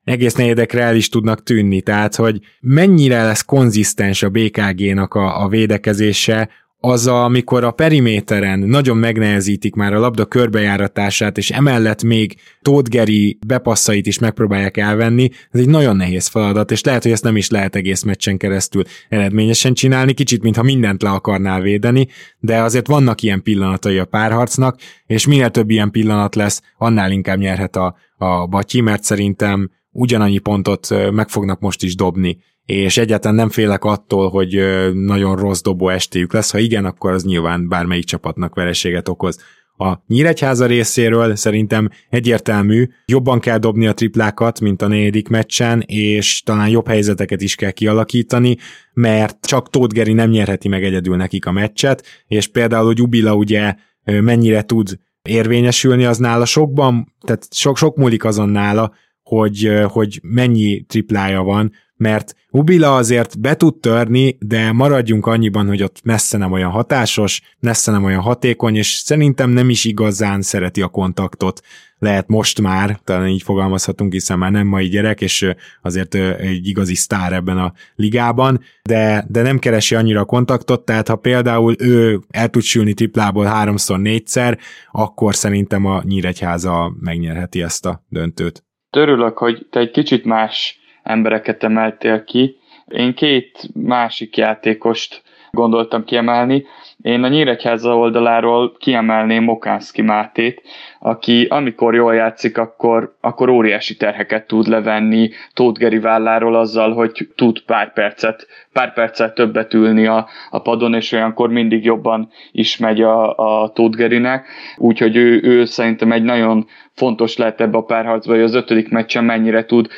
egész 0.04 0.34
negyedekre 0.34 0.82
el 0.82 0.96
is 0.96 1.08
tudnak 1.08 1.42
tűnni, 1.42 1.80
tehát 1.80 2.14
hogy 2.14 2.40
mennyire 2.60 3.24
lesz 3.24 3.44
konzisztens 3.44 4.22
a 4.22 4.28
BKG-nak 4.28 5.14
a, 5.14 5.42
a 5.42 5.48
védekezése, 5.48 6.48
az, 6.80 7.06
a, 7.06 7.24
amikor 7.24 7.64
a 7.64 7.70
periméteren 7.70 8.58
nagyon 8.58 8.96
megnehezítik 8.96 9.74
már 9.74 9.94
a 9.94 9.98
labda 9.98 10.24
körbejáratását, 10.24 11.38
és 11.38 11.50
emellett 11.50 12.02
még 12.02 12.36
Tótgeri 12.62 13.38
bepasszait 13.46 14.06
is 14.06 14.18
megpróbálják 14.18 14.76
elvenni, 14.76 15.30
ez 15.50 15.60
egy 15.60 15.68
nagyon 15.68 15.96
nehéz 15.96 16.26
feladat, 16.26 16.70
és 16.70 16.82
lehet, 16.82 17.02
hogy 17.02 17.12
ezt 17.12 17.24
nem 17.24 17.36
is 17.36 17.50
lehet 17.50 17.76
egész 17.76 18.02
meccsen 18.02 18.36
keresztül 18.36 18.82
eredményesen 19.08 19.74
csinálni, 19.74 20.12
kicsit, 20.12 20.42
mintha 20.42 20.62
mindent 20.62 21.02
le 21.02 21.10
akarnál 21.10 21.60
védeni, 21.60 22.08
de 22.38 22.62
azért 22.62 22.86
vannak 22.86 23.22
ilyen 23.22 23.42
pillanatai 23.42 23.98
a 23.98 24.04
párharcnak, 24.04 24.80
és 25.06 25.26
minél 25.26 25.50
több 25.50 25.70
ilyen 25.70 25.90
pillanat 25.90 26.34
lesz, 26.34 26.62
annál 26.78 27.10
inkább 27.10 27.38
nyerhet 27.38 27.76
a, 27.76 27.96
a 28.16 28.46
Batyi, 28.46 28.80
mert 28.80 29.02
szerintem 29.02 29.70
ugyanannyi 29.92 30.38
pontot 30.38 31.10
meg 31.10 31.28
fognak 31.28 31.60
most 31.60 31.82
is 31.82 31.94
dobni, 31.94 32.38
és 32.64 32.96
egyáltalán 32.96 33.36
nem 33.36 33.48
félek 33.48 33.84
attól, 33.84 34.28
hogy 34.28 34.60
nagyon 34.92 35.36
rossz 35.36 35.60
dobó 35.60 35.88
estéjük 35.88 36.32
lesz, 36.32 36.50
ha 36.50 36.58
igen, 36.58 36.84
akkor 36.84 37.10
az 37.12 37.24
nyilván 37.24 37.68
bármelyik 37.68 38.04
csapatnak 38.04 38.54
vereséget 38.54 39.08
okoz. 39.08 39.38
A 39.76 40.02
Nyíregyháza 40.06 40.66
részéről 40.66 41.36
szerintem 41.36 41.88
egyértelmű, 42.10 42.88
jobban 43.04 43.40
kell 43.40 43.58
dobni 43.58 43.86
a 43.86 43.92
triplákat, 43.92 44.60
mint 44.60 44.82
a 44.82 44.88
negyedik 44.88 45.28
meccsen, 45.28 45.80
és 45.86 46.42
talán 46.42 46.68
jobb 46.68 46.86
helyzeteket 46.86 47.42
is 47.42 47.54
kell 47.54 47.70
kialakítani, 47.70 48.56
mert 48.92 49.46
csak 49.46 49.70
Tóth 49.70 49.94
Geri 49.94 50.12
nem 50.12 50.30
nyerheti 50.30 50.68
meg 50.68 50.84
egyedül 50.84 51.16
nekik 51.16 51.46
a 51.46 51.52
meccset, 51.52 52.06
és 52.26 52.46
például, 52.46 52.86
hogy 52.86 53.02
Ubila 53.02 53.34
ugye 53.34 53.74
mennyire 54.04 54.62
tud 54.62 54.98
érvényesülni, 55.22 56.04
az 56.04 56.18
nála 56.18 56.44
sokban, 56.44 57.14
tehát 57.20 57.46
sok, 57.50 57.76
sok 57.76 57.96
múlik 57.96 58.24
azon 58.24 58.48
nála, 58.48 58.92
hogy, 59.30 59.82
hogy 59.88 60.20
mennyi 60.22 60.80
triplája 60.80 61.42
van, 61.42 61.72
mert 61.96 62.34
Ubila 62.50 62.96
azért 62.96 63.40
be 63.40 63.54
tud 63.56 63.74
törni, 63.80 64.36
de 64.40 64.72
maradjunk 64.72 65.26
annyiban, 65.26 65.66
hogy 65.66 65.82
ott 65.82 66.00
messze 66.04 66.38
nem 66.38 66.52
olyan 66.52 66.70
hatásos, 66.70 67.42
messze 67.60 67.90
nem 67.90 68.04
olyan 68.04 68.20
hatékony, 68.20 68.76
és 68.76 68.86
szerintem 68.86 69.50
nem 69.50 69.70
is 69.70 69.84
igazán 69.84 70.42
szereti 70.42 70.82
a 70.82 70.88
kontaktot. 70.88 71.60
Lehet 71.98 72.28
most 72.28 72.60
már, 72.60 73.00
talán 73.04 73.28
így 73.28 73.42
fogalmazhatunk, 73.42 74.12
hiszen 74.12 74.38
már 74.38 74.50
nem 74.50 74.66
mai 74.66 74.88
gyerek, 74.88 75.20
és 75.20 75.46
azért 75.82 76.14
egy 76.14 76.66
igazi 76.66 76.94
sztár 76.94 77.32
ebben 77.32 77.58
a 77.58 77.72
ligában, 77.94 78.60
de, 78.82 79.24
de 79.28 79.42
nem 79.42 79.58
keresi 79.58 79.94
annyira 79.94 80.20
a 80.20 80.24
kontaktot, 80.24 80.84
tehát 80.84 81.08
ha 81.08 81.16
például 81.16 81.74
ő 81.78 82.20
el 82.30 82.48
tud 82.48 82.62
sülni 82.62 82.94
triplából 82.94 83.44
háromszor, 83.44 83.98
négyszer, 83.98 84.58
akkor 84.90 85.34
szerintem 85.34 85.84
a 85.84 86.02
Nyíregyháza 86.04 86.92
megnyerheti 87.00 87.62
ezt 87.62 87.86
a 87.86 88.04
döntőt. 88.08 88.64
Törülök, 88.90 89.38
hogy 89.38 89.66
te 89.70 89.80
egy 89.80 89.90
kicsit 89.90 90.24
más 90.24 90.80
embereket 91.02 91.64
emeltél 91.64 92.24
ki. 92.24 92.56
Én 92.88 93.14
két 93.14 93.68
másik 93.74 94.36
játékost 94.36 95.22
gondoltam 95.50 96.04
kiemelni. 96.04 96.64
Én 97.02 97.22
a 97.22 97.28
Nyíregyháza 97.28 97.96
oldaláról 97.96 98.76
kiemelném 98.78 99.44
Mokánszki 99.44 100.02
Mátét, 100.02 100.62
aki 100.98 101.46
amikor 101.50 101.94
jól 101.94 102.14
játszik, 102.14 102.58
akkor, 102.58 103.16
akkor 103.20 103.48
óriási 103.48 103.96
terheket 103.96 104.46
tud 104.46 104.66
levenni 104.66 105.30
Tóth 105.54 105.80
Geri 105.80 105.98
válláról 105.98 106.56
azzal, 106.56 106.92
hogy 106.92 107.28
tud 107.34 107.60
pár 107.60 107.92
percet, 107.92 108.46
pár 108.72 108.92
percet 108.92 109.34
többet 109.34 109.74
ülni 109.74 110.06
a, 110.06 110.28
a 110.50 110.58
padon, 110.58 110.94
és 110.94 111.12
olyankor 111.12 111.50
mindig 111.50 111.84
jobban 111.84 112.30
is 112.52 112.76
megy 112.76 113.02
a, 113.02 113.36
a 113.62 113.72
Tóth 113.72 113.96
Gerinek. 113.96 114.46
Úgyhogy 114.76 115.16
ő, 115.16 115.40
ő 115.42 115.64
szerintem 115.64 116.12
egy 116.12 116.22
nagyon 116.22 116.66
fontos 117.00 117.36
lehet 117.36 117.60
ebbe 117.60 117.76
a 117.76 117.82
párharcba, 117.82 118.32
hogy 118.32 118.42
az 118.42 118.54
ötödik 118.54 118.88
meccsen 118.88 119.24
mennyire 119.24 119.64
tud 119.64 119.88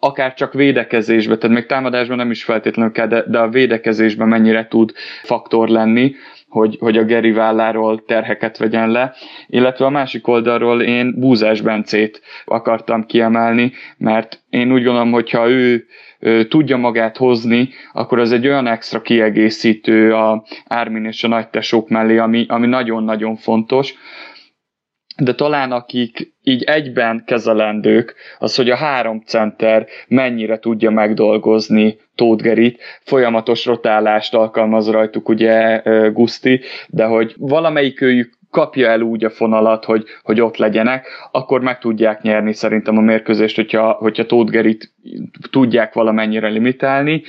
akár 0.00 0.34
csak 0.34 0.52
védekezésben, 0.52 1.38
tehát 1.38 1.56
még 1.56 1.66
támadásban 1.66 2.16
nem 2.16 2.30
is 2.30 2.44
feltétlenül 2.44 2.92
kell, 2.92 3.06
de, 3.06 3.24
de 3.26 3.38
a 3.38 3.48
védekezésben 3.48 4.28
mennyire 4.28 4.66
tud 4.68 4.92
faktor 5.22 5.68
lenni, 5.68 6.14
hogy, 6.48 6.76
hogy 6.80 6.96
a 6.96 7.04
Geri 7.04 7.32
válláról 7.32 8.04
terheket 8.04 8.58
vegyen 8.58 8.90
le, 8.90 9.14
illetve 9.46 9.84
a 9.84 9.90
másik 9.90 10.28
oldalról 10.28 10.82
én 10.82 11.14
Búzás 11.18 11.60
Bencét 11.60 12.20
akartam 12.44 13.06
kiemelni, 13.06 13.72
mert 13.98 14.42
én 14.50 14.72
úgy 14.72 14.84
gondolom, 14.84 15.12
hogyha 15.12 15.48
ő, 15.48 15.86
ő 16.18 16.46
tudja 16.46 16.76
magát 16.76 17.16
hozni, 17.16 17.68
akkor 17.92 18.18
az 18.18 18.32
egy 18.32 18.46
olyan 18.46 18.66
extra 18.66 19.00
kiegészítő 19.00 20.14
a 20.14 20.44
Ármin 20.66 21.04
és 21.04 21.24
a 21.24 21.28
nagytesók 21.28 21.88
mellé, 21.88 22.18
ami, 22.18 22.44
ami 22.48 22.66
nagyon-nagyon 22.66 23.36
fontos, 23.36 23.94
de 25.16 25.34
talán 25.34 25.72
akik 25.72 26.34
így 26.50 26.62
egyben 26.62 27.22
kezelendők, 27.26 28.14
az, 28.38 28.54
hogy 28.54 28.70
a 28.70 28.76
három 28.76 29.22
center 29.26 29.86
mennyire 30.08 30.58
tudja 30.58 30.90
megdolgozni 30.90 31.98
Tóth 32.14 32.42
Gerit, 32.42 32.82
folyamatos 33.02 33.64
rotálást 33.64 34.34
alkalmaz 34.34 34.90
rajtuk 34.90 35.28
ugye 35.28 35.82
Gusti, 36.12 36.60
de 36.88 37.04
hogy 37.04 37.34
valamelyik 37.38 38.00
őjük 38.00 38.38
kapja 38.50 38.88
el 38.88 39.00
úgy 39.00 39.24
a 39.24 39.30
fonalat, 39.30 39.84
hogy, 39.84 40.04
hogy 40.22 40.40
ott 40.40 40.56
legyenek, 40.56 41.06
akkor 41.32 41.60
meg 41.60 41.78
tudják 41.78 42.22
nyerni 42.22 42.52
szerintem 42.52 42.96
a 42.98 43.00
mérkőzést, 43.00 43.56
hogyha, 43.56 43.92
hogyha 43.92 44.26
Tóth 44.26 44.50
Gerit 44.50 44.92
tudják 45.50 45.92
valamennyire 45.92 46.48
limitálni. 46.48 47.22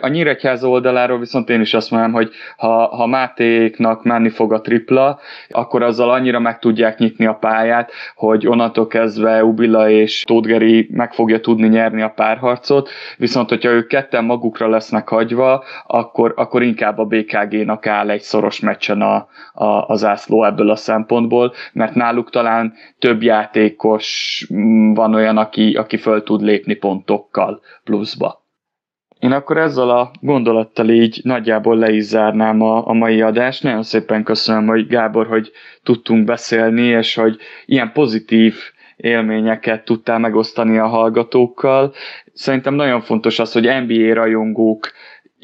A 0.00 0.08
Nyíregyháza 0.08 0.68
oldaláról 0.68 1.18
viszont 1.18 1.50
én 1.50 1.60
is 1.60 1.74
azt 1.74 1.90
mondom, 1.90 2.12
hogy 2.12 2.30
ha, 2.56 2.86
ha 2.86 3.06
Mátéknak 3.06 4.04
menni 4.04 4.28
fog 4.28 4.52
a 4.52 4.60
tripla, 4.60 5.18
akkor 5.48 5.82
azzal 5.82 6.10
annyira 6.10 6.40
meg 6.40 6.58
tudják 6.58 6.98
nyitni 6.98 7.26
a 7.26 7.34
pályát, 7.34 7.92
hogy 8.14 8.46
onnantól 8.46 8.86
kezdve 8.86 9.44
Ubila 9.44 9.90
és 9.90 10.22
Tótgeri 10.22 10.88
meg 10.90 11.12
fogja 11.12 11.40
tudni 11.40 11.68
nyerni 11.68 12.02
a 12.02 12.08
párharcot, 12.08 12.90
viszont 13.16 13.48
hogyha 13.48 13.70
ők 13.70 13.86
ketten 13.86 14.24
magukra 14.24 14.68
lesznek 14.68 15.08
hagyva, 15.08 15.64
akkor, 15.86 16.32
akkor 16.36 16.62
inkább 16.62 16.98
a 16.98 17.04
BKG-nak 17.04 17.86
áll 17.86 18.10
egy 18.10 18.20
szoros 18.20 18.60
meccsen 18.60 19.00
a, 19.00 19.28
a, 19.52 19.86
az 19.86 20.04
ászló 20.04 20.42
ebből 20.52 20.70
a 20.70 20.76
szempontból, 20.76 21.52
mert 21.72 21.94
náluk 21.94 22.30
talán 22.30 22.72
több 22.98 23.22
játékos 23.22 24.46
mm, 24.54 24.92
van 24.92 25.14
olyan, 25.14 25.36
aki, 25.36 25.74
aki 25.74 25.96
föl 25.96 26.22
tud 26.22 26.42
lépni 26.42 26.74
pontokkal 26.74 27.60
pluszba. 27.84 28.40
Én 29.18 29.32
akkor 29.32 29.56
ezzel 29.56 29.90
a 29.90 30.10
gondolattal 30.20 30.88
így 30.88 31.20
nagyjából 31.22 31.76
le 31.76 31.90
is 31.92 32.02
zárnám 32.02 32.60
a, 32.60 32.88
a 32.88 32.92
mai 32.92 33.22
adást. 33.22 33.62
Nagyon 33.62 33.82
szépen 33.82 34.24
köszönöm, 34.24 34.66
hogy 34.66 34.86
Gábor, 34.86 35.26
hogy 35.26 35.50
tudtunk 35.82 36.24
beszélni, 36.24 36.82
és 36.82 37.14
hogy 37.14 37.36
ilyen 37.66 37.92
pozitív 37.92 38.54
élményeket 38.96 39.84
tudtál 39.84 40.18
megosztani 40.18 40.78
a 40.78 40.86
hallgatókkal. 40.86 41.92
Szerintem 42.32 42.74
nagyon 42.74 43.00
fontos 43.00 43.38
az, 43.38 43.52
hogy 43.52 43.68
NBA 43.86 44.14
rajongók 44.14 44.90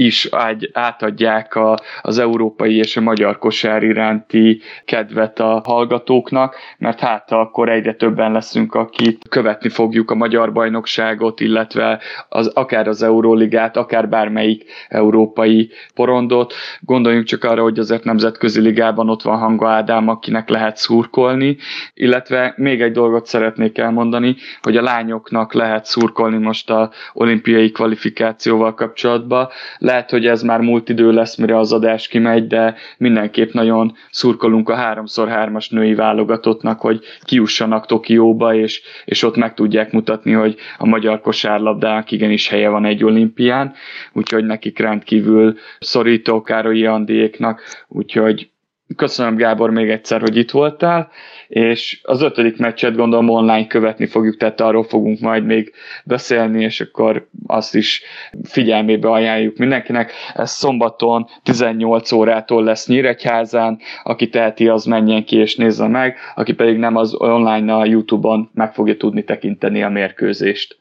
is 0.01 0.29
átadják 0.73 1.55
a, 1.55 1.79
az 2.03 2.19
európai 2.19 2.77
és 2.77 2.97
a 2.97 3.01
magyar 3.01 3.39
kosár 3.39 3.83
iránti 3.83 4.61
kedvet 4.85 5.39
a 5.41 5.63
hallgatóknak, 5.65 6.57
mert 6.79 7.01
hát 7.01 7.33
akkor 7.33 7.69
egyre 7.69 7.95
többen 7.95 8.33
leszünk, 8.33 8.75
akik 8.75 9.19
követni 9.29 9.69
fogjuk 9.69 10.11
a 10.11 10.15
magyar 10.15 10.53
bajnokságot, 10.53 11.41
illetve 11.41 12.01
az, 12.29 12.47
akár 12.47 12.89
az 12.89 13.03
Euróligát, 13.03 13.77
akár 13.77 14.09
bármelyik 14.09 14.65
európai 14.89 15.71
porondot. 15.95 16.55
Gondoljunk 16.81 17.25
csak 17.27 17.45
arra, 17.45 17.63
hogy 17.63 17.79
azért 17.79 18.05
nemzetközi 18.05 18.61
ligában 18.61 19.09
ott 19.11 19.23
van 19.23 19.39
Hanga 19.39 19.69
Ádám, 19.69 20.09
akinek 20.09 20.49
lehet 20.49 20.77
szurkolni, 20.77 21.57
illetve 21.95 22.53
még 22.57 22.83
egy 22.83 22.93
dolgot 22.93 23.27
szeretnék 23.27 23.79
elmondani, 23.79 24.37
hogy 24.63 24.77
a 24.77 24.83
lányoknak 24.83 25.53
lehet 25.53 25.85
szurkolni 25.85 26.39
most 26.39 26.71
a 26.71 26.91
olimpiai 27.13 27.71
kvalifikációval 27.71 28.75
kapcsolatban 28.75 29.49
lehet, 29.89 30.11
hogy 30.11 30.27
ez 30.27 30.43
már 30.43 30.61
múlt 30.61 30.89
idő 30.89 31.13
lesz, 31.13 31.37
mire 31.37 31.59
az 31.59 31.73
adás 31.73 32.09
kimegy, 32.09 32.47
de 32.47 32.75
mindenképp 32.99 33.53
nagyon 33.53 33.97
szurkolunk 34.11 34.69
a 34.69 34.77
3x3-as 34.77 35.71
női 35.71 35.95
válogatottnak, 35.95 36.81
hogy 36.81 37.01
kiussanak 37.25 37.87
Tokióba, 37.87 38.55
és, 38.55 38.83
és 39.05 39.23
ott 39.23 39.37
meg 39.37 39.55
tudják 39.55 39.93
mutatni, 39.93 40.33
hogy 40.33 40.57
a 40.79 40.87
magyar 40.87 41.21
kosárlabdának 41.21 42.11
igenis 42.11 42.49
helye 42.49 42.69
van 42.69 42.85
egy 42.85 43.05
olimpián, 43.05 43.75
úgyhogy 44.13 44.45
nekik 44.45 44.79
rendkívül 44.79 45.57
szorító 45.79 46.43
Károlyi 46.43 46.87
Andiéknak, 46.87 47.61
úgyhogy 47.89 48.51
köszönöm 48.97 49.37
Gábor 49.37 49.71
még 49.71 49.91
egyszer, 49.91 50.21
hogy 50.21 50.37
itt 50.37 50.51
voltál, 50.51 51.11
és 51.49 52.01
az 52.03 52.23
ötödik 52.23 52.59
meccset 52.59 52.97
gondolom 52.97 53.29
online 53.29 53.67
követni 53.67 54.07
fogjuk, 54.07 54.37
tehát 54.37 54.61
arról 54.61 54.85
fogunk 54.85 55.21
majd 55.21 55.45
még 55.45 55.73
beszélni, 56.05 56.63
és 56.63 56.81
akkor 56.81 57.29
azt 57.47 57.75
is 57.75 58.03
figyelmébe 58.43 59.11
ajánljuk 59.11 59.57
mindenkinek. 59.57 60.13
Ez 60.35 60.51
szombaton 60.51 61.27
18 61.43 62.13
órától 62.13 62.65
lesz 62.65 62.87
Nyíregyházán, 62.87 63.79
aki 64.03 64.29
teheti, 64.29 64.69
az 64.69 64.85
menjen 64.85 65.25
ki 65.25 65.37
és 65.37 65.57
nézze 65.57 65.87
meg, 65.87 66.17
aki 66.35 66.53
pedig 66.53 66.79
nem, 66.79 66.97
az 66.97 67.15
online 67.15 67.75
a 67.75 67.85
Youtube-on 67.85 68.51
meg 68.55 68.75
fogja 68.75 68.97
tudni 68.97 69.25
tekinteni 69.25 69.83
a 69.83 69.89
mérkőzést. 69.89 70.79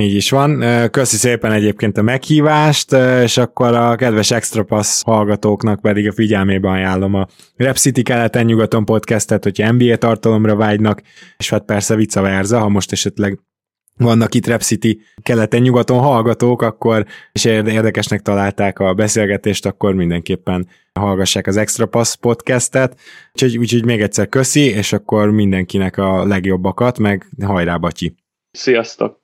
Így 0.00 0.14
is 0.14 0.30
van. 0.30 0.64
Köszi 0.90 1.16
szépen 1.16 1.52
egyébként 1.52 1.98
a 1.98 2.02
meghívást, 2.02 2.92
és 3.22 3.36
akkor 3.36 3.74
a 3.74 3.94
kedves 3.94 4.30
Extra 4.30 4.62
Pass 4.62 5.02
hallgatóknak 5.02 5.80
pedig 5.80 6.08
a 6.08 6.12
figyelmébe 6.12 6.68
ajánlom 6.70 7.14
a 7.14 7.26
Rep 7.56 7.76
City 7.76 8.02
keleten-nyugaton 8.02 8.84
podcastet, 8.84 9.42
hogyha 9.42 9.72
NBA 9.72 9.96
tartalomra 9.96 10.56
vágynak, 10.56 11.02
és 11.36 11.50
hát 11.50 11.64
persze 11.64 11.94
vice 11.94 12.20
versa, 12.20 12.58
ha 12.58 12.68
most 12.68 12.92
esetleg 12.92 13.38
vannak 13.96 14.34
itt 14.34 14.46
Rep 14.46 14.60
City 14.60 15.00
keleten-nyugaton 15.22 15.98
hallgatók, 15.98 16.62
akkor 16.62 17.06
és 17.32 17.44
érdekesnek 17.44 18.20
találták 18.20 18.78
a 18.78 18.94
beszélgetést, 18.94 19.66
akkor 19.66 19.94
mindenképpen 19.94 20.68
hallgassák 20.92 21.46
az 21.46 21.56
Extra 21.56 21.86
Pass 21.86 22.16
podcastet. 22.16 23.00
Úgyhogy, 23.32 23.58
úgyhogy 23.58 23.84
még 23.84 24.00
egyszer 24.00 24.28
köszi, 24.28 24.64
és 24.64 24.92
akkor 24.92 25.30
mindenkinek 25.30 25.96
a 25.96 26.26
legjobbakat, 26.26 26.98
meg 26.98 27.26
hajrá, 27.42 27.76
Batyi! 27.76 28.14
Sziasztok! 28.50 29.18